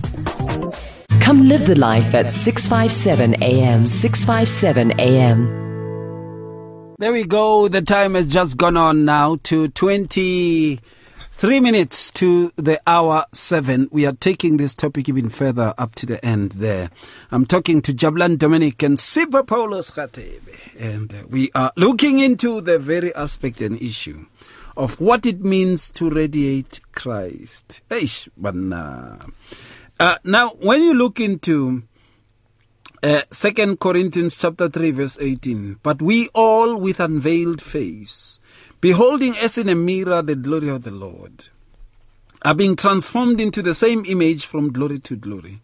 Come 1.20 1.48
live 1.48 1.66
the 1.66 1.78
life 1.78 2.14
at 2.14 2.30
657 2.30 3.42
AM. 3.42 3.86
657 3.86 5.00
AM. 5.00 5.62
There 6.98 7.12
we 7.12 7.24
go. 7.24 7.68
The 7.68 7.82
time 7.82 8.14
has 8.14 8.28
just 8.28 8.56
gone 8.56 8.76
on 8.76 9.04
now 9.04 9.36
to 9.44 9.68
23 9.68 11.60
minutes 11.60 12.10
to 12.12 12.52
the 12.56 12.80
hour 12.86 13.24
7. 13.32 13.88
We 13.90 14.06
are 14.06 14.12
taking 14.12 14.56
this 14.56 14.74
topic 14.74 15.08
even 15.08 15.30
further 15.30 15.74
up 15.78 15.94
to 15.96 16.06
the 16.06 16.24
end 16.24 16.52
there. 16.52 16.90
I'm 17.30 17.46
talking 17.46 17.82
to 17.82 17.92
Jabulani 17.92 18.38
Dominic 18.38 18.82
and 18.82 18.98
Sipho 18.98 19.42
Paulos 19.44 19.90
Khatebe. 19.90 20.80
And 20.80 21.24
we 21.28 21.50
are 21.54 21.72
looking 21.76 22.18
into 22.18 22.60
the 22.60 22.78
very 22.78 23.14
aspect 23.14 23.60
and 23.60 23.80
issue 23.80 24.26
of 24.76 25.00
what 25.00 25.26
it 25.26 25.40
means 25.40 25.90
to 25.92 26.10
radiate 26.10 26.80
Christ. 26.92 27.82
Eish, 27.90 28.28
banna. 28.40 29.32
Uh, 30.00 30.16
now, 30.24 30.50
when 30.60 30.82
you 30.82 30.94
look 30.94 31.20
into 31.20 31.82
uh, 33.02 33.22
Second 33.30 33.80
Corinthians 33.80 34.36
chapter 34.36 34.68
3 34.68 34.92
verse 34.92 35.18
18. 35.20 35.80
But 35.82 36.00
we 36.00 36.28
all 36.34 36.76
with 36.76 37.00
unveiled 37.00 37.60
face, 37.60 38.38
beholding 38.80 39.36
as 39.36 39.58
in 39.58 39.68
a 39.68 39.74
mirror 39.74 40.22
the 40.22 40.36
glory 40.36 40.68
of 40.68 40.84
the 40.84 40.92
Lord, 40.92 41.48
are 42.44 42.54
being 42.54 42.76
transformed 42.76 43.40
into 43.40 43.62
the 43.62 43.74
same 43.74 44.04
image 44.06 44.46
from 44.46 44.72
glory 44.72 44.98
to 45.00 45.16
glory, 45.16 45.62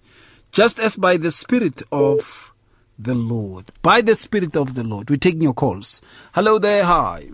just 0.50 0.78
as 0.78 0.96
by 0.96 1.16
the 1.16 1.30
Spirit 1.30 1.82
of 1.92 2.52
the 2.98 3.14
Lord. 3.14 3.70
By 3.82 4.00
the 4.00 4.16
Spirit 4.16 4.56
of 4.56 4.74
the 4.74 4.82
Lord. 4.82 5.08
We're 5.08 5.16
taking 5.16 5.42
your 5.42 5.54
calls. 5.54 6.02
Hello 6.34 6.58
there, 6.58 6.84
hi. 6.84 7.28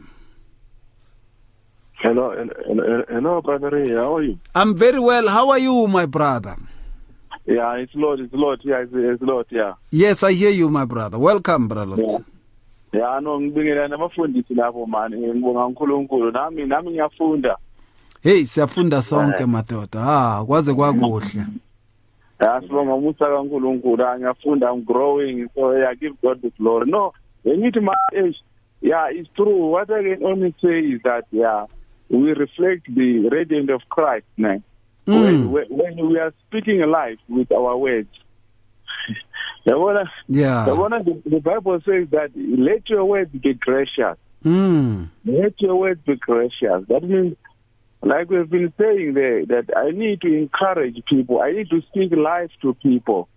Hello, 2.04 2.34
hello, 2.66 3.02
hello, 3.08 3.40
brother 3.40 3.70
Ray. 3.70 3.88
How 3.88 4.16
are 4.16 4.22
you? 4.22 4.38
I'm 4.54 4.76
very 4.76 5.00
well. 5.00 5.26
How 5.26 5.48
are 5.48 5.58
you, 5.58 5.86
my 5.86 6.04
brother? 6.04 6.54
Yeah, 7.46 7.76
it's 7.76 7.94
Lord, 7.94 8.20
it's 8.20 8.34
Lord. 8.34 8.60
Yeah, 8.62 8.82
it's, 8.82 8.92
it's 8.94 9.22
Lord. 9.22 9.46
Yeah. 9.48 9.72
Yes, 9.90 10.22
I 10.22 10.32
hear 10.34 10.50
you, 10.50 10.68
my 10.68 10.84
brother. 10.84 11.18
Welcome, 11.18 11.66
brother. 11.66 11.96
Yeah. 12.02 12.18
Yeah, 12.92 13.20
no 13.22 13.40
ngibingelela 13.40 13.88
nabafundisi 13.88 14.54
lapho 14.54 14.86
mani 14.86 15.16
ngibonga 15.16 15.64
uNkulunkulu 15.66 16.30
nami 16.30 16.66
nami 16.66 16.90
ngiyafunda. 16.90 17.56
Hey, 18.22 18.44
siyafunda 18.46 19.02
sonke 19.02 19.46
madoda. 19.46 20.00
Ah, 20.02 20.44
kwaze 20.46 20.74
kwakuhle. 20.74 21.44
Yeah, 22.40 22.60
sibonga 22.62 22.94
umusa 22.94 23.26
kaNkulunkulu. 23.26 24.04
Ah, 24.04 24.18
ngiyafunda 24.18 24.70
I'm 24.70 24.84
growing 24.84 25.48
so 25.54 25.72
yeah, 25.72 25.94
give 25.94 26.14
God 26.22 26.42
the 26.42 26.50
glory. 26.50 26.90
No, 26.90 27.12
when 27.42 27.64
it 27.64 27.82
my 27.82 27.94
age, 28.14 28.36
yeah, 28.82 29.08
it's 29.10 29.28
true. 29.36 29.70
What 29.70 29.90
I 29.90 30.02
can 30.02 30.22
only 30.24 30.54
say 30.62 30.80
is 30.80 31.00
that 31.04 31.24
yeah, 31.32 31.64
we 32.08 32.32
reflect 32.32 32.86
the 32.94 33.28
radiance 33.30 33.70
of 33.70 33.82
Christ, 33.88 34.26
man. 34.36 34.62
Mm. 35.06 35.48
When, 35.50 35.66
when 35.68 36.08
we 36.08 36.18
are 36.18 36.32
speaking 36.48 36.80
life 36.88 37.18
with 37.28 37.50
our 37.52 37.76
words. 37.76 38.08
Yabona 39.66 40.06
Yeah. 40.28 40.66
yabona 40.68 41.04
the, 41.04 41.30
the 41.30 41.40
Bible 41.40 41.80
says 41.84 42.08
that 42.10 42.30
let 42.36 42.88
your 42.88 43.04
words 43.04 43.30
be 43.32 43.54
gracious. 43.54 44.16
Mm. 44.44 45.08
Let 45.24 45.60
your 45.60 45.76
words 45.76 46.00
be 46.06 46.16
gracious. 46.16 46.84
That 46.88 47.02
means 47.02 47.36
like 48.02 48.28
we've 48.28 48.48
been 48.50 48.72
saying 48.78 49.14
there 49.14 49.46
that 49.46 49.74
I 49.76 49.90
need 49.90 50.20
to 50.22 50.28
encourage 50.36 51.02
people. 51.08 51.40
I 51.40 51.52
need 51.52 51.70
to 51.70 51.80
speak 51.90 52.12
life 52.12 52.50
to 52.62 52.74
people. 52.74 53.28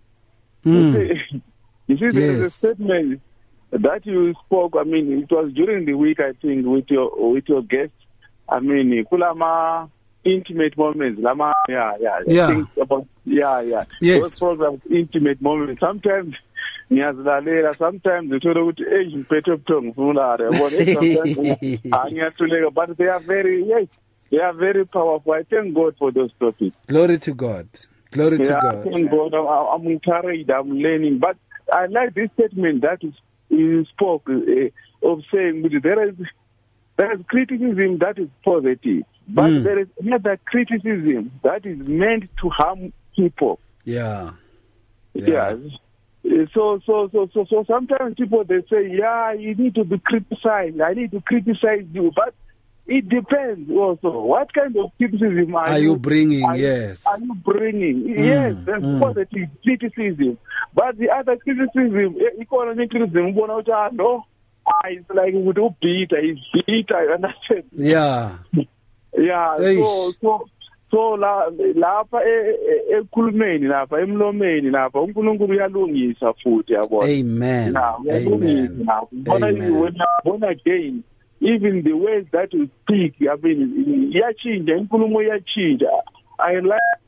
You 0.64 0.72
Mm. 0.72 0.92
see, 1.30 1.42
you 1.86 1.96
see 2.10 2.18
is 2.18 2.40
a 2.40 2.50
statement 2.50 3.22
that 3.70 4.04
you 4.04 4.34
spoke. 4.46 4.74
I 4.78 4.84
mean, 4.84 5.12
it 5.22 5.30
was 5.34 5.52
during 5.54 5.86
the 5.86 5.94
week, 5.94 6.20
I 6.20 6.32
think, 6.42 6.66
with 6.66 6.90
your 6.90 7.10
with 7.32 7.48
your 7.48 7.62
guest. 7.62 7.92
I 8.48 8.60
mean, 8.60 9.04
kulama 9.04 9.88
intimate 10.24 10.76
moments. 10.76 11.20
Lama, 11.22 11.54
yeah, 11.68 11.92
yeah, 12.00 12.20
Yeah. 12.26 12.46
Things 12.48 12.66
about, 12.80 13.06
yeah, 13.24 13.60
yeah. 13.60 13.84
Yes. 14.00 14.20
Those 14.20 14.38
programs, 14.38 14.80
intimate 14.90 15.40
moments. 15.40 15.80
Sometimes 15.80 16.34
ngiyazilalela 16.92 17.74
sometimes 17.78 18.28
ngithola 18.28 18.62
ukuthi 18.62 18.84
hey 18.84 19.06
ngiphethe 19.06 19.52
ubuthongo 19.52 19.82
ngifuna 19.82 20.10
ulala 20.10 20.44
yabona 20.44 20.76
Eh, 20.76 20.94
sometimes 20.94 21.92
ah, 21.92 22.10
ngiyahluleka 22.10 22.70
but 22.70 22.96
they 22.96 23.08
are 23.10 23.24
very 23.26 23.68
yes 23.68 23.88
they 24.30 24.40
are 24.40 24.56
very 24.58 24.84
powerful 24.84 25.32
i 25.34 25.44
thank 25.44 25.74
god 25.74 25.94
for 25.98 26.12
those 26.14 26.32
topics 26.40 26.76
Glory 26.86 27.18
to 27.18 27.34
God. 27.34 27.66
Glory 28.10 28.38
to 28.38 28.44
yeah, 28.44 28.60
God. 28.60 28.84
thank 28.84 29.10
God. 29.10 29.34
I'm, 29.34 29.46
I'm 29.46 29.86
encouraged. 29.86 30.50
I'm 30.50 30.70
learning. 30.70 31.18
But 31.18 31.36
I 31.70 31.86
like 31.86 32.14
this 32.14 32.30
statement 32.32 32.80
that 32.80 33.04
is, 33.04 33.12
you 33.50 33.84
spoke 33.84 34.28
uh, 34.30 35.06
of 35.06 35.22
saying 35.30 35.60
that 35.62 35.80
there 35.82 36.08
is 36.08 36.14
there 36.98 37.12
is 37.14 37.20
criticism 37.28 37.98
that 37.98 38.18
is 38.18 38.28
positive, 38.44 39.04
but 39.28 39.50
Mm. 39.50 39.62
there 39.64 39.78
is 39.78 39.88
another 40.00 40.38
criticism 40.44 41.30
that 41.42 41.64
is 41.64 41.78
meant 41.88 42.24
to 42.42 42.48
harm 42.50 42.92
people. 43.16 43.58
Yeah. 43.84 44.32
Yeah. 45.14 45.26
Yes. 45.26 45.58
Uh, 45.64 45.78
So, 46.52 46.78
so, 46.84 47.08
so, 47.10 47.28
so, 47.32 47.46
so 47.48 47.64
sometimes 47.66 48.14
people 48.16 48.44
they 48.44 48.60
say, 48.68 48.82
yeah, 49.02 49.32
you 49.32 49.54
need 49.54 49.74
to 49.76 49.84
be 49.84 49.98
criticized. 49.98 50.78
I 50.80 50.92
need 50.92 51.10
to 51.12 51.20
criticize 51.22 51.86
you, 51.92 52.12
but 52.14 52.34
it 52.86 53.08
depends 53.08 53.70
also. 53.70 54.10
What 54.32 54.52
kind 54.52 54.76
of 54.76 54.90
criticism 54.98 55.54
are, 55.54 55.68
Are 55.68 55.78
you 55.78 55.96
bringing? 55.96 56.44
are 56.44 56.56
Yes. 56.56 57.06
Are 57.06 57.18
you 57.18 57.34
bringing? 57.34 58.08
yes, 58.08 58.56
there's 58.66 58.82
mm. 58.82 59.00
positive 59.00 59.48
criticism, 59.64 60.36
but 60.74 60.98
the 60.98 61.08
other 61.10 61.36
criticism, 61.36 62.16
eh, 62.20 62.40
economic 62.42 62.90
criticism, 62.90 63.32
ubona 63.32 63.54
ukuthi, 63.56 63.72
ah, 63.72 63.88
no, 63.92 64.24
it's 64.84 65.10
like 65.10 65.34
he's 65.34 66.38
bitter. 66.66 67.04
You 67.04 67.12
understand? 67.14 67.64
Yeah. 67.72 68.38
Yeah, 69.16 69.56
so 69.56 69.62
Eish. 69.62 70.14
so 70.20 70.48
so 70.90 71.16
la 71.16 71.50
lapha 71.74 72.20
ekhulumeni 72.90 73.66
lapha 73.66 74.00
emlomeni 74.00 74.70
lapha 74.70 75.00
uNkulunkulu 75.00 75.52
uyalungisa 75.52 76.32
futhi 76.32 76.72
yabona 76.72 77.12
Amen. 77.12 77.76
Amen. 77.76 78.86
Bona 79.12 79.46
are 79.46 79.92
born 80.24 80.44
again 80.44 81.02
even 81.40 81.82
the 81.82 81.92
ways 81.92 82.26
that 82.32 82.52
we 82.52 82.68
speak 82.82 83.14
i 83.20 83.36
mean 83.42 84.12
iyachinja 84.12 84.76
inkulumo 84.76 85.22
iyachinja 85.22 85.90
i 86.38 86.54
like 86.54 86.98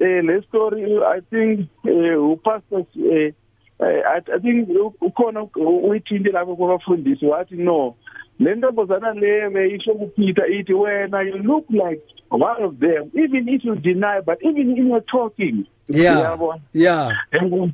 eh 0.00 0.24
le 0.24 0.42
story 0.42 0.84
i 1.16 1.20
think 1.20 1.68
eh 1.84 2.22
upastor 2.22 2.84
eh 3.12 3.32
I, 3.80 4.20
I 4.34 4.38
think 4.38 4.68
ukhona 5.00 5.46
uyithinte 5.84 6.30
lapho 6.30 6.56
kwabafundisi 6.56 7.26
wathi 7.26 7.56
no 7.56 7.94
le 8.40 8.54
ntombazana 8.54 9.14
le 9.14 9.50
beyisho 9.50 9.94
kuPeter 9.94 10.52
ithi 10.52 10.74
wena 10.74 11.22
you 11.22 11.38
look 11.38 11.64
like 11.70 12.02
one 12.30 12.62
of 12.64 12.78
them 12.78 13.10
even 13.14 13.48
if 13.48 13.64
you 13.64 13.74
deny 13.76 14.20
but 14.20 14.38
even 14.42 14.76
in 14.78 14.88
your 14.88 15.00
talking. 15.00 15.66
Yeah 15.88 16.36
yeah. 16.72 17.10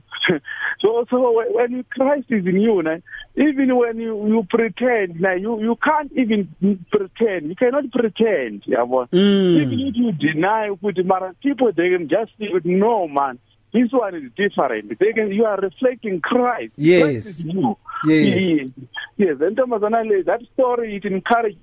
So 0.81 1.05
so 1.11 1.43
when 1.53 1.85
Christ 1.91 2.27
is 2.31 2.47
in 2.47 2.61
you 2.61 2.83
na 2.83 2.99
even 3.37 3.77
when 3.77 3.99
you 3.99 4.27
you 4.29 4.47
pretend 4.49 5.21
na 5.21 5.33
you 5.33 5.61
you 5.61 5.77
can't 5.83 6.11
even 6.13 6.49
pretend 6.91 7.49
you 7.49 7.57
cannot 7.57 7.91
pretend 7.93 8.63
yabona 8.67 9.09
Mm. 9.13 9.57
even 9.63 9.81
if 9.81 9.97
you 9.97 10.13
deny 10.13 10.71
ukuthi 10.71 11.05
mara 11.05 11.35
people 11.43 11.73
they 11.73 11.91
can 11.91 12.09
just 12.09 12.33
see 12.39 12.45
it 12.47 12.65
no 12.65 13.09
man 13.09 13.39
this 13.73 13.89
one 13.93 14.15
is 14.15 14.31
different 14.37 14.99
they 14.99 15.13
can 15.13 15.31
you 15.31 15.45
are 15.45 15.59
reflecting 15.59 16.21
Christ 16.21 16.73
Yes. 16.77 17.03
Christ 17.03 17.27
is 17.27 17.45
you 17.45 17.77
Yes. 18.05 18.43
yes 18.43 18.69
yes 19.17 19.37
ntombazana 19.39 20.05
le 20.09 20.23
that 20.25 20.41
story 20.55 20.97
it 20.97 21.05
encouraged 21.05 21.59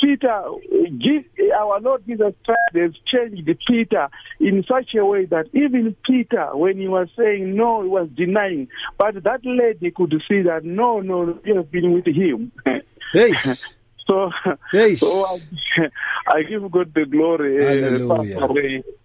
Peter, 0.00 0.28
uh, 0.30 1.56
our 1.58 1.80
Lord 1.80 2.04
Jesus 2.06 2.34
Christ 2.44 2.74
has 2.74 2.92
changed 3.06 3.48
Peter 3.66 4.08
in 4.40 4.62
such 4.68 4.94
a 4.94 5.04
way 5.04 5.24
that 5.26 5.46
even 5.54 5.96
Peter, 6.06 6.48
when 6.54 6.78
he 6.78 6.86
was 6.88 7.08
saying 7.16 7.56
no, 7.56 7.82
he 7.82 7.88
was 7.88 8.08
denying. 8.14 8.68
But 8.98 9.22
that 9.24 9.40
lady 9.44 9.90
could 9.90 10.12
see 10.28 10.42
that 10.42 10.64
no, 10.64 11.00
no, 11.00 11.38
you 11.44 11.56
have 11.56 11.70
been 11.70 11.92
with 11.92 12.06
him. 12.06 12.52
hey 13.12 13.32
So, 14.06 14.30
Hey. 14.70 14.96
so 14.96 15.24
I, 15.24 15.38
I 16.28 16.42
give 16.42 16.70
God 16.70 16.92
the 16.94 17.06
glory. 17.06 17.56
eh, 17.56 17.80
Hallelujah. 17.80 18.48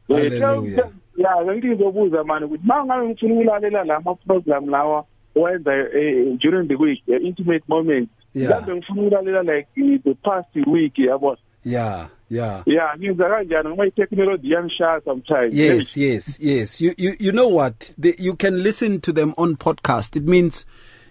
Hallelujah. 0.07 0.91
Yeah, 1.17 1.45
ngizobuza 1.57 2.23
manje 2.23 2.45
ukuthi 2.45 2.63
mangabe 2.67 3.07
ngifuna 3.07 3.33
ukulalela 3.33 3.83
lama 3.83 4.15
program 4.15 4.69
lawa 4.69 5.05
wenza 5.35 5.75
eh, 5.75 6.37
during 6.39 6.67
the 6.67 6.75
week 6.75 7.01
eh, 7.07 7.21
intimate 7.23 7.63
moments 7.67 8.11
Yeah. 8.33 8.63
ngifuna 8.69 9.01
ukulalela 9.01 9.43
like 9.55 9.67
the 10.03 10.13
past 10.13 10.55
week 10.67 10.99
yabo 10.99 11.37
yeah 11.65 12.07
yeah 12.29 12.63
yeah 12.65 12.97
ngenza 12.99 13.29
kanjani 13.29 13.69
ngoba 13.69 13.85
i-technology 13.87 14.47
iyangishaya 14.47 15.01
sometimes 15.01 15.53
Yes, 15.53 15.97
yes, 15.97 16.39
yes. 16.41 16.81
You 16.81 16.93
you 16.97 17.13
you 17.19 17.31
know 17.31 17.55
what? 17.55 17.93
The, 18.01 18.15
you 18.19 18.35
can 18.35 18.63
listen 18.63 18.99
to 19.01 19.11
them 19.13 19.33
on 19.37 19.55
podcast. 19.55 20.15
It 20.15 20.23
means 20.27 20.65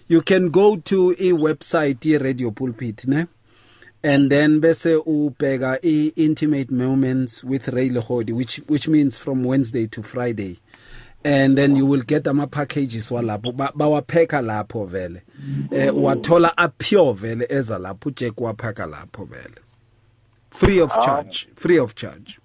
you 0.07 0.21
can 0.21 0.49
go 0.49 0.75
to 0.77 1.11
a 1.19 1.31
website 1.31 2.05
i 2.05 2.17
Radio 2.17 2.51
Pulpit, 2.51 3.07
ne? 3.07 3.25
And 4.03 4.31
then 4.31 4.59
bese 4.61 4.95
ubheka 5.05 5.79
i 5.83 6.11
intimate 6.15 6.71
moments 6.71 7.43
with 7.43 7.67
Ray 7.67 7.89
Lehodi 7.89 8.33
which 8.33 8.57
which 8.67 8.87
means 8.87 9.19
from 9.19 9.43
Wednesday 9.43 9.85
to 9.87 10.01
Friday. 10.01 10.59
And 11.23 11.55
then 11.55 11.75
you 11.75 11.85
will 11.85 12.01
get 12.01 12.27
ama 12.27 12.47
packages 12.47 13.09
walapho 13.11 13.55
Ba- 13.55 13.71
bawapheka 13.75 14.41
lapho 14.41 14.87
vele. 14.87 15.21
Eh 15.71 15.89
wathola 15.91 16.51
a 16.57 16.69
pure 16.69 17.13
vele 17.13 17.45
eza 17.49 17.77
lapho 17.77 18.09
uJack 18.11 18.35
waphaka 18.37 18.87
lapho 18.87 19.27
vele. 19.27 19.55
Free 20.49 20.79
of 20.79 20.91
charge, 20.91 21.47
free 21.55 21.77
of 21.77 21.93
charge. 21.95 22.39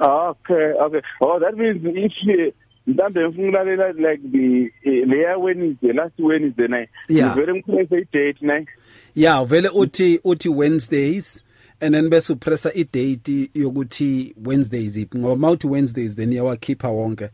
okay 0.00 0.72
okay 0.80 1.00
oh 1.20 1.38
that 1.38 1.56
means 1.56 1.80
if 1.84 2.12
eh, 2.28 2.52
mhlambe 2.86 3.20
ngifuna 3.20 3.62
ukulalela 3.62 3.92
like 3.92 4.20
the 4.32 4.70
eh, 4.84 5.06
leya 5.06 5.38
Wednesday 5.38 5.92
last 5.92 6.14
Wednesday 6.18 6.66
night 6.66 6.88
Yeah. 7.08 7.32
vele 7.34 7.52
ngipress 7.62 7.92
i 7.92 8.04
date 8.12 8.42
night 8.42 8.66
Yeah, 9.14 9.44
vele 9.44 9.68
uthi 9.68 10.20
uthi 10.24 10.48
Wednesdays 10.48 11.44
and 11.80 11.94
then 11.94 12.10
bese 12.10 12.32
upressa 12.32 12.70
i 12.74 12.84
date 12.84 13.50
yokuthi 13.54 14.34
Wednesdays 14.44 14.96
iphi 14.96 15.18
ngoba 15.18 15.50
uthi 15.50 15.66
Wednesdays 15.66 16.16
then 16.16 16.32
iyawakhipha 16.32 16.88
wonke 16.88 17.30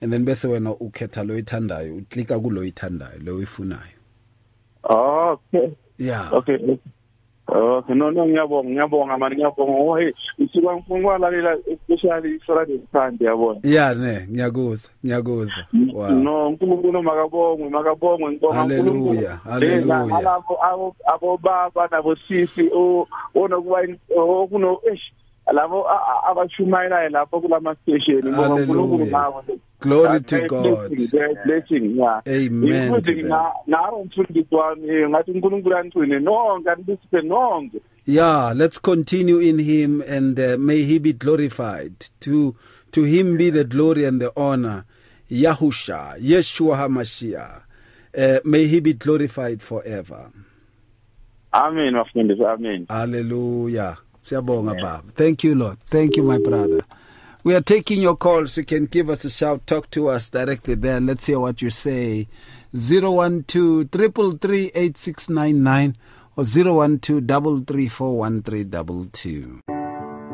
and 0.00 0.12
then 0.12 0.24
bese 0.24 0.48
wena 0.48 0.70
ukhetha 0.70 1.24
lo 1.24 1.38
ithandayo 1.38 1.96
uklika 1.96 2.38
kulo 2.38 2.64
ithandayo 2.64 3.18
lo 3.24 3.42
ifunayo. 3.42 3.94
okay 4.84 5.70
Yeah. 5.98 6.32
okay 6.32 6.78
okay 7.54 7.94
no 7.94 8.10
no 8.10 8.26
ngiyabonga 8.26 8.70
ngiyabonga 8.70 9.18
mani 9.18 9.36
ngiyabonga 9.36 9.72
oh 9.78 9.96
hey 9.96 10.12
isuka 10.38 10.74
ngifuna 10.76 10.98
ukulalela 11.00 11.56
especially 11.72 12.38
Friday 12.46 12.80
Sunday 12.92 13.26
yabona 13.28 13.60
Yeah 13.62 13.94
ne 13.96 14.26
ngiyakuzwa 14.30 14.90
ngiyakuzwa. 15.04 15.64
Wow. 15.94 16.10
no 16.10 16.48
uNkulunkulu 16.48 17.02
makabongwe 17.02 17.68
makabongwe 17.70 18.30
ngibonga 18.32 18.54
Hallelujah, 18.58 19.40
hallelujah. 19.44 20.06
nalabo 20.06 20.54
abo 20.64 20.96
abo 21.14 21.36
baba 21.36 21.88
nabo 21.90 22.16
sisi 22.16 22.70
o 22.74 23.06
onokuba 23.34 23.78
okuno 24.16 24.78
eish 24.90 25.12
labo 25.52 25.88
a- 25.88 25.94
a- 26.10 26.30
abashumayelayo 26.30 27.08
lapho 27.08 27.40
kulama 27.40 27.74
station 27.74 28.16
ngibonga 28.24 28.54
uNkulunkulu 28.54 28.98
Hallelujah. 29.10 29.10
Ngabo 29.86 30.08
Glory 30.08 30.20
to 30.20 30.48
God. 30.48 30.88
blessing, 30.90 31.08
very 31.12 31.34
blessing 31.44 31.96
yeah 31.96 32.20
Amen 32.28 32.70
to 32.70 32.76
Including 32.96 33.22
that. 33.22 33.28
na 33.28 33.52
nawe 33.66 34.04
mfundisi 34.04 34.54
wami 34.54 35.08
ngathi 35.08 35.30
uNkulunkulu 35.30 35.76
anigcine 35.76 36.20
nonke 36.20 36.70
anibusise 36.70 37.20
nonke 37.22 37.80
Yeah, 38.06 38.52
let's 38.54 38.78
continue 38.78 39.38
in 39.38 39.58
him 39.58 40.02
and 40.06 40.38
uh, 40.38 40.56
may 40.58 40.82
he 40.82 40.98
be 40.98 41.14
glorified. 41.14 42.10
To 42.20 42.54
to 42.92 43.04
him 43.04 43.38
be 43.38 43.48
the 43.48 43.64
glory 43.64 44.04
and 44.04 44.20
the 44.20 44.30
honor. 44.36 44.84
Yahusha, 45.30 46.18
Yeshua 46.20 46.76
HaMashiach. 46.76 47.62
Uh, 48.16 48.40
may 48.44 48.66
he 48.66 48.80
be 48.80 48.92
glorified 48.92 49.62
forever. 49.62 50.30
amen 51.54 51.94
bafundisi 51.94 52.44
amen 52.44 52.86
Hallelujah. 52.90 53.96
Siyabonga 54.20 54.74
baba. 54.80 55.02
Thank 55.14 55.44
you 55.44 55.54
Lord. 55.54 55.78
Thank 55.90 56.16
you 56.16 56.22
my 56.24 56.38
brother. 56.38 56.82
We 57.44 57.54
are 57.54 57.60
taking 57.60 58.00
your 58.00 58.16
calls. 58.16 58.56
You 58.56 58.64
can 58.64 58.86
give 58.86 59.10
us 59.10 59.26
a 59.26 59.30
shout. 59.30 59.66
Talk 59.66 59.90
to 59.90 60.08
us 60.08 60.30
directly 60.30 60.76
there. 60.76 60.98
Let's 60.98 61.26
hear 61.26 61.38
what 61.38 61.60
you 61.60 61.68
say. 61.68 62.26
012 62.72 63.44
333 63.92 64.70
8699 64.74 65.96
or 66.36 66.44
012 66.44 67.12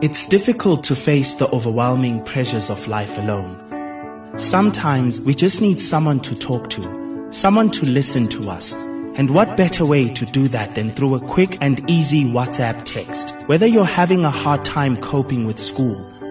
It's 0.00 0.26
difficult 0.26 0.84
to 0.84 0.94
face 0.94 1.34
the 1.34 1.50
overwhelming 1.50 2.22
pressures 2.22 2.70
of 2.70 2.86
life 2.86 3.18
alone. 3.18 3.58
Sometimes 4.36 5.20
we 5.20 5.34
just 5.34 5.60
need 5.60 5.80
someone 5.80 6.20
to 6.20 6.36
talk 6.36 6.70
to, 6.70 7.26
someone 7.32 7.72
to 7.72 7.86
listen 7.86 8.28
to 8.28 8.48
us. 8.48 8.72
And 9.16 9.30
what 9.30 9.56
better 9.56 9.84
way 9.84 10.08
to 10.10 10.24
do 10.26 10.46
that 10.46 10.76
than 10.76 10.92
through 10.92 11.16
a 11.16 11.20
quick 11.26 11.58
and 11.60 11.80
easy 11.90 12.24
WhatsApp 12.24 12.84
text? 12.84 13.36
Whether 13.46 13.66
you're 13.66 13.84
having 13.84 14.24
a 14.24 14.30
hard 14.30 14.64
time 14.64 14.96
coping 14.96 15.44
with 15.44 15.58
school, 15.58 16.06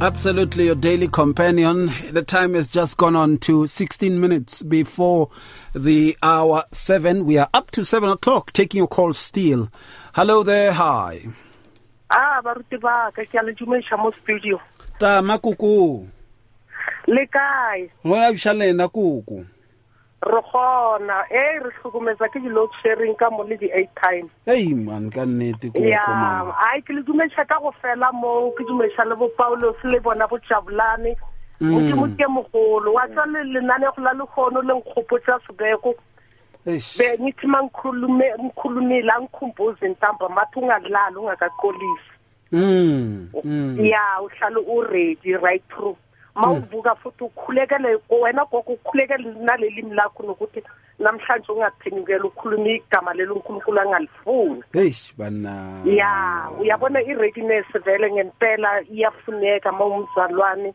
Absolutely, 0.00 0.66
your 0.66 0.76
daily 0.76 1.08
companion. 1.08 1.90
The 2.12 2.22
time 2.22 2.54
has 2.54 2.70
just 2.70 2.96
gone 2.96 3.16
on 3.16 3.38
to 3.38 3.66
16 3.66 4.20
minutes 4.20 4.62
before 4.62 5.30
the 5.74 6.16
hour 6.22 6.62
7. 6.70 7.24
We 7.24 7.36
are 7.36 7.48
up 7.52 7.72
to 7.72 7.84
7 7.84 8.08
o'clock, 8.08 8.52
taking 8.52 8.78
your 8.78 8.86
call 8.86 9.12
still. 9.12 9.72
Hello 10.14 10.44
there, 10.44 10.72
hi. 10.72 11.26
ah 12.10 12.40
baruti 12.44 12.78
ba 12.80 13.10
ka 13.14 13.24
ke 13.26 13.34
a 13.34 13.42
le 13.42 13.52
dumediša 13.58 13.98
mo 13.98 14.12
studio 14.22 14.60
Tama 14.98 15.38
kuku. 15.38 16.08
le 17.06 17.26
kae. 17.26 17.90
Go 18.04 18.16
ya 18.16 18.32
bishalena 18.32 18.88
kuku. 18.88 19.44
re 20.22 20.42
kgona. 20.42 21.24
E 21.30 21.58
re 21.60 21.70
hlokometsa 21.82 22.28
ke 22.32 22.40
di-load 22.40 22.70
sharing 22.82 23.14
ka 23.14 23.30
mo 23.30 23.44
le 23.44 23.56
di-eight 23.56 23.90
time. 24.02 24.30
Hey 24.46 24.72
man, 24.74 25.10
ka 25.10 25.24
nnete 25.24 25.68
ai 25.68 26.80
ke 26.80 26.92
le 26.96 27.02
dumediša 27.02 27.44
ka 27.44 27.60
go 27.60 27.74
fela 27.82 28.10
mo 28.12 28.50
ke 28.56 28.64
dumediša 28.64 29.04
le 29.04 29.16
bo 29.16 29.28
paulos 29.36 29.76
le 29.84 30.00
bona 30.00 30.26
bo 30.26 30.38
jabulane. 30.48 31.14
Mm. 31.60 31.70
modimo 31.72 32.06
ke 32.16 32.26
mogolo. 32.28 32.92
Wa 32.96 33.06
tsa 33.08 33.26
le 33.26 33.44
lenanego 33.44 34.00
la 34.00 34.12
lekgono 34.16 34.62
le 34.62 34.74
nkgopotsa 34.80 35.38
sebeko. 35.46 35.94
Eish. 36.66 36.98
bengithi 36.98 37.46
ma 37.46 37.62
ngikhulumile 37.62 39.12
angikhumbuze 39.12 39.88
ntamba 39.88 40.28
mathi 40.28 40.58
ungadlali 40.58 41.16
ungakakolisi 41.16 42.15
Mm. 42.52 43.28
Mm. 43.44 43.86
ya 43.86 44.02
uhlale 44.22 44.56
uready 44.66 45.32
right 45.36 45.62
through 45.68 45.96
ma 46.34 46.50
uvuka 46.52 46.94
futhi 46.94 47.24
ukhulekele 47.24 47.98
wena 48.22 48.44
gogo 48.44 48.72
ukhulekele 48.72 49.34
nalelimi 49.40 49.94
lakho 49.94 50.22
nokuthi 50.22 50.62
namhlanje 50.98 51.52
ungaphenyukela 51.52 52.24
ukhuluma 52.24 52.68
igama 52.68 53.14
leli 53.14 53.30
unkulunkulu 53.30 53.80
angalifuni 53.80 54.62
Eish 54.74 55.14
bana. 55.16 55.82
ya 55.84 56.48
uyabona 56.60 57.02
i-readiness 57.02 57.66
vele 57.84 58.12
ngempela 58.12 58.82
iyafuneka 58.82 59.72
ma 59.72 59.84
umzalwane 59.84 60.74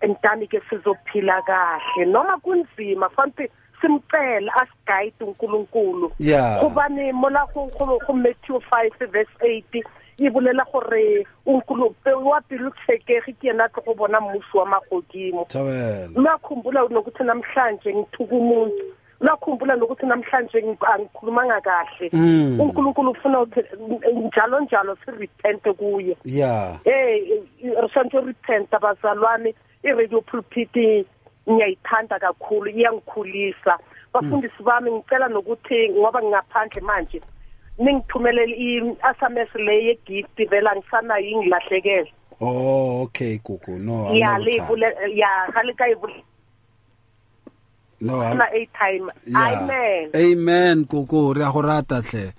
entani 0.00 0.46
ke 0.46 0.60
sizophila 0.70 1.42
kahle 1.42 2.04
noma 2.06 2.38
kunzima 2.38 3.08
fanti 3.08 3.48
simcele 3.80 4.50
asigayide 4.56 5.24
unkulunkulu 5.24 6.12
Yeah. 6.18 6.60
gobane 6.60 7.12
mola 7.12 7.46
go 7.54 7.70
go- 7.78 8.00
go 8.06 8.12
Matthew 8.12 8.56
5 8.60 9.06
verse 9.12 9.30
8 9.40 9.84
e 10.18 10.30
bolela 10.30 10.64
gore 10.72 11.26
unkulupe 11.46 12.12
wa 12.12 12.40
pelo 12.40 12.70
tshekege 12.70 13.32
ke 13.40 13.46
yena 13.48 13.68
tlo 13.68 13.82
go 13.86 13.94
bona 13.94 14.20
mmuso 14.20 14.58
wa 14.58 14.66
magodimo 14.66 15.44
Tawela. 15.48 16.08
uyakhumbula 16.16 16.88
nokuthi 16.90 17.22
namhlanje 17.24 17.94
ngithuka 17.94 18.34
umuntu 18.34 18.84
uyakhumbula 19.20 19.76
nokuthi 19.76 20.06
namhlanje 20.06 20.58
ngi- 20.62 20.86
angikhulumanga 20.92 21.60
kahle 21.60 22.10
Mm. 22.12 22.60
unkulunkulu 22.60 23.10
ufuna 23.10 23.40
ukuthi 23.40 23.60
njalo 24.26 24.60
njalo 24.60 24.96
sirepente 25.04 25.72
kuye 25.72 26.16
Yeah. 26.24 26.80
eh 26.84 27.42
risanto 27.82 28.20
repent 28.20 28.74
abazalwane 28.74 29.54
i-radio 29.84 30.20
pulpit 30.20 31.06
ngiyayithanda 31.50 32.18
kakhulu 32.18 32.70
iyangikhulisa 32.70 33.78
bafundisi 34.12 34.62
bami 34.62 34.90
ngicela 34.92 35.28
nokuthi 35.28 35.90
ngoba 35.92 36.22
ngingaphandle 36.22 36.80
manje 36.82 37.20
ningithumelele 37.78 38.54
i-sms 38.56 39.54
le 39.54 39.84
yegift 39.84 40.36
vela 40.50 40.76
ngisanayo 40.76 41.26
ingilahlekele 41.28 42.12
Oh, 42.40 43.02
okay 43.02 43.38
kuku. 43.38 43.78
No. 43.78 44.12
ya 44.14 44.38
leyivule 44.38 44.86
ya 45.14 45.28
ga 45.54 45.62
le 45.62 45.72
ka 45.72 45.88
ivula 45.88 46.14
No. 48.00 48.34
na 48.34 48.44
eight 48.52 48.68
time 48.76 49.08
amen 49.34 50.10
Amen 50.14 50.84
kuku. 50.84 51.32
Re 51.34 51.44
a 51.44 51.50
go 51.52 51.62
rata 51.62 52.02
hle. 52.04 52.32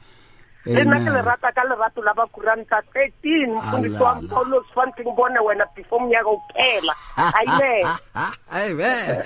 le 0.66 0.84
nna 0.86 1.00
ke 1.02 1.10
le 1.10 1.22
rata 1.26 1.50
ka 1.52 1.64
lerato 1.66 2.02
la 2.04 2.14
bakuranta 2.14 2.82
thirteen 2.94 3.56
mfundisi 3.58 3.96
Ala, 3.96 4.06
wami 4.06 4.28
paulos 4.28 4.66
fanti 4.76 5.02
ngibone 5.02 5.40
wena 5.40 5.66
before 5.76 6.04
umnyaka 6.04 6.30
uphela 6.30 6.94
amen 7.18 7.86
Amen. 8.62 9.24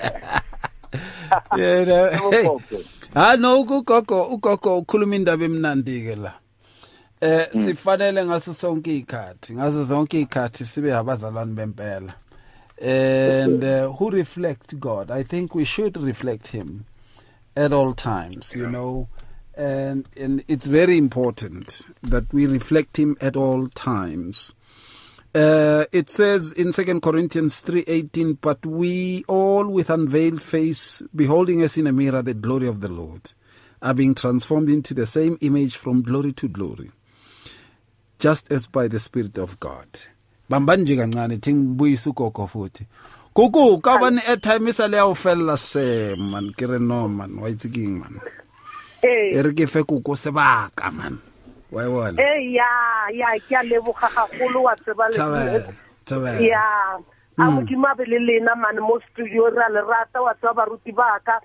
Yena. 1.58 2.10
Ha 3.14 3.36
no 3.36 3.60
ugogo 3.60 4.22
ugogo 4.32 4.78
ukhuluma 4.78 5.16
indaba 5.16 5.44
emnandi 5.44 6.00
ke 6.02 6.16
la. 6.16 6.32
Eh 7.20 7.46
sifanele 7.52 8.24
ngaso 8.24 8.54
sonke 8.54 8.96
ikhathi, 8.96 9.52
ngaso 9.52 9.84
zonke 9.84 10.20
ikhathi 10.20 10.64
sibe 10.64 10.94
abazalwane 10.94 11.54
bempela. 11.54 12.14
And 12.80 13.62
uh, 13.62 13.92
who 13.92 14.10
reflect 14.10 14.80
God. 14.80 15.10
I 15.10 15.22
think 15.24 15.54
we 15.54 15.64
should 15.64 15.96
reflect 15.98 16.48
him 16.48 16.86
at 17.54 17.72
all 17.72 17.92
times, 17.92 18.56
you 18.56 18.66
know. 18.66 19.08
And 19.54 20.08
and 20.16 20.42
it's 20.48 20.66
very 20.66 20.96
important 20.96 21.82
that 22.02 22.32
we 22.32 22.46
reflect 22.46 22.98
him 22.98 23.18
at 23.20 23.36
all 23.36 23.68
times. 23.68 24.54
Uh, 25.34 25.86
it 25.92 26.10
says 26.10 26.52
in 26.52 26.72
Second 26.72 27.00
Corinthians 27.00 27.62
three 27.62 27.84
eighteen, 27.86 28.34
but 28.34 28.66
we 28.66 29.24
all 29.28 29.66
with 29.66 29.88
unveiled 29.88 30.42
face, 30.42 31.02
beholding 31.16 31.62
as 31.62 31.78
in 31.78 31.86
a 31.86 31.92
mirror 31.92 32.20
the 32.20 32.34
glory 32.34 32.68
of 32.68 32.80
the 32.82 32.88
Lord, 32.88 33.32
are 33.80 33.94
being 33.94 34.14
transformed 34.14 34.68
into 34.68 34.92
the 34.92 35.06
same 35.06 35.38
image 35.40 35.76
from 35.76 36.02
glory 36.02 36.34
to 36.34 36.48
glory, 36.48 36.90
just 38.18 38.52
as 38.52 38.66
by 38.66 38.88
the 38.88 38.98
Spirit 38.98 39.38
of 39.38 39.58
God. 39.58 39.88
Bamba 40.50 40.76
nje 40.76 40.96
kancane 40.96 41.40
thi 41.40 41.52
ugogo 41.52 42.46
futhi. 42.46 42.86
Kuku 43.34 43.80
ka 43.82 43.96
ba 43.96 44.10
ni 44.10 44.20
airtime 44.20 44.68
isa 44.68 44.86
le 44.86 44.98
ya 44.98 45.06
o 45.06 45.14
fella 45.14 45.56
se 45.56 46.14
man 46.14 46.52
ke 46.52 46.68
re 46.68 46.78
no 46.78 47.08
man 47.08 47.40
wa 47.40 47.48
itse 47.48 47.72
king 47.72 48.00
man. 48.00 48.20
E 49.02 49.40
re 49.40 49.52
ke 49.54 49.66
fe 49.66 49.82
kuku 49.82 50.14
sebaka 50.14 50.92
man. 50.92 51.18
Wa 51.72 51.84
bona. 51.88 52.20
e 52.20 52.52
ya 52.52 52.68
ya 53.16 53.28
ke 53.48 53.56
a 53.56 53.62
leboga 53.64 54.08
gagolo 54.12 54.62
wa 54.68 54.76
tseba 54.76 55.08
le 55.08 55.16
ya 56.46 56.62
a 57.38 57.44
modimo 57.50 57.88
a 57.88 57.94
be 57.96 58.04
le 58.04 58.18
lena 58.18 58.54
mane 58.54 58.80
mo 58.80 59.00
studio 59.08 59.48
ra 59.48 59.68
le 59.72 59.80
rata 59.80 60.20
wa 60.20 60.34
tseba 60.34 60.52
baruti 60.54 60.92
baka 60.92 61.40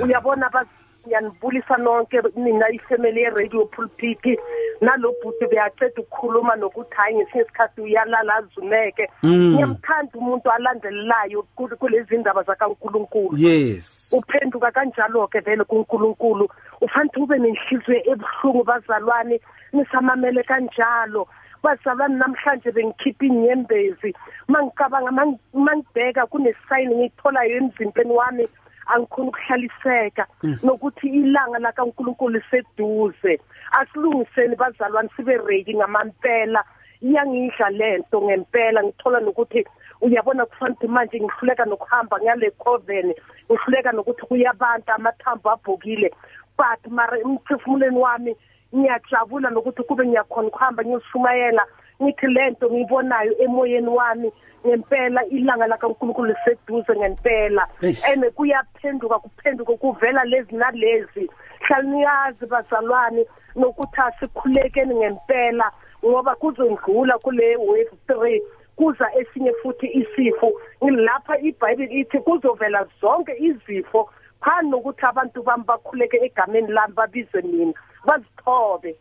o 0.00 0.06
ya 0.06 0.20
bona 0.20 0.48
ba 0.54 0.62
yanibulisa 1.06 1.76
nonke 1.76 2.20
nina 2.36 2.70
ifamily 2.70 3.20
ye-radio 3.20 3.64
pulpit. 3.66 4.38
Nalo 4.80 5.14
bhuti 5.22 5.46
beyaceda 5.46 6.02
ukukhuluma 6.02 6.56
nokuthi 6.56 6.94
hayi 6.96 7.14
ngesinye 7.16 7.42
isikhathi 7.44 7.80
uyalala 7.80 8.34
azumeke 8.36 9.08
Mm. 9.22 9.54
ngiyamthanda 9.54 10.18
umuntu 10.18 10.50
alandelelayo 10.50 11.46
kul- 11.56 11.76
kulezi 11.76 12.18
ndaba 12.18 12.42
zakankulunkulu. 12.42 13.38
Yes. 13.38 14.12
uphenduka 14.18 14.70
kanjalo-ke 14.70 15.40
vele 15.40 15.64
kunkulunkulu. 15.64 16.48
Ufanele 16.80 17.22
ube 17.22 17.38
nenhliziyo 17.38 18.02
ebuhlungu 18.12 18.64
bazalwane 18.64 19.40
nisamamele 19.72 20.42
kanjalo. 20.42 21.28
Bazalwane 21.62 22.14
namhlanje 22.18 22.70
bengikhipha 22.72 23.24
inyembezi. 23.26 24.14
Mangicabanga 24.48 25.10
mang- 25.10 25.38
mangibheka 25.54 26.26
kunesayini 26.26 26.94
ngiyitholayo 26.94 27.56
emzimbeni 27.56 28.10
wami. 28.10 28.48
Angikhona 28.94 29.28
ukuhlaliseka 29.28 30.26
nokuthi 30.62 31.06
ilanga 31.08 31.58
lakankulunkulu 31.58 32.38
liseduze. 32.38 33.40
Asilungiseni 33.72 34.56
bazalwane 34.56 35.08
sibe 35.16 35.36
ready 35.36 35.74
ngamampela. 35.74 36.64
Iyangidla 37.02 37.70
lento 37.70 38.22
ngempela 38.22 38.82
ngithola 38.84 39.20
nokuthi 39.20 39.64
uyabona 40.00 40.46
kufanele 40.46 40.88
manje 40.88 41.20
ngihluleka 41.20 41.64
nokuhamba 41.64 42.20
ngale 42.20 42.50
coven 42.50 43.14
ngihluleka 43.50 43.92
nokuthi 43.92 44.22
kuyabantu 44.26 44.92
amathambo 44.92 45.50
abhokile 45.50 46.10
but 46.58 46.80
mara 46.90 47.18
emphefumulweni 47.18 47.98
wami 47.98 48.36
ngiyajabula 48.74 49.50
nokuthi 49.50 49.82
kube 49.82 50.06
ngiyakhona 50.06 50.48
ukuhamba 50.48 50.84
ngiyoshumayela. 50.84 51.66
Ngithi 52.02 52.26
lento 52.26 52.70
ngiyibonayo 52.70 53.32
emoyeni 53.38 53.88
wami 53.88 54.32
ngempela 54.66 55.24
ilanga 55.26 55.66
lakankulunkulu 55.66 56.28
liseduze 56.28 56.92
ngempela. 56.96 57.66
And 57.82 58.24
kuyaphenduka 58.34 59.18
kuphenduka 59.18 59.72
kuvela 59.76 60.24
lezi 60.24 60.54
nalezi. 60.54 61.30
Hlala 61.60 61.82
niyazi 61.82 62.46
bazalwane 62.46 63.26
nokuthi 63.56 64.00
asikhulekeni 64.00 64.94
ngempela 64.94 65.72
ngoba 66.04 66.34
kuzondlula 66.34 67.18
kule 67.18 67.56
wave 67.56 67.90
3 68.08 68.40
kuza 68.76 69.06
esinye 69.14 69.52
futhi 69.62 69.86
isifo. 69.86 70.52
Lapha 70.80 71.38
ibhayibheli 71.38 72.00
ithi 72.00 72.18
kuzovela 72.18 72.86
zonke 73.00 73.32
izifo 73.38 74.10
phani 74.40 74.70
nokuthi 74.70 75.06
abantu 75.06 75.42
bami 75.42 75.64
bakhuleke 75.64 76.16
egameni 76.16 76.72
lami 76.72 76.94
babize 76.94 77.42
mina 77.42 77.72
bazithobe. 78.06 78.96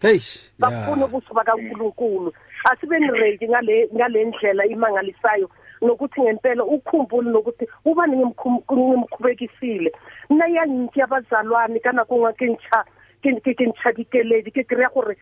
Hey. 0.00 0.20
bafuna 0.58 1.04
ubuso 1.04 1.34
bakaNkuluNkulu. 1.34 2.32
Asibeni 2.64 3.10
ready 3.10 3.48
ngale 3.48 3.88
ngale 3.94 4.24
ndlela 4.24 4.66
imangalisayo 4.66 5.50
nokuthi 5.82 6.20
ngempela 6.20 6.64
ukhumbule 6.64 7.30
nokuthi 7.30 7.68
ubani 7.84 8.16
ngimkhubekisile 8.16 9.92
nna 10.30 10.46
ya 10.46 10.64
ntse 10.66 11.02
abazalwane 11.02 11.80
kana 11.80 12.04
kunga 12.04 12.32
ke 12.32 12.46
ntsha 12.46 12.84
ke 13.22 13.40
ke 13.40 13.54
ke 13.54 13.66
ntsha 13.66 13.92
dikeledi 13.92 14.50
ke 14.50 14.64
kry 14.64 14.86
gore 14.94 15.16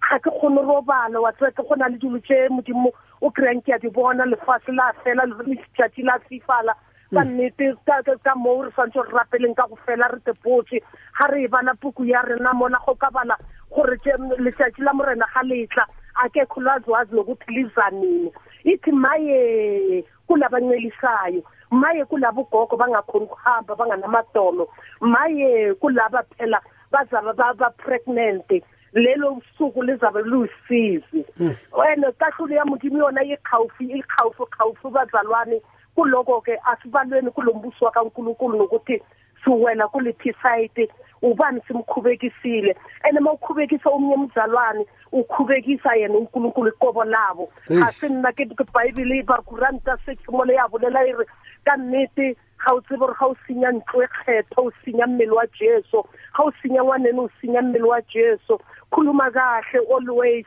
ga 0.00 0.18
ke 0.18 0.30
kgone 0.30 0.60
robala 0.60 1.20
wa 1.20 1.32
tsetse 1.32 1.62
go 1.64 1.74
na 1.76 1.88
le 1.88 1.98
dilo 1.98 2.18
tse 2.20 2.48
modimo 2.48 2.92
o 3.20 3.30
kry-ang 3.30 3.60
ke 3.64 3.72
a 3.72 3.78
di 3.78 3.88
bona 3.88 4.24
lefatshe 4.24 4.72
la 4.72 4.92
fela 5.04 5.24
letšatši 5.24 6.02
la 6.04 6.18
fifala 6.28 6.72
ka 7.12 7.24
nnete 7.24 7.76
ka 8.24 8.34
moo 8.36 8.62
re 8.62 8.70
tshwanetse 8.70 9.00
re 9.04 9.12
rapeleng 9.12 9.54
ka 9.56 9.66
go 9.68 9.76
fela 9.86 10.08
re 10.08 10.20
tepotse 10.24 10.80
ga 11.18 11.26
re 11.32 11.44
e 11.44 11.48
bala 11.48 11.74
puku 11.80 12.04
ya 12.04 12.22
rena 12.22 12.52
mola 12.52 12.78
go 12.86 12.94
ka 12.94 13.10
bala 13.10 13.36
gore 13.70 13.96
letšatši 14.38 14.82
la 14.82 14.92
morena 14.92 15.26
ga 15.34 15.42
letla 15.42 15.86
a 16.22 16.28
ke 16.28 16.46
khulaziwazi 16.46 17.14
nokuthi 17.14 17.52
liza 17.52 17.90
nini 17.90 18.32
ithi 18.64 18.92
maye 18.92 20.04
kulabancelisayo 20.26 21.42
maye 21.70 22.04
kulabo 22.04 22.48
gogo 22.50 22.76
bangakhoni 22.76 23.24
ukuhamba 23.24 23.76
banganamadolo 23.76 24.68
maye 25.00 25.74
kulaba 25.74 26.22
phela 26.36 26.60
bazaba 26.92 27.32
baba 27.32 27.70
pregnant 27.70 28.50
lelo 28.92 29.42
suku 29.58 29.82
lizabe 29.82 30.22
luyisizi 30.22 31.24
wena 31.72 32.12
kahlule 32.12 32.56
yamuthi 32.56 32.86
yona 32.86 33.22
ikhawufi 33.22 33.84
ikhawufu 33.84 34.46
khawufu 34.46 34.90
bazalwane 34.90 35.62
kuloko 35.94 36.40
ke 36.40 36.58
asibalweni 36.64 37.30
kulombuso 37.30 37.90
kaNkuluNkulu 37.90 38.58
nokuthi 38.58 39.02
siwela 39.44 39.88
kuliphi 39.88 40.34
side 40.42 40.88
ubani 41.22 41.60
simkhubekisile? 41.66 42.76
And 43.04 43.18
mawukhubekisa 43.20 43.90
umnye 43.90 44.14
umzalwane 44.14 44.86
ukhubekisa 45.12 45.94
yena 45.96 46.14
uNkulunkulu 46.18 46.68
iqobo 46.68 47.04
labo. 47.04 47.50
Asinna 47.86 48.32
ke 48.32 48.46
ke 48.46 48.64
bible 48.74 49.22
ba 49.26 49.42
kuranta 49.42 49.98
se 50.06 50.16
mo 50.30 50.44
le 50.44 50.54
ya 50.54 50.68
bolela 50.68 51.06
ire 51.06 51.26
ka 51.64 51.76
nnete 51.76 52.36
ga 52.58 52.74
o 52.74 52.80
tsebe 52.80 52.98
gore 52.98 53.14
ga 53.18 53.26
o 53.26 53.34
senya 53.46 53.70
ntlo 53.72 54.02
e 54.02 54.06
kgetho 54.06 54.66
o 54.66 54.70
senya 54.84 55.06
mmele 55.06 55.30
wa 55.32 55.46
jesu. 55.58 56.02
Ga 56.36 56.42
o 56.44 56.52
senya 56.62 56.82
ngwanene 56.82 57.20
o 57.20 57.28
senya 57.40 57.62
mmele 57.62 57.84
wa 57.84 58.00
jesu. 58.02 58.58
Khuluma 58.92 59.30
kahle 59.30 59.80
always. 59.90 60.46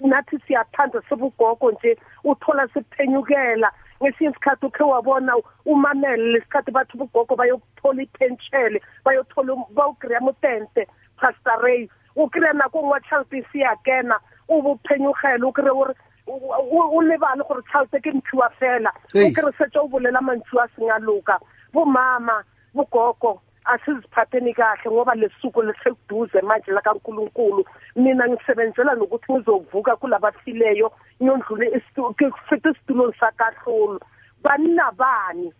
Nathi 0.00 0.38
siyathanda 0.46 1.02
sibugogo 1.08 1.70
nje. 1.72 1.96
Uthola 2.24 2.68
siphenyukela. 2.68 3.70
Ngesinye 4.02 4.30
isikhathi 4.30 4.66
ukhe 4.66 4.82
wabona 4.84 5.32
umamele 5.66 6.32
lesikhathi 6.32 6.70
bathi 6.70 6.92
ubugogo 6.96 7.36
bayokuthola 7.36 8.02
ipentshele 8.02 8.80
bayothola 9.04 9.54
bawugreya 9.76 10.20
mutente 10.20 10.86
pastor 11.16 11.60
ray. 11.62 11.88
Ukry-a 12.16 12.52
nako 12.52 12.82
ngwa 12.82 13.00
tšhelete 13.00 13.46
se 13.52 13.58
ya 13.58 13.76
kena 13.84 14.18
o 14.48 14.60
bophenyogele 14.62 15.44
o 15.46 15.52
kry-e 15.52 15.74
gore 15.74 15.94
o 16.26 17.00
lebale 17.02 17.42
gore 17.48 17.62
tšhelete 17.62 18.00
ke 18.02 18.10
nthiwa 18.10 18.50
fela. 18.58 18.90
O 19.14 19.30
kry 19.30 19.52
setse 19.58 19.78
o 19.78 19.88
bolela 19.88 20.20
mantšu 20.20 20.58
a 20.58 20.66
seng 20.76 20.90
a 20.90 20.98
loka 20.98 21.38
bomama 21.72 22.42
bogogo 22.74 23.40
asiziphatheni 23.72 24.54
kahle 24.54 24.90
ngoba 24.90 25.14
lesuku 25.14 25.62
lisekuduze 25.62 26.40
manje 26.40 26.72
la 26.72 26.80
kaNkuluNkulu 26.80 27.64
mina 27.96 28.28
ngisebenzela 28.28 28.94
nokuthi 28.94 29.32
ngizovuka 29.32 29.96
kulabafileyo 29.96 30.92
nyondlule 31.20 31.82
fete 32.48 32.68
isitulweni 32.70 33.14
sakahlolo 33.20 34.00
banina 34.42 34.92
bani 34.92 35.52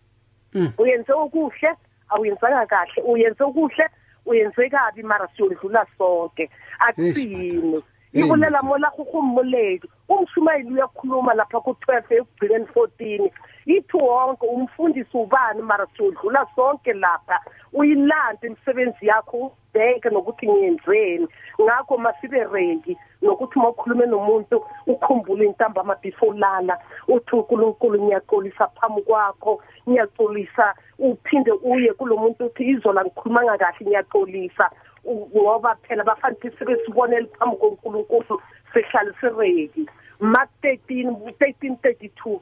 uyenze 0.79 1.13
okuhle 1.13 1.71
awuyenzanga 2.11 2.67
kahle. 2.67 3.03
Uyenze 3.03 3.45
okuhle 3.45 3.89
uyenze 4.27 4.69
kabi 4.71 5.03
mara 5.03 5.29
siyondlula 5.37 5.87
sonke. 5.99 6.51
Akutsini 6.79 7.83
ibulela 8.13 8.61
mola 8.63 8.91
go 8.97 9.05
gommoledi 9.05 9.87
umshumayeli 10.09 10.75
uyakhuluma 10.75 11.35
lapha 11.35 11.61
ku-12 11.61 12.15
ekugcineni 12.19 12.67
14 12.75 13.31
ithi 13.67 13.97
wonke 13.97 14.47
umfundisi 14.47 15.17
ubani 15.17 15.63
mara 15.63 15.87
siyodlula 15.97 16.47
sonke 16.57 16.93
lapha? 16.93 17.39
Uyilanda 17.73 18.47
imisebenzi 18.47 19.07
yakho 19.07 19.37
ubheke 19.37 20.09
nokuthi 20.11 20.49
ngiyenzeni 20.49 21.29
ngakho 21.63 21.99
masibe 21.99 22.45
ready 22.45 22.97
nokuthi 23.23 23.59
uma 23.59 23.69
ukhulume 23.69 24.07
nomuntu 24.07 24.65
ukhumbule 24.87 25.47
intambama 25.47 25.95
before 26.03 26.39
lala 26.39 26.79
uthi 27.09 27.37
uNkulunkulu 27.37 28.03
ngiyaxolisa 28.03 28.69
phambi 28.69 29.03
kwakho 29.03 29.63
ngiyaxolisa 29.89 30.75
uphinde 30.99 31.53
uye 31.53 31.93
kulomuntu 31.93 32.47
uthi 32.47 32.65
izola 32.65 33.05
ngikhuluma 33.05 33.59
kahle 33.59 33.87
ngiyaxolisa 33.87 34.71
ngoba 35.07 35.77
phela 35.83 36.05
bafanele 36.05 36.51
sibe 36.59 36.77
sibonele 36.85 37.27
phambi 37.39 37.57
koNkulunkulu 37.57 38.41
sihlale 38.73 39.13
siredi. 39.21 39.87
Mark 40.21 40.51
13 40.63 41.11
1332 41.11 42.41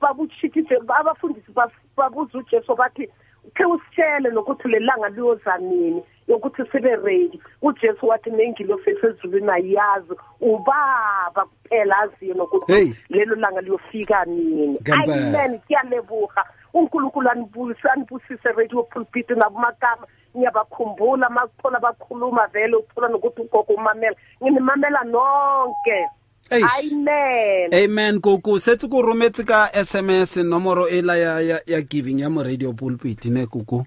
babuchithise 0.00 0.76
abafundisi 0.88 1.52
babuza 1.96 2.38
uJesu 2.38 2.74
bathi 2.76 3.08
ke 3.54 3.64
usitshele 3.64 4.30
nokuthi 4.30 4.68
lelanga 4.68 5.08
liyoza 5.08 5.58
nini 5.58 6.02
yokuthi 6.28 6.62
sibe 6.72 6.96
ready. 6.96 7.40
uJesu 7.62 8.06
wathi 8.06 8.30
nengilo 8.30 8.80
sesezulwini 8.84 9.50
ayazi 9.50 10.14
ubaba 10.40 11.44
kuphela 11.44 11.98
aziyo 11.98 12.34
nokuthi 12.34 12.96
lelo 13.08 13.34
langa 13.34 13.60
liyofika 13.60 14.24
nini. 14.24 14.78
Amen 14.92 15.58
kuyalebuha 15.58 16.44
uNkulunkulu 16.74 17.30
anibuyisa 17.30 17.92
anibusise 17.92 18.52
radio 18.56 18.82
pulpit 18.82 19.30
nabumakama 19.30 20.06
ngiyabakhumbula 20.36 21.28
makuthola 21.30 21.80
bakhuluma 21.80 22.46
vele 22.46 22.76
uthola 22.76 23.08
nokuthi 23.08 23.40
ugogo 23.40 23.74
umamela. 23.74 24.16
Nginimamela 24.42 25.04
nonke. 25.04 26.08
Amen. 26.50 27.74
Amen 27.74 28.20
koko 28.20 28.58
setse 28.58 28.88
ko 28.88 29.02
rometse 29.02 29.44
ka 29.46 29.68
sms 29.84 30.36
nomoro 30.44 30.88
e 30.88 31.02
la 31.02 31.14
ya, 31.14 31.38
ya, 31.40 31.58
ya 31.66 31.80
giving 31.82 32.18
ya 32.20 32.30
mo 32.30 32.42
radio 32.42 32.72
pulpit 32.72 33.24
ne 33.26 33.46
koko 33.46 33.86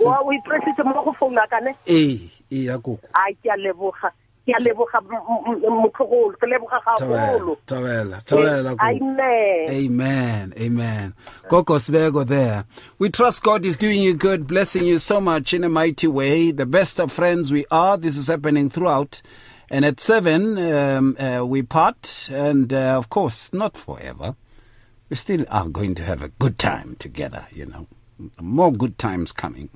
wa 0.00 0.18
o 0.20 0.32
ipresitse 0.32 0.82
mo 0.84 1.02
go 1.04 1.12
founa 1.18 1.46
ka 1.50 1.60
ne? 1.60 1.74
Ee 1.86 2.18
ee 2.52 2.64
ya 2.64 2.78
koko 2.78 3.00
a 3.14 3.32
ke 3.42 3.50
a 3.50 3.56
leboga 3.56 4.12
ke 4.46 4.52
a 4.54 4.60
leboga 4.62 5.00
motlhogolo 5.70 6.36
ke 6.38 6.46
leboga 6.46 6.80
gagolo 6.84 7.56
thabela 7.66 8.20
thabela 8.24 8.76
amen. 8.80 9.70
Amen 9.70 10.52
amen. 10.60 11.12
Koko 11.48 11.78
sibeko 11.78 12.26
there. 12.26 12.64
We 12.98 13.08
trust 13.10 13.42
god 13.42 13.64
is 13.64 13.78
doing 13.78 14.02
you 14.02 14.14
good 14.14 14.46
blessing 14.46 14.84
you 14.84 14.98
so 14.98 15.20
much 15.20 15.54
in 15.54 15.64
a 15.64 15.68
mighty 15.68 16.06
way. 16.06 16.50
The 16.52 16.66
best 16.66 17.00
of 17.00 17.12
friends 17.12 17.50
we 17.50 17.64
are. 17.70 17.96
This 17.96 18.16
is 18.16 18.26
happening 18.28 18.68
throughout 18.70 19.22
and 19.70 19.84
at 19.84 20.00
seven, 20.00 20.58
um, 20.58 21.16
uh, 21.18 21.44
we 21.44 21.62
part, 21.62 22.28
and 22.32 22.72
uh, 22.72 22.96
of 22.96 23.10
course, 23.10 23.52
not 23.52 23.76
forever. 23.76 24.34
We 25.10 25.16
still 25.16 25.44
are 25.48 25.68
going 25.68 25.94
to 25.96 26.04
have 26.04 26.22
a 26.22 26.28
good 26.28 26.58
time 26.58 26.96
together, 26.98 27.46
you 27.52 27.66
know. 27.66 27.86
More 28.40 28.72
good 28.72 28.98
times 28.98 29.32
coming. 29.32 29.70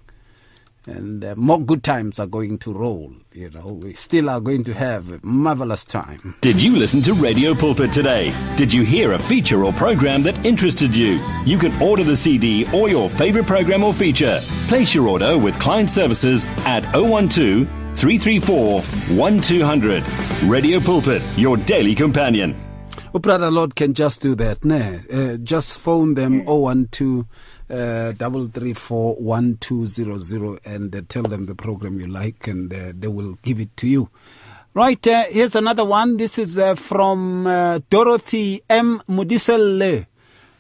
And 0.87 1.25
uh, 1.25 1.35
more 1.37 1.61
good 1.61 1.85
times 1.85 2.19
are 2.19 2.27
going 2.27 2.59
to 2.59 2.73
roll, 2.73 3.13
you 3.33 3.51
know. 3.51 3.79
We 3.83 3.95
still 3.95 4.29
are 4.29 4.41
going 4.41 4.65
to 4.65 4.75
have 4.75 5.09
a 5.11 5.21
marvelous 5.23 5.85
time. 5.85 6.35
Did 6.41 6.61
you 6.61 6.77
listen 6.77 7.03
to 7.03 7.15
Radio 7.15 7.55
Pulpit 7.55 7.93
today? 7.93 8.35
Did 8.57 8.73
you 8.73 8.83
hear 8.83 9.13
a 9.13 9.19
feature 9.19 9.65
or 9.65 9.73
program 9.73 10.23
that 10.25 10.45
interested 10.45 10.95
you? 10.95 11.21
You 11.45 11.57
can 11.57 11.81
order 11.81 12.03
the 12.03 12.17
CD 12.17 12.67
or 12.75 12.89
your 12.89 13.09
favorite 13.09 13.47
program 13.47 13.85
or 13.85 13.95
feature. 13.95 14.41
Place 14.67 14.95
your 14.95 15.07
order 15.07 15.39
with 15.39 15.59
client 15.61 15.89
services 15.89 16.45
at 16.67 16.83
012 16.93 17.82
334 17.95 18.83
1200. 19.17 20.05
Radio 20.49 20.81
Pulpit, 20.81 21.23
your 21.37 21.57
daily 21.59 21.95
companion. 21.95 22.61
Oh, 23.15 23.19
Brother 23.19 23.51
Lord 23.51 23.77
can 23.77 23.93
just 23.95 24.23
do 24.23 24.35
that. 24.37 24.65
Ne? 24.65 25.01
Uh, 25.13 25.37
just 25.37 25.79
phone 25.79 26.15
them 26.15 26.45
012 26.45 27.27
uh, 27.71 28.13
334 28.13 29.17
1200 29.17 30.61
and 30.65 30.97
uh, 30.97 31.03
tell 31.09 31.23
them 31.23 31.47
the 31.47 31.55
program 31.55 32.01
you 32.01 32.07
like 32.07 32.47
and 32.47 32.73
uh, 32.73 32.93
they 32.99 33.09
will 33.09 33.39
give 33.43 33.61
it 33.61 33.77
to 33.77 33.87
you. 33.87 34.09
Right, 34.75 35.07
uh, 35.07 35.25
here's 35.29 35.55
another 35.55 35.85
one. 35.85 36.17
This 36.17 36.39
is 36.39 36.57
uh, 36.57 36.75
from 36.75 37.47
uh, 37.47 37.81
Dorothy 37.91 38.63
M. 38.71 39.03
Mudiselle. 39.07 40.07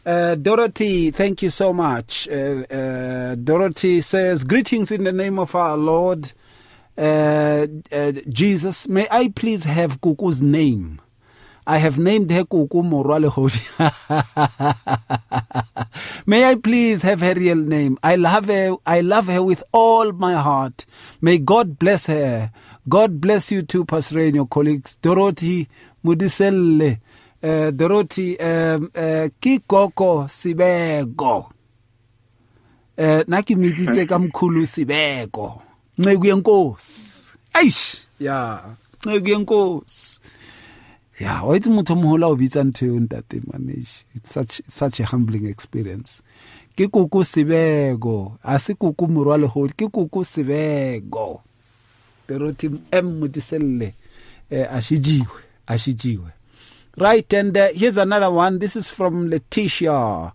Uh, 0.04 0.34
Dorothy, 0.34 1.10
thank 1.10 1.40
you 1.42 1.48
so 1.48 1.72
much. 1.72 2.28
Uh, 2.28 2.64
uh, 2.70 3.34
Dorothy 3.36 4.02
says, 4.02 4.44
Greetings 4.44 4.92
in 4.92 5.04
the 5.04 5.12
name 5.12 5.38
of 5.38 5.54
our 5.54 5.78
Lord 5.78 6.32
uh, 6.98 7.66
uh, 7.92 8.12
Jesus. 8.28 8.88
May 8.88 9.06
I 9.10 9.28
please 9.28 9.64
have 9.64 10.00
Kuku's 10.00 10.42
name? 10.42 11.00
I 11.66 11.78
have 11.78 11.98
named 11.98 12.30
her 12.32 12.44
Kuku 12.44 12.82
Morale 12.82 13.30
May 16.26 16.50
I 16.50 16.56
please 16.56 17.02
have 17.02 17.20
her 17.20 17.34
real 17.34 17.56
name? 17.56 17.98
I 18.02 18.16
love 18.16 18.46
her. 18.46 18.74
I 18.84 19.00
love 19.00 19.26
her 19.26 19.42
with 19.42 19.62
all 19.72 20.12
my 20.12 20.34
heart. 20.34 20.84
May 21.20 21.38
God 21.38 21.78
bless 21.78 22.06
her. 22.06 22.50
God 22.88 23.20
bless 23.20 23.52
you 23.52 23.62
too, 23.62 23.84
Pastor 23.84 24.20
and 24.20 24.34
your 24.34 24.46
colleagues. 24.46 24.96
Dorothy 24.96 25.68
Mudiselle. 26.04 26.98
Uh, 27.40 27.70
Dorothy 27.70 28.38
um, 28.40 28.90
uh, 28.94 29.28
Kikoko 29.40 30.26
Sibego. 30.28 31.48
Uh, 32.98 33.24
ka 34.06 34.18
mkhulu 34.18 34.66
Sibego. 34.66 35.62
Nceku 35.98 36.26
yenkosi. 36.26 37.38
Eish. 37.54 37.96
Yeah. 38.20 38.64
Nceku 39.06 39.28
yenkosi. 39.28 40.20
Yeah, 41.20 41.48
wa 41.48 41.56
itse 41.56 41.70
motho 41.70 41.94
mohola 41.96 42.26
o 42.26 42.36
bitsa 42.36 42.64
ntho 42.64 42.86
eo 42.86 43.00
ntate 43.00 43.40
manesh. 43.46 44.04
It's 44.14 44.32
such 44.32 44.60
it's 44.60 44.74
such 44.74 45.00
a 45.00 45.04
humbling 45.04 45.46
experience. 45.46 46.22
Ke 46.76 46.88
kuku 46.88 47.24
Sibego, 47.24 48.38
a 48.42 48.58
se 48.58 48.74
kuku 48.74 49.06
morwa 49.08 49.38
legodi, 49.38 49.72
ke 49.74 49.88
kuku 49.88 50.24
Sibego. 50.24 51.40
Dorothy 52.26 52.70
M 52.90 53.20
Mudiselle. 53.20 53.94
Uh, 54.50 54.66
ashijiwe, 54.74 55.26
ashijiwe. 55.66 56.32
Right, 56.96 57.32
and 57.34 57.56
uh, 57.56 57.68
here's 57.74 57.96
another 57.96 58.30
one. 58.30 58.58
This 58.58 58.76
is 58.76 58.90
from 58.90 59.28
Letitia. 59.30 59.92
Uh, 59.92 60.32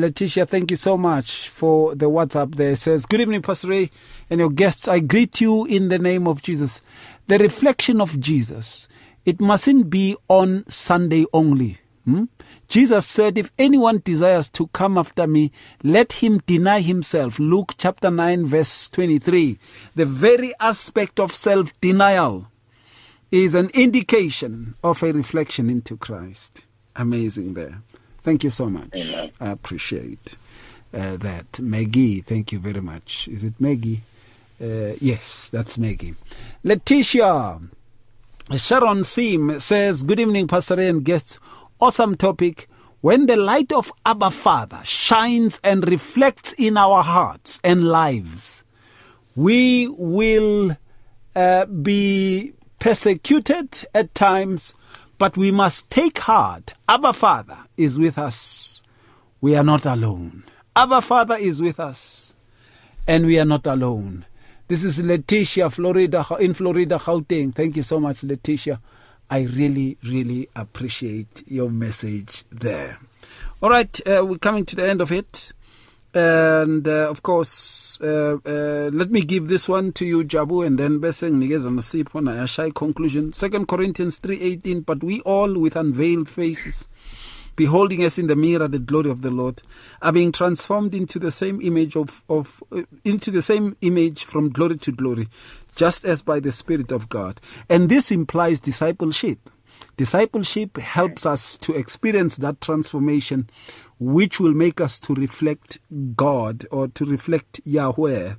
Letitia, 0.00 0.46
thank 0.46 0.70
you 0.70 0.76
so 0.76 0.96
much 0.96 1.48
for 1.48 1.94
the 1.94 2.08
WhatsApp 2.10 2.54
there. 2.56 2.72
It 2.72 2.76
says, 2.76 3.06
Good 3.06 3.20
evening, 3.20 3.42
Pastor 3.42 3.68
Ray 3.68 3.90
and 4.30 4.40
your 4.40 4.50
guests. 4.50 4.88
I 4.88 5.00
greet 5.00 5.40
you 5.40 5.66
in 5.66 5.88
the 5.88 5.98
name 5.98 6.26
of 6.26 6.42
Jesus. 6.42 6.80
The 7.26 7.38
reflection 7.38 8.00
of 8.00 8.18
Jesus, 8.18 8.88
it 9.24 9.40
mustn't 9.40 9.90
be 9.90 10.16
on 10.28 10.64
Sunday 10.68 11.26
only. 11.32 11.78
Hmm? 12.04 12.24
Jesus 12.68 13.06
said, 13.06 13.36
If 13.36 13.50
anyone 13.58 14.00
desires 14.04 14.48
to 14.50 14.68
come 14.68 14.96
after 14.96 15.26
me, 15.26 15.52
let 15.82 16.14
him 16.14 16.40
deny 16.46 16.80
himself. 16.80 17.38
Luke 17.38 17.74
chapter 17.76 18.10
9, 18.10 18.46
verse 18.46 18.88
23. 18.90 19.58
The 19.96 20.06
very 20.06 20.54
aspect 20.60 21.20
of 21.20 21.34
self 21.34 21.78
denial 21.80 22.46
is 23.30 23.54
an 23.54 23.70
indication 23.74 24.74
of 24.82 25.02
a 25.02 25.12
reflection 25.12 25.68
into 25.68 25.96
Christ. 25.96 26.62
Amazing 26.96 27.54
there. 27.54 27.82
Thank 28.22 28.44
you 28.44 28.50
so 28.50 28.68
much. 28.68 28.88
Amen. 28.94 29.30
I 29.40 29.50
appreciate 29.50 30.36
uh, 30.92 31.16
that. 31.16 31.60
Maggie, 31.60 32.20
thank 32.20 32.52
you 32.52 32.58
very 32.58 32.80
much. 32.80 33.28
Is 33.28 33.44
it 33.44 33.54
Maggie? 33.58 34.02
Uh, 34.60 34.94
yes, 35.00 35.48
that's 35.50 35.78
Maggie. 35.78 36.14
Letitia, 36.64 37.58
Sharon 38.56 39.04
Sim 39.04 39.58
says, 39.58 40.02
Good 40.02 40.20
evening, 40.20 40.48
Pastor 40.48 40.78
and 40.80 41.02
guests. 41.02 41.38
Awesome 41.80 42.16
topic. 42.16 42.68
When 43.00 43.24
the 43.24 43.36
light 43.36 43.72
of 43.72 43.90
Abba 44.04 44.30
Father 44.30 44.80
shines 44.84 45.58
and 45.64 45.88
reflects 45.90 46.52
in 46.58 46.76
our 46.76 47.02
hearts 47.02 47.58
and 47.64 47.88
lives, 47.88 48.62
we 49.34 49.88
will 49.88 50.76
uh, 51.34 51.64
be 51.64 52.52
persecuted 52.78 53.86
at 53.94 54.14
times, 54.14 54.74
but 55.16 55.38
we 55.38 55.50
must 55.50 55.88
take 55.88 56.18
heart. 56.18 56.74
Abba 56.86 57.14
Father 57.14 57.56
is 57.78 57.98
with 57.98 58.18
us. 58.18 58.82
We 59.40 59.56
are 59.56 59.64
not 59.64 59.86
alone. 59.86 60.44
Abba 60.76 61.00
Father 61.00 61.36
is 61.36 61.62
with 61.62 61.80
us, 61.80 62.34
and 63.08 63.24
we 63.24 63.38
are 63.38 63.46
not 63.46 63.66
alone. 63.66 64.26
This 64.70 64.84
is 64.84 65.02
Letitia, 65.02 65.68
Florida, 65.68 66.24
in 66.38 66.54
Florida, 66.54 66.96
Gauteng. 66.96 67.52
Thank 67.52 67.74
you 67.74 67.82
so 67.82 67.98
much, 67.98 68.22
Letitia. 68.22 68.80
I 69.28 69.40
really, 69.40 69.98
really 70.04 70.48
appreciate 70.54 71.42
your 71.48 71.68
message 71.68 72.44
there. 72.52 73.00
All 73.60 73.70
right, 73.70 74.00
uh, 74.06 74.24
we're 74.24 74.38
coming 74.38 74.64
to 74.66 74.76
the 74.76 74.88
end 74.88 75.00
of 75.00 75.10
it. 75.10 75.50
And 76.14 76.86
uh, 76.86 77.10
of 77.10 77.24
course, 77.24 78.00
uh, 78.00 78.36
uh, 78.46 78.90
let 78.92 79.10
me 79.10 79.22
give 79.22 79.48
this 79.48 79.68
one 79.68 79.90
to 79.94 80.06
you, 80.06 80.22
Jabu, 80.22 80.64
and 80.64 80.78
then 80.78 81.00
bese 81.00 81.28
nginikeza 81.28 81.68
nosipho 81.70 82.22
na 82.22 82.46
shy 82.46 82.70
conclusion. 82.70 83.32
Second 83.32 83.66
Corinthians 83.66 84.20
3:18. 84.20 84.86
But 84.86 85.02
we 85.02 85.20
all, 85.22 85.58
with 85.58 85.74
unveiled 85.74 86.28
faces, 86.28 86.88
beholding 87.56 88.02
as 88.02 88.18
in 88.18 88.26
the 88.26 88.36
mirror 88.36 88.68
the 88.68 88.78
glory 88.78 89.10
of 89.10 89.22
the 89.22 89.30
Lord, 89.30 89.62
are 90.02 90.12
being 90.12 90.32
transformed 90.32 90.94
into 90.94 91.18
the 91.18 91.30
same 91.30 91.60
image 91.60 91.96
of, 91.96 92.22
of 92.28 92.62
uh, 92.72 92.82
into 93.04 93.30
the 93.30 93.42
same 93.42 93.76
image 93.80 94.24
from 94.24 94.50
glory 94.50 94.78
to 94.78 94.92
glory, 94.92 95.28
just 95.74 96.04
as 96.04 96.22
by 96.22 96.40
the 96.40 96.52
Spirit 96.52 96.90
of 96.90 97.08
God. 97.08 97.40
And 97.68 97.88
this 97.88 98.10
implies 98.10 98.60
discipleship. 98.60 99.50
Discipleship 99.96 100.78
helps 100.78 101.26
us 101.26 101.58
to 101.58 101.74
experience 101.74 102.38
that 102.38 102.60
transformation, 102.60 103.50
which 103.98 104.40
will 104.40 104.54
make 104.54 104.80
us 104.80 104.98
to 105.00 105.14
reflect 105.14 105.78
God 106.16 106.64
or 106.70 106.88
to 106.88 107.04
reflect 107.04 107.60
Yahweh, 107.64 108.34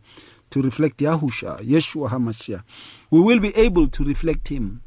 to 0.49 0.62
reflect 0.62 0.97
Yahusha, 0.99 1.59
Yeshua 1.59 2.09
HaMashiach. 2.09 2.64
We 3.12 3.20
will 3.20 3.39
be 3.39 3.55
able 3.55 3.88
to 3.89 4.03
reflect 4.03 4.47
Him 4.47 4.82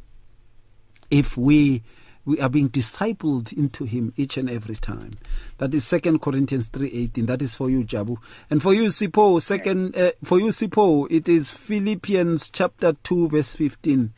if 1.10 1.36
we 1.36 1.82
we 2.24 2.40
are 2.40 2.48
being 2.48 2.68
discipled 2.68 3.52
into 3.52 3.84
him 3.84 4.12
each 4.16 4.36
and 4.36 4.48
every 4.48 4.76
time. 4.76 5.12
That 5.58 5.74
is 5.74 5.84
second 5.86 6.20
corinthians 6.20 6.70
3.18 6.70 7.26
that 7.26 7.42
is 7.42 7.54
for 7.54 7.70
you 7.70 7.84
jabu. 7.84 8.16
And 8.50 8.62
for 8.62 8.74
you 8.74 8.84
Sipho 8.86 9.40
second 9.40 9.96
uh, 9.96 10.12
for 10.22 10.38
you 10.38 10.46
Sipho 10.46 11.06
it 11.10 11.28
is 11.28 11.52
philippians 11.52 12.50
chapter 12.50 12.94
2 13.02 13.28
verse 13.28 13.56
15 13.56 14.12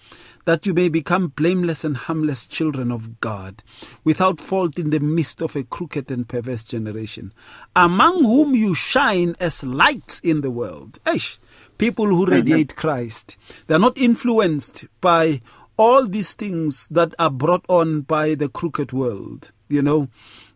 that 0.47 0.65
you 0.65 0.73
may 0.73 0.89
become 0.89 1.29
blameless 1.29 1.85
and 1.85 1.97
harmless 1.97 2.47
children 2.47 2.91
of 2.93 3.21
God, 3.21 3.65
without 4.05 4.41
fault 4.41 4.79
in 4.79 4.91
the 4.91 5.01
midst 5.01 5.43
of 5.43 5.57
a 5.57 5.65
crooked 5.65 6.09
and 6.09 6.27
perverse 6.29 6.63
generation, 6.63 7.33
among 7.75 8.23
whom 8.23 8.55
you 8.55 8.73
shine 8.73 9.35
as 9.41 9.65
lights 9.65 10.21
in 10.21 10.41
the 10.43 10.51
world. 10.51 11.01
Eish, 11.05 11.39
people 11.79 12.07
who 12.07 12.27
radiate 12.27 12.77
Christ. 12.77 13.37
They 13.67 13.75
are 13.75 13.81
not 13.81 13.99
influenced 13.99 14.87
by 15.01 15.41
all 15.77 16.07
these 16.07 16.35
things 16.35 16.89
that 16.89 17.15
are 17.19 17.31
brought 17.31 17.65
on 17.69 18.03
by 18.03 18.35
the 18.35 18.49
crooked 18.49 18.93
world. 18.93 19.53
You 19.69 19.83
know, 19.83 20.09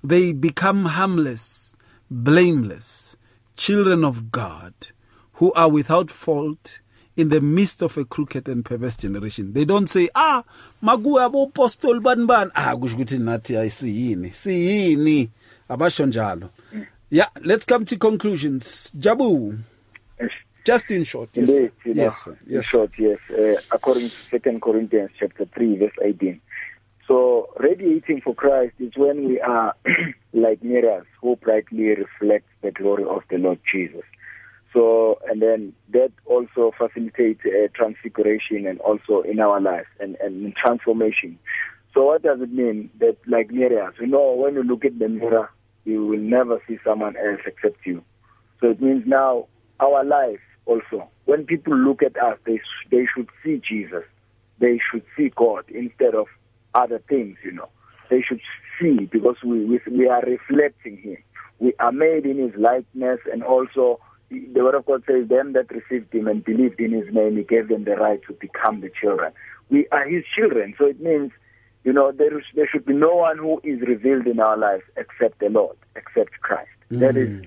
they 0.02 0.32
become 0.32 0.84
harmless, 0.86 1.76
blameless, 2.10 3.16
children 3.56 4.04
of 4.04 4.30
God, 4.30 4.74
who 5.34 5.52
are 5.52 5.68
without 5.68 6.10
fault 6.10 6.80
in 7.16 7.28
the 7.28 7.40
midst 7.40 7.82
of 7.82 7.98
a 7.98 8.04
crooked 8.04 8.48
and 8.48 8.64
perverse 8.64 8.96
generation. 8.96 9.52
They 9.52 9.64
don't 9.64 9.88
say, 9.88 10.08
ah, 10.14 10.44
makuwe 10.82 11.48
apostol 11.48 12.00
bani 12.00 12.24
bani. 12.24 12.50
Ah, 12.54 12.74
ukuthi 12.74 13.18
nathi 13.18 13.56
ayisiyini. 13.56 14.30
Siyini. 14.32 15.30
Abasho 15.68 16.06
njalo. 16.06 16.50
Yeah, 17.10 17.28
let's 17.42 17.66
come 17.66 17.84
to 17.86 17.96
conclusions. 17.96 18.92
Jabu. 18.96 19.58
Just 20.64 20.90
in 20.90 21.04
short. 21.04 21.30
Yes, 21.34 21.48
Indeed, 21.48 21.72
sir. 21.82 21.88
you 21.88 21.94
know, 21.94 22.02
yes, 22.02 22.16
sir. 22.24 22.30
in 22.46 22.52
Yes, 22.54 22.66
sir. 22.66 22.70
short, 22.70 22.90
yes. 22.98 23.18
Uh, 23.30 23.60
according 23.72 24.10
to 24.10 24.16
Second 24.30 24.62
Corinthians 24.62 25.10
chapter 25.18 25.46
three, 25.54 25.76
verse 25.76 25.92
eighteen. 26.02 26.40
So 27.08 27.48
radiating 27.58 28.20
for 28.20 28.34
Christ 28.34 28.74
is 28.78 28.92
when 28.96 29.26
we 29.26 29.40
are 29.40 29.74
like 30.32 30.62
mirrors 30.62 31.06
who 31.20 31.36
brightly 31.36 31.88
reflect 31.88 32.46
the 32.62 32.70
glory 32.70 33.04
of 33.04 33.22
the 33.30 33.38
Lord 33.38 33.58
Jesus. 33.72 34.02
So 34.72 35.18
and 35.28 35.42
then 35.42 35.72
that 35.92 36.12
also 36.26 36.72
facilitates 36.78 37.40
uh, 37.44 37.66
transfiguration 37.74 38.66
and 38.66 38.78
also 38.80 39.22
in 39.22 39.40
our 39.40 39.60
lives 39.60 39.88
and, 39.98 40.16
and 40.20 40.54
transformation. 40.54 41.38
So 41.92 42.04
what 42.04 42.22
does 42.22 42.40
it 42.40 42.52
mean 42.52 42.90
that 43.00 43.16
like 43.26 43.50
mirrors? 43.50 43.94
You 43.98 44.06
know, 44.06 44.32
when 44.34 44.54
you 44.54 44.62
look 44.62 44.84
at 44.84 44.96
the 44.98 45.08
mirror, 45.08 45.50
you 45.84 46.06
will 46.06 46.18
never 46.20 46.62
see 46.68 46.78
someone 46.84 47.16
else 47.16 47.40
except 47.46 47.84
you. 47.84 48.04
So 48.60 48.70
it 48.70 48.80
means 48.80 49.02
now 49.06 49.46
our 49.80 50.04
life 50.04 50.38
also. 50.66 51.08
When 51.24 51.44
people 51.44 51.76
look 51.76 52.02
at 52.02 52.16
us, 52.16 52.38
they 52.44 52.58
sh- 52.58 52.88
they 52.90 53.06
should 53.14 53.28
see 53.42 53.60
Jesus. 53.66 54.04
They 54.58 54.78
should 54.90 55.04
see 55.16 55.30
God 55.34 55.64
instead 55.68 56.14
of 56.14 56.26
other 56.74 56.98
things. 57.08 57.38
You 57.44 57.52
know, 57.52 57.68
they 58.10 58.22
should 58.22 58.40
see 58.80 59.06
because 59.06 59.36
we 59.44 59.64
we, 59.64 59.80
we 59.90 60.08
are 60.08 60.22
reflecting 60.22 60.98
Him. 60.98 61.18
We 61.58 61.74
are 61.78 61.92
made 61.92 62.26
in 62.26 62.38
His 62.38 62.54
likeness, 62.56 63.20
and 63.32 63.42
also 63.42 64.00
the 64.30 64.62
Word 64.62 64.74
of 64.74 64.86
God 64.86 65.02
says, 65.06 65.28
"Them 65.28 65.52
that 65.54 65.70
received 65.70 66.14
Him 66.14 66.28
and 66.28 66.44
believed 66.44 66.80
in 66.80 66.92
His 66.92 67.12
name, 67.12 67.36
He 67.36 67.44
gave 67.44 67.68
them 67.68 67.84
the 67.84 67.96
right 67.96 68.20
to 68.26 68.32
become 68.34 68.80
the 68.80 68.90
children." 69.00 69.32
We 69.68 69.86
are 69.88 70.08
His 70.08 70.24
children, 70.36 70.74
so 70.78 70.86
it 70.86 71.00
means. 71.00 71.32
You 71.82 71.94
know, 71.94 72.12
there, 72.12 72.36
is, 72.36 72.44
there 72.54 72.68
should 72.70 72.84
be 72.84 72.92
no 72.92 73.14
one 73.14 73.38
who 73.38 73.58
is 73.64 73.80
revealed 73.80 74.26
in 74.26 74.38
our 74.38 74.54
lives 74.54 74.82
except 74.98 75.40
the 75.40 75.48
Lord, 75.48 75.78
except 75.96 76.32
Christ. 76.42 76.68
That 76.90 77.16
is 77.16 77.30
mm. 77.30 77.46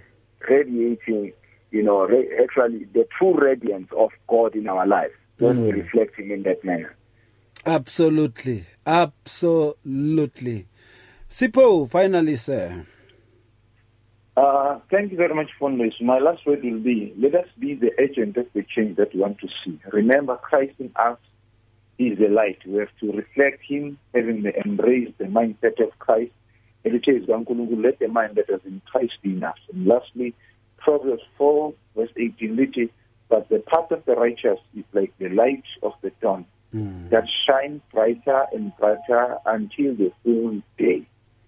radiating, 0.50 1.34
you 1.74 1.82
know, 1.82 2.08
actually 2.42 2.86
the 2.94 3.06
true 3.18 3.36
radiance 3.36 3.90
of 3.98 4.12
God 4.28 4.56
in 4.56 4.68
our 4.70 4.86
lives 4.86 5.14
when 5.40 5.64
we 5.64 5.72
reflect 5.72 6.18
Him 6.20 6.32
in 6.32 6.44
that 6.44 6.64
manner. 6.64 6.96
Absolutely. 7.66 8.66
Absolutely. 8.86 10.68
Sipho, 11.28 11.90
finally, 11.90 12.36
sir. 12.36 12.86
Uh, 14.38 14.80
thank 14.92 15.12
you 15.12 15.18
very 15.18 15.34
much, 15.34 15.50
Fondace. 15.60 16.00
My 16.00 16.20
last 16.20 16.46
word 16.46 16.64
will 16.64 16.80
be, 16.80 17.12
let 17.18 17.34
us 17.34 17.48
be 17.58 17.74
the 17.74 17.92
agent 18.00 18.38
of 18.38 18.46
the 18.54 18.64
change 18.76 18.98
that 18.98 19.14
we 19.14 19.22
want 19.22 19.40
to 19.40 19.48
see. 19.66 19.80
Remember, 19.92 20.36
Christ 20.38 20.74
in 20.80 20.92
us 20.96 21.18
is 21.98 22.20
the 22.20 22.28
light. 22.28 22.60
We 22.68 22.80
have 22.80 22.90
to 23.00 23.12
reflect 23.12 23.64
Him, 23.68 23.98
having 24.14 24.46
embraced 24.66 25.18
the 25.18 25.26
mindset 25.26 25.82
of 25.82 25.98
Christ. 25.98 26.32
And 26.86 26.96
it 26.96 27.04
says, 27.06 27.28
"Unkulunkulu, 27.28 27.84
let 27.84 28.00
the 28.00 28.10
mind 28.10 28.36
that 28.36 28.54
is 28.54 28.62
in 28.66 28.82
Christ 28.92 29.14
be 29.24 29.32
in 29.32 29.44
us. 29.44 29.58
And 29.72 29.88
lastly, 29.88 30.36
Proverbs 30.84 31.22
4, 31.38 31.74
verse 31.96 32.10
18, 32.18 32.56
which 32.58 32.78
is, 32.78 32.90
but 33.30 33.48
the 33.50 33.60
path 33.60 33.92
of 33.92 34.04
the 34.06 34.14
righteous 34.16 34.60
is 34.78 34.84
like 34.94 35.14
the 35.18 35.30
light 35.30 35.64
of 35.82 35.94
the 36.02 36.12
dawn 36.22 36.46
that 37.12 37.26
shines 37.48 37.82
brighter 37.92 38.46
and 38.52 38.76
brighter 38.78 39.38
until 39.46 39.94
the 39.96 40.12
full 40.24 40.60
day. 40.80 41.06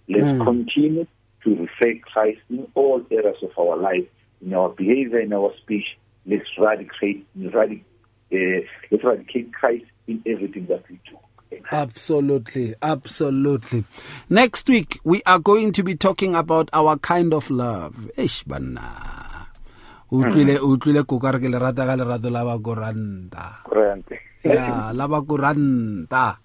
Let's 0.08 0.26
Mm. 0.40 0.44
continue 0.46 1.08
to 1.44 1.56
reflect 1.56 2.02
Christ 2.04 2.42
in 2.50 2.68
all 2.76 3.04
areas 3.10 3.38
of 3.42 3.52
our 3.58 3.76
life, 3.76 4.06
in 4.46 4.54
our 4.54 4.70
behavior, 4.70 5.20
in 5.20 5.34
our 5.34 5.52
speech. 5.62 5.98
Let's 6.28 6.46
radicate, 6.60 7.26
radic, 7.40 7.82
uh, 8.32 8.66
let's 8.92 9.04
radicate 9.04 9.52
Christ 9.54 9.86
in 10.08 10.22
everything 10.28 10.68
that 10.68 10.84
we 10.90 11.00
do. 11.10 11.18
Absolutely, 11.72 12.76
absolutely. 12.82 13.86
Next 14.30 14.68
week 14.70 15.00
we 15.04 15.24
are 15.26 15.40
going 15.40 15.72
to 15.72 15.84
be 15.84 15.96
talking 15.96 16.36
about 16.36 16.70
our 16.74 16.98
kind 17.00 17.34
of 17.34 17.50
love. 17.50 17.96
Eish 18.18 18.46
banna. 20.12 20.28
Utlwile 20.28 20.60
utlwile 20.60 21.04
kokare 21.04 21.40
ke 21.40 21.50
le 21.50 21.60
rata 21.60 21.86
ka 21.86 21.96
lerato 21.96 22.30
la 22.30 22.46
ba 22.46 22.58
koranta. 22.60 23.64
Correct. 23.64 24.12
Ya, 24.44 24.92
la 24.94 25.08
ba 25.08 25.22
koranta. 25.22 26.38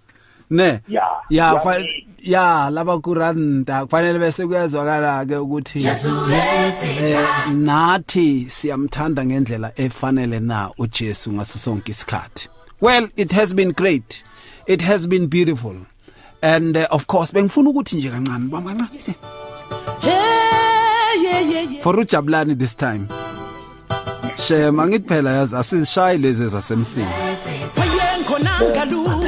Ne? 0.51 0.81
Yeah. 0.89 1.07
Ya, 1.31 1.53
Yeah. 1.53 1.63
fa- 1.63 1.85
ya 2.23 2.71
laba 2.71 2.99
kuranta 2.99 3.87
kufanele 3.87 4.19
bese 4.19 4.47
kuyazwakala 4.47 5.25
ke 5.27 5.37
ukuthi 5.37 5.87
eh, 5.87 7.19
nathi 7.55 8.47
siyamthanda 8.51 9.25
ngendlela 9.25 9.73
efanele 9.77 10.41
na 10.41 10.71
uJesu 10.79 11.33
ngaso 11.33 11.59
sonke 11.59 11.93
isikhathi 11.93 12.49
well 12.81 13.09
it 13.17 13.33
has 13.33 13.55
been 13.55 13.73
great 13.73 14.25
it 14.67 14.83
has 14.83 15.07
been 15.09 15.27
beautiful 15.29 15.77
and 16.43 16.77
uh, 16.77 16.87
of 16.91 17.07
course 17.07 17.33
bengifuna 17.33 17.71
ukuthi 17.71 17.97
nje 17.97 18.11
kancane 18.11 18.49
bamba 18.49 18.71
kancane 18.75 19.15
Hey, 20.03 21.23
yeah, 21.23 21.41
yeah, 21.51 21.73
yeah. 21.73 21.83
for 21.83 21.95
ujabulani 22.01 22.55
this 22.59 22.77
time 22.77 23.07
shema 24.51 24.87
ngithi 24.87 25.09
phela 25.09 25.31
yazi 25.33 25.57
asizishayi 25.57 26.19
lezi 26.19 26.47
zasemsini 26.49 27.07
Wayenkhonanga 27.77 28.85
lutho. 28.85 29.25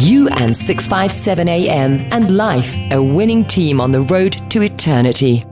You 0.00 0.28
and 0.28 0.56
657 0.56 1.46
AM 1.46 2.08
and 2.10 2.34
life, 2.34 2.74
a 2.90 3.02
winning 3.02 3.44
team 3.44 3.82
on 3.82 3.92
the 3.92 4.00
road 4.00 4.50
to 4.50 4.62
eternity. 4.62 5.44